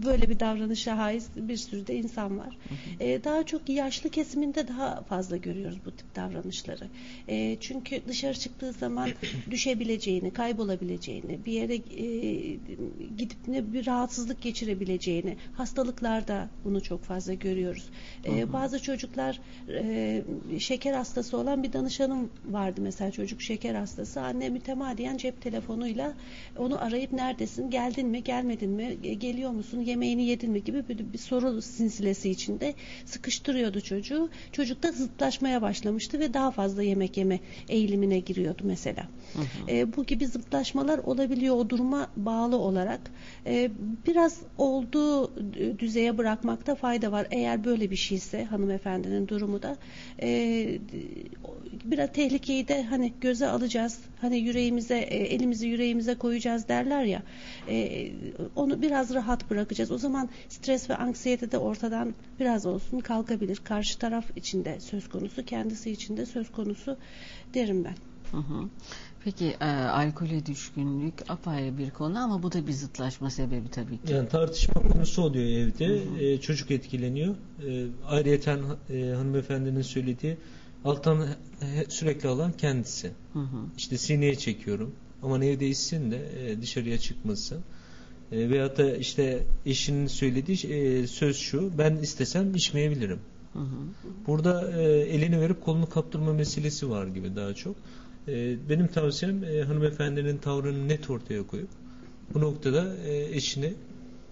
böyle 0.07 0.29
bir 0.29 0.41
davranışa 0.41 0.99
haiz 0.99 1.29
bir 1.37 1.57
sürü 1.57 1.87
de 1.87 1.95
insan 1.97 2.39
var. 2.39 2.57
E, 3.01 3.25
Daha 3.25 3.47
çok 3.47 3.69
yaşlı 3.69 4.11
kesiminde 4.11 4.69
daha 4.69 5.03
fazla 5.03 5.37
görüyoruz 5.37 5.79
bu 5.87 5.91
tip 5.91 6.17
davranışları. 6.17 6.85
E, 7.29 7.57
Çünkü 7.61 8.01
dışarı 8.09 8.35
çıktığı 8.39 8.73
zaman 8.73 9.11
düşebileceğini, 9.51 10.31
kaybolabileceğini, 10.33 11.39
bir 11.47 11.53
yere 11.53 11.75
e, 11.75 11.81
gidip 13.19 13.49
ne 13.49 13.73
bir 13.73 13.87
rahatsızlık 13.87 14.43
geçirebileceğini, 14.43 15.37
hastalıklarda 15.57 16.49
bunu 16.65 16.81
çok 16.83 17.03
fazla 17.05 17.35
görüyoruz. 17.35 17.85
E, 18.27 18.53
Bazı 18.53 18.83
çocuklar 18.83 19.41
e, 19.69 20.12
şeker 20.59 20.93
hastası 20.93 21.37
olan 21.37 21.63
bir 21.63 21.73
danışanım 21.73 22.31
vardı 22.45 22.81
mesela 22.81 23.11
çocuk 23.11 23.43
şeker 23.43 23.75
hastası. 23.75 24.21
Anne 24.21 24.49
mütemadiyen 24.49 25.17
cep 25.17 25.43
telefonuyla 25.43 26.15
onu 26.59 26.85
arayıp 26.85 27.13
neredesin, 27.13 27.71
geldin 27.71 28.09
mi, 28.09 28.25
gelmedin 28.25 28.71
mi, 28.71 28.99
e, 29.03 29.15
geliyor 29.15 29.51
musun, 29.51 29.81
yemeğini 29.81 30.25
yedin 30.25 30.51
mi 30.51 30.65
gibi 30.65 30.89
bir, 30.89 31.13
bir 31.13 31.19
soru 31.19 31.63
sinsilesi 31.63 32.31
içinde 32.31 32.75
sıkıştırıyordu 33.05 33.81
çocuğu. 33.81 34.31
Çocuk 34.53 34.83
da 34.83 34.93
zıtlaşmaya 34.93 35.63
başlamıştı 35.63 36.21
ve 36.21 36.35
daha 36.35 36.51
fazla 36.51 36.83
yemek 36.83 37.17
yeme 37.17 37.41
eğilimine 37.69 38.19
giriyordu 38.19 38.63
mesela. 38.65 39.09
E, 39.69 39.97
bu 39.97 40.05
gibi 40.05 40.27
zıtlaşmalar 40.27 40.99
olabiliyor 40.99 41.57
o 41.57 41.71
duruma 41.71 42.11
bağlı 42.17 42.57
olarak. 42.57 43.01
E, 43.47 43.71
biraz 44.07 44.39
olduğu 44.59 45.33
düzeye 45.79 46.19
bırakmakta 46.19 46.75
fayda 46.75 47.13
var. 47.13 47.27
Eğer 47.31 47.65
böyle 47.65 47.91
bir 47.91 47.97
şeyse 47.97 48.45
hanımefendinin 48.45 49.29
durumu 49.29 49.63
da 49.63 49.77
e, 50.23 50.79
biraz 51.85 52.13
tehlikeyi 52.13 52.69
de 52.69 52.83
hani 52.83 53.13
göze 53.21 53.49
alacağız. 53.49 53.99
Hani 54.21 54.39
yüreğimize, 54.39 54.99
e, 54.99 55.17
elimizi 55.17 55.67
yüreğimize 55.67 56.15
koyacağız 56.15 56.69
derler 56.69 57.05
ya. 57.05 57.23
e, 57.69 58.13
onu 58.57 58.83
biraz 58.83 59.15
rahat 59.15 59.51
bırakacağız. 59.51 59.91
O 59.91 59.99
zaman 59.99 60.29
stres 60.49 60.91
ve 60.91 60.97
anksiyete 60.97 61.53
de 61.53 61.59
ortadan 61.59 62.15
biraz 62.41 62.67
olsun 62.67 63.01
kalkabilir. 63.01 63.57
Karşı 63.57 63.99
taraf 63.99 64.25
içinde 64.37 64.81
söz 64.81 65.09
konusu, 65.09 65.45
kendisi 65.45 65.91
içinde 65.91 66.27
söz 66.27 66.53
konusu 66.53 66.97
derim 67.55 67.85
ben. 67.85 67.95
Hı 68.31 68.37
hı. 68.37 68.69
Peki 69.25 69.57
e, 69.61 69.65
alkole 69.75 70.47
düşkünlük 70.47 71.15
apayrı 71.29 71.79
bir 71.79 71.91
konu 71.91 72.19
ama 72.19 72.43
bu 72.43 72.53
da 72.53 72.67
bir 72.67 72.73
zıtlaşma 72.73 73.31
sebebi 73.31 73.71
tabii 73.71 73.99
ki. 73.99 74.13
Yani 74.13 74.29
tartışma 74.29 74.75
konusu 74.75 75.23
oluyor 75.23 75.45
evde. 75.45 76.03
E, 76.33 76.41
çocuk 76.41 76.71
etkileniyor. 76.71 77.35
E, 77.69 77.87
ayrıyeten 78.07 78.61
e, 78.91 79.11
hanımefendinin 79.11 79.83
söylediği 79.83 80.37
alttan 80.85 81.27
he- 81.61 81.87
sürekli 81.89 82.29
alan 82.29 82.53
kendisi. 82.53 83.11
Hı 83.33 83.39
hı. 83.39 83.67
İşte 83.79 83.99
sineye 83.99 84.35
çekiyorum. 84.35 84.95
Ama 85.23 85.45
evde 85.45 85.69
içsin 85.69 86.11
de 86.11 86.51
e, 86.51 86.63
dışarıya 86.63 86.99
çıkmasın. 86.99 87.61
E, 88.33 88.51
veyahut 88.51 88.79
da 88.79 88.97
işte 88.97 89.43
eşinin 89.67 90.07
söylediği 90.07 90.59
e, 90.73 91.07
söz 91.07 91.37
şu 91.37 91.79
ben 91.79 91.97
istesem 91.97 92.55
içmeyebilirim. 92.55 93.21
Hı 93.53 93.59
hı. 93.59 94.09
Burada 94.27 94.81
e, 94.81 94.83
elini 94.85 95.41
verip 95.41 95.61
kolunu 95.65 95.89
kaptırma 95.89 96.33
meselesi 96.33 96.91
var 96.91 97.07
gibi 97.07 97.37
daha 97.37 97.55
çok. 97.55 97.77
E, 98.29 98.57
benim 98.69 98.87
tavsiyem 98.87 99.45
e, 99.45 99.63
hanımefendinin 99.63 100.39
tavrını 100.39 100.89
net 100.89 101.11
ortaya 101.11 101.47
koyup 101.47 101.69
bu 102.35 102.41
noktada 102.41 102.97
e, 102.97 103.37
eşini 103.37 103.75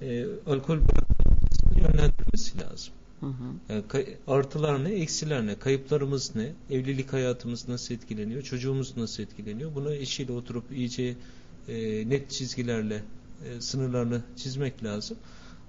e, 0.03 0.25
alkol 0.47 0.77
bırakmasını 0.77 1.79
yönlendirmesi 1.79 2.61
lazım. 2.61 2.95
Hı 3.21 3.27
hı. 3.27 3.55
Yani 3.69 3.85
artılar 4.27 4.85
ne, 4.85 4.93
eksiler 4.93 5.47
ne, 5.47 5.59
kayıplarımız 5.59 6.37
ne, 6.37 6.53
evlilik 6.71 7.13
hayatımız 7.13 7.69
nasıl 7.69 7.95
etkileniyor, 7.95 8.43
çocuğumuz 8.43 8.97
nasıl 8.97 9.23
etkileniyor. 9.23 9.75
Bunu 9.75 9.95
eşiyle 9.95 10.33
oturup 10.33 10.73
iyice 10.73 11.17
e, 11.69 12.09
net 12.09 12.31
çizgilerle 12.31 13.03
e, 13.47 13.61
sınırlarını 13.61 14.23
çizmek 14.37 14.85
lazım. 14.85 15.17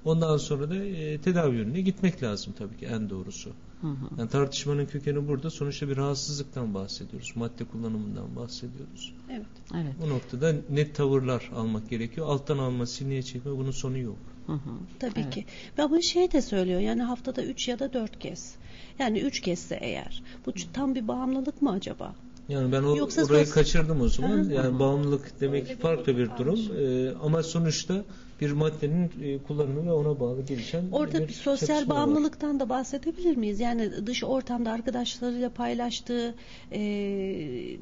Ondan 0.05 0.37
sonra 0.37 0.69
da 0.69 0.75
e, 0.75 1.21
tedavi 1.21 1.55
yönüne 1.55 1.81
gitmek 1.81 2.23
lazım 2.23 2.53
tabii 2.57 2.77
ki 2.77 2.85
en 2.85 3.09
doğrusu. 3.09 3.51
Hı 3.81 3.87
hı. 3.87 4.09
Yani 4.17 4.29
tartışmanın 4.29 4.85
kökeni 4.85 5.27
burada. 5.27 5.49
Sonuçta 5.49 5.89
bir 5.89 5.97
rahatsızlıktan 5.97 6.73
bahsediyoruz. 6.73 7.31
Madde 7.35 7.63
kullanımından 7.63 8.35
bahsediyoruz. 8.35 9.13
Evet. 9.29 9.45
Evet. 9.75 9.93
Bu 10.05 10.09
noktada 10.09 10.55
net 10.69 10.95
tavırlar 10.95 11.51
almak 11.55 11.89
gerekiyor. 11.89 12.27
Alttan 12.27 12.57
alma, 12.57 12.85
sineye 12.85 13.23
çekme 13.23 13.57
bunun 13.57 13.71
sonu 13.71 13.97
yok. 13.97 14.17
Hı 14.47 14.53
hı. 14.53 14.59
Tabii 14.99 15.19
Evet. 15.19 15.33
ki. 15.33 15.45
Ve 15.77 15.83
ama 15.83 16.01
şey 16.01 16.31
de 16.31 16.41
söylüyor 16.41 16.79
yani 16.79 17.01
haftada 17.03 17.43
3 17.43 17.67
ya 17.67 17.79
da 17.79 17.93
4 17.93 18.19
kez. 18.19 18.55
Yani 18.99 19.19
3 19.19 19.41
kezde 19.41 19.75
eğer. 19.81 20.23
Bu 20.45 20.53
tam 20.73 20.95
bir 20.95 21.07
bağımlılık 21.07 21.61
mı 21.61 21.71
acaba? 21.71 22.15
Yani 22.49 22.71
ben 22.71 22.83
o, 22.83 22.95
Yoksa 22.95 23.23
orayı 23.25 23.45
sos- 23.45 23.53
kaçırdım 23.53 24.01
o 24.01 24.07
zaman. 24.07 24.37
Hı. 24.37 24.53
Yani 24.53 24.79
bağımlılık 24.79 25.41
demek 25.41 25.63
Öyle 25.63 25.73
bir 25.73 25.81
farklı 25.81 26.17
bir 26.17 26.29
durum 26.37 26.37
durum. 26.37 26.77
Ee, 26.79 27.13
ama 27.23 27.43
sonuçta 27.43 28.03
bir 28.41 28.51
maddenin 28.51 29.11
e, 29.23 29.37
kullanımı 29.47 29.85
ve 29.85 29.91
ona 29.91 30.19
bağlı 30.19 30.41
gelişen 30.41 30.83
Orada 30.91 31.19
bir 31.23 31.27
bir 31.27 31.33
sosyal 31.33 31.67
çatışma 31.67 31.95
var. 31.95 32.01
bağımlılıktan 32.01 32.59
da 32.59 32.69
bahsedebilir 32.69 33.35
miyiz? 33.37 33.59
Yani 33.59 34.07
dış 34.07 34.23
ortamda 34.23 34.71
arkadaşlarıyla 34.71 35.49
paylaştığı 35.49 36.35
e, 36.71 36.79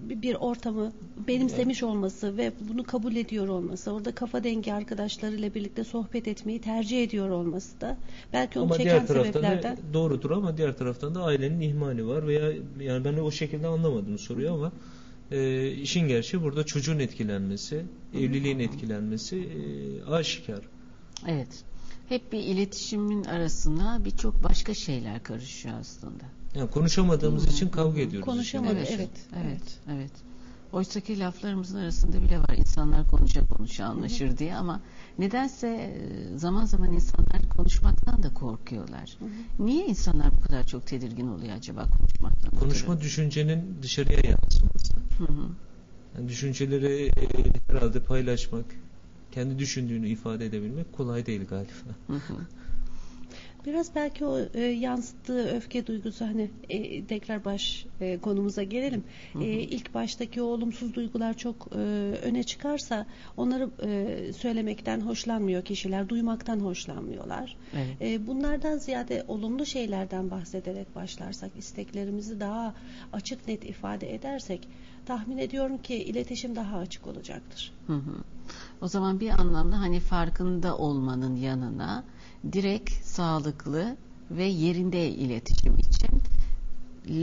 bir- 0.10 0.36
ortamı 0.36 0.91
benimsemiş 1.28 1.84
olması 1.84 2.38
ve 2.38 2.51
bunu 2.70 2.84
kabul 2.84 3.16
ediyor 3.16 3.47
olması, 3.47 3.91
orada 3.91 4.12
kafa 4.16 4.43
dengi 4.43 4.74
arkadaşlarıyla 4.74 5.53
birlikte 5.53 5.84
sohbet 5.84 6.28
etmeyi 6.28 6.60
tercih 6.62 7.03
ediyor 7.03 7.30
olması 7.30 7.82
da 7.82 7.97
belki 8.34 8.60
onu 8.60 8.66
Ama 8.66 8.78
çeken 8.78 8.86
diğer 8.91 9.07
taraftan 9.07 9.32
sebeplerden. 9.32 9.78
doğrudur 9.93 10.32
ama 10.32 10.57
diğer 10.57 10.78
taraftan 10.78 11.16
da 11.16 11.24
ailenin 11.24 11.62
ihmali 11.62 12.07
var 12.07 12.28
veya 12.28 12.51
yani 12.80 13.05
ben 13.05 13.18
de 13.18 13.22
o 13.22 13.32
şekilde 13.32 13.68
anlamadım 13.68 14.18
soruyu 14.18 14.51
ama 14.53 14.72
e, 15.32 15.71
işin 15.71 16.07
gerçeği 16.07 16.43
burada 16.43 16.63
çocuğun 16.65 16.99
etkilenmesi, 16.99 17.86
evliliğin 18.13 18.59
etkilenmesi 18.59 19.38
e, 19.38 20.11
aşikar. 20.11 20.61
Evet. 21.27 21.63
Hep 22.09 22.32
bir 22.32 22.39
iletişimin 22.39 23.23
arasına 23.23 24.05
birçok 24.05 24.43
başka 24.43 24.73
şeyler 24.73 25.23
karışıyor 25.23 25.75
aslında. 25.80 26.23
Yani 26.55 26.69
konuşamadığımız 26.69 27.47
için 27.47 27.69
kavga 27.69 28.01
ediyoruz. 28.01 28.25
Konuşamadık, 28.25 28.77
evet. 28.77 28.89
gerçeği. 28.89 29.09
Evet, 29.45 29.80
evet. 29.93 30.11
Oysaki 30.71 31.19
laflarımızın 31.19 31.77
arasında 31.77 32.21
bile 32.21 32.39
var 32.39 32.55
insanlar 32.57 33.09
konuşa 33.09 33.45
konuşa 33.45 33.86
anlaşır 33.86 34.38
diye 34.38 34.55
ama 34.55 34.82
nedense 35.20 35.67
e, 35.67 36.38
zaman 36.38 36.65
zaman 36.65 36.93
insanlar 36.93 37.49
konuşmaktan 37.57 38.24
da 38.24 38.34
korkuyorlar. 38.34 39.17
Niye 39.59 39.86
insanlar 39.86 40.32
bu 40.32 40.41
kadar 40.41 40.63
çok 40.65 40.88
tedirgin 40.88 41.28
oluyor 41.28 41.53
acaba 41.55 41.89
konuşmaktan? 41.97 42.59
Konuşma 42.59 42.93
ötürü? 42.93 43.05
düşüncenin 43.05 43.78
dışarıya 43.82 44.20
yansıması. 44.24 44.93
Hı 45.17 45.34
hı. 45.34 45.49
Yani 46.17 46.30
düşünceleri 46.30 47.05
e, 47.07 47.28
herhalde 47.67 47.99
paylaşmak, 47.99 48.65
kendi 49.32 49.59
düşündüğünü 49.59 50.09
ifade 50.09 50.45
edebilmek 50.45 50.93
kolay 50.93 51.26
değil 51.26 51.45
galiba. 51.47 51.95
Hı 52.07 52.13
hı. 52.13 52.34
Biraz 53.66 53.95
belki 53.95 54.26
o 54.26 54.39
e, 54.53 54.62
yansıttığı 54.62 55.55
öfke 55.55 55.88
duygusu 55.88 56.26
hani 56.26 56.51
e, 56.70 57.05
tekrar 57.05 57.45
baş 57.45 57.86
e, 58.01 58.18
konumuza 58.18 58.64
gelelim. 58.64 59.03
E, 59.41 59.45
ilk 59.45 59.93
baştaki 59.93 60.41
o 60.41 60.45
olumsuz 60.45 60.93
duygular 60.93 61.38
çok 61.38 61.68
e, 61.72 61.78
öne 62.24 62.43
çıkarsa 62.43 63.05
onları 63.38 63.70
e, 63.84 64.34
söylemekten 64.34 65.01
hoşlanmıyor 65.01 65.64
kişiler, 65.64 66.10
duymaktan 66.10 66.60
hoşlanmıyorlar. 66.60 67.57
Evet. 67.74 68.01
E, 68.01 68.28
bunlardan 68.28 68.78
ziyade 68.78 69.24
olumlu 69.28 69.66
şeylerden 69.66 70.32
bahsederek 70.32 70.95
başlarsak, 70.95 71.51
isteklerimizi 71.55 72.39
daha 72.39 72.76
açık 73.14 73.47
net 73.47 73.64
ifade 73.64 74.16
edersek 74.16 74.68
tahmin 75.05 75.38
ediyorum 75.38 75.78
ki 75.78 75.95
iletişim 75.95 76.55
daha 76.55 76.78
açık 76.78 77.07
olacaktır. 77.07 77.74
Hı 77.88 77.93
hı. 77.93 78.24
O 78.82 78.88
zaman 78.88 79.20
bir 79.20 79.30
anlamda 79.30 79.80
hani 79.80 79.99
farkında 79.99 80.78
olmanın 80.78 81.36
yanına 81.36 82.03
direkt 82.51 83.05
sağlıklı 83.05 83.97
ve 84.31 84.43
yerinde 84.43 85.09
iletişim 85.09 85.77
için 85.77 86.21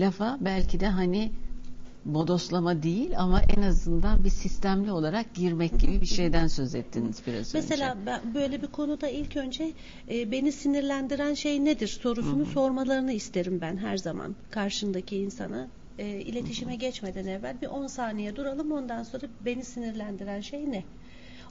lafa 0.00 0.38
belki 0.40 0.80
de 0.80 0.86
hani 0.86 1.32
bodoslama 2.04 2.82
değil 2.82 3.18
ama 3.18 3.42
en 3.56 3.62
azından 3.62 4.24
bir 4.24 4.30
sistemli 4.30 4.92
olarak 4.92 5.34
girmek 5.34 5.80
gibi 5.80 6.00
bir 6.00 6.06
şeyden 6.06 6.46
söz 6.46 6.74
ettiniz 6.74 7.22
biraz 7.26 7.54
önce. 7.54 7.58
Mesela 7.58 7.96
ben 8.06 8.34
böyle 8.34 8.62
bir 8.62 8.66
konuda 8.66 9.08
ilk 9.08 9.36
önce 9.36 9.72
e, 10.10 10.30
beni 10.30 10.52
sinirlendiren 10.52 11.34
şey 11.34 11.64
nedir 11.64 11.88
sorusunu 11.88 12.46
sormalarını 12.46 13.12
isterim 13.12 13.58
ben 13.60 13.76
her 13.76 13.96
zaman 13.96 14.36
karşındaki 14.50 15.16
insana. 15.16 15.68
E, 15.98 16.06
iletişime 16.08 16.76
geçmeden 16.76 17.26
evvel 17.26 17.60
bir 17.62 17.66
10 17.66 17.86
saniye 17.86 18.36
duralım 18.36 18.72
ondan 18.72 19.02
sonra 19.02 19.26
beni 19.40 19.64
sinirlendiren 19.64 20.40
şey 20.40 20.70
ne? 20.70 20.84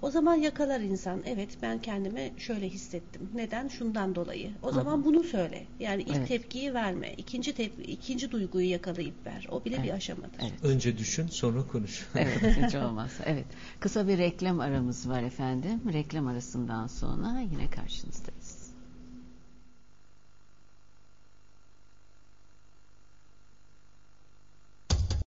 O 0.02 0.12
zaman 0.12 0.36
yakalar 0.36 0.80
insan. 0.80 1.22
Evet 1.26 1.58
ben 1.62 1.82
kendimi 1.82 2.34
şöyle 2.38 2.70
hissettim. 2.70 3.30
Neden? 3.34 3.68
Şundan 3.68 4.16
dolayı. 4.16 4.52
O 4.62 4.72
zaman 4.72 5.06
bunu 5.06 5.24
söyle. 5.24 5.68
Yani 5.80 6.02
ilk 6.02 6.16
Evet. 6.18 6.28
tepkiyi 6.28 6.74
verme. 6.74 7.14
İkinci 7.18 7.54
tep 7.54 7.90
ikinci 7.90 8.32
duyguyu 8.32 8.70
yakalayıp 8.70 9.26
ver. 9.26 9.48
O 9.52 9.66
bile 9.66 9.78
bir 9.78 9.84
Evet. 9.84 9.94
aşamadır. 9.94 10.40
Evet. 10.42 10.64
Önce 10.64 10.98
düşün, 10.98 11.28
sonra 11.28 11.68
konuş. 11.68 12.06
Evet, 12.16 12.58
hiç 12.68 12.76
olmazsa. 12.86 13.24
Evet. 13.28 13.46
Kısa 13.80 14.08
bir 14.08 14.18
reklam 14.18 14.60
aramız 14.60 15.10
var 15.10 15.24
efendim. 15.24 15.82
Reklam 15.94 16.28
arasından 16.28 16.88
sonra 16.88 17.40
yine 17.52 17.70
karşınızdayız. 17.70 18.55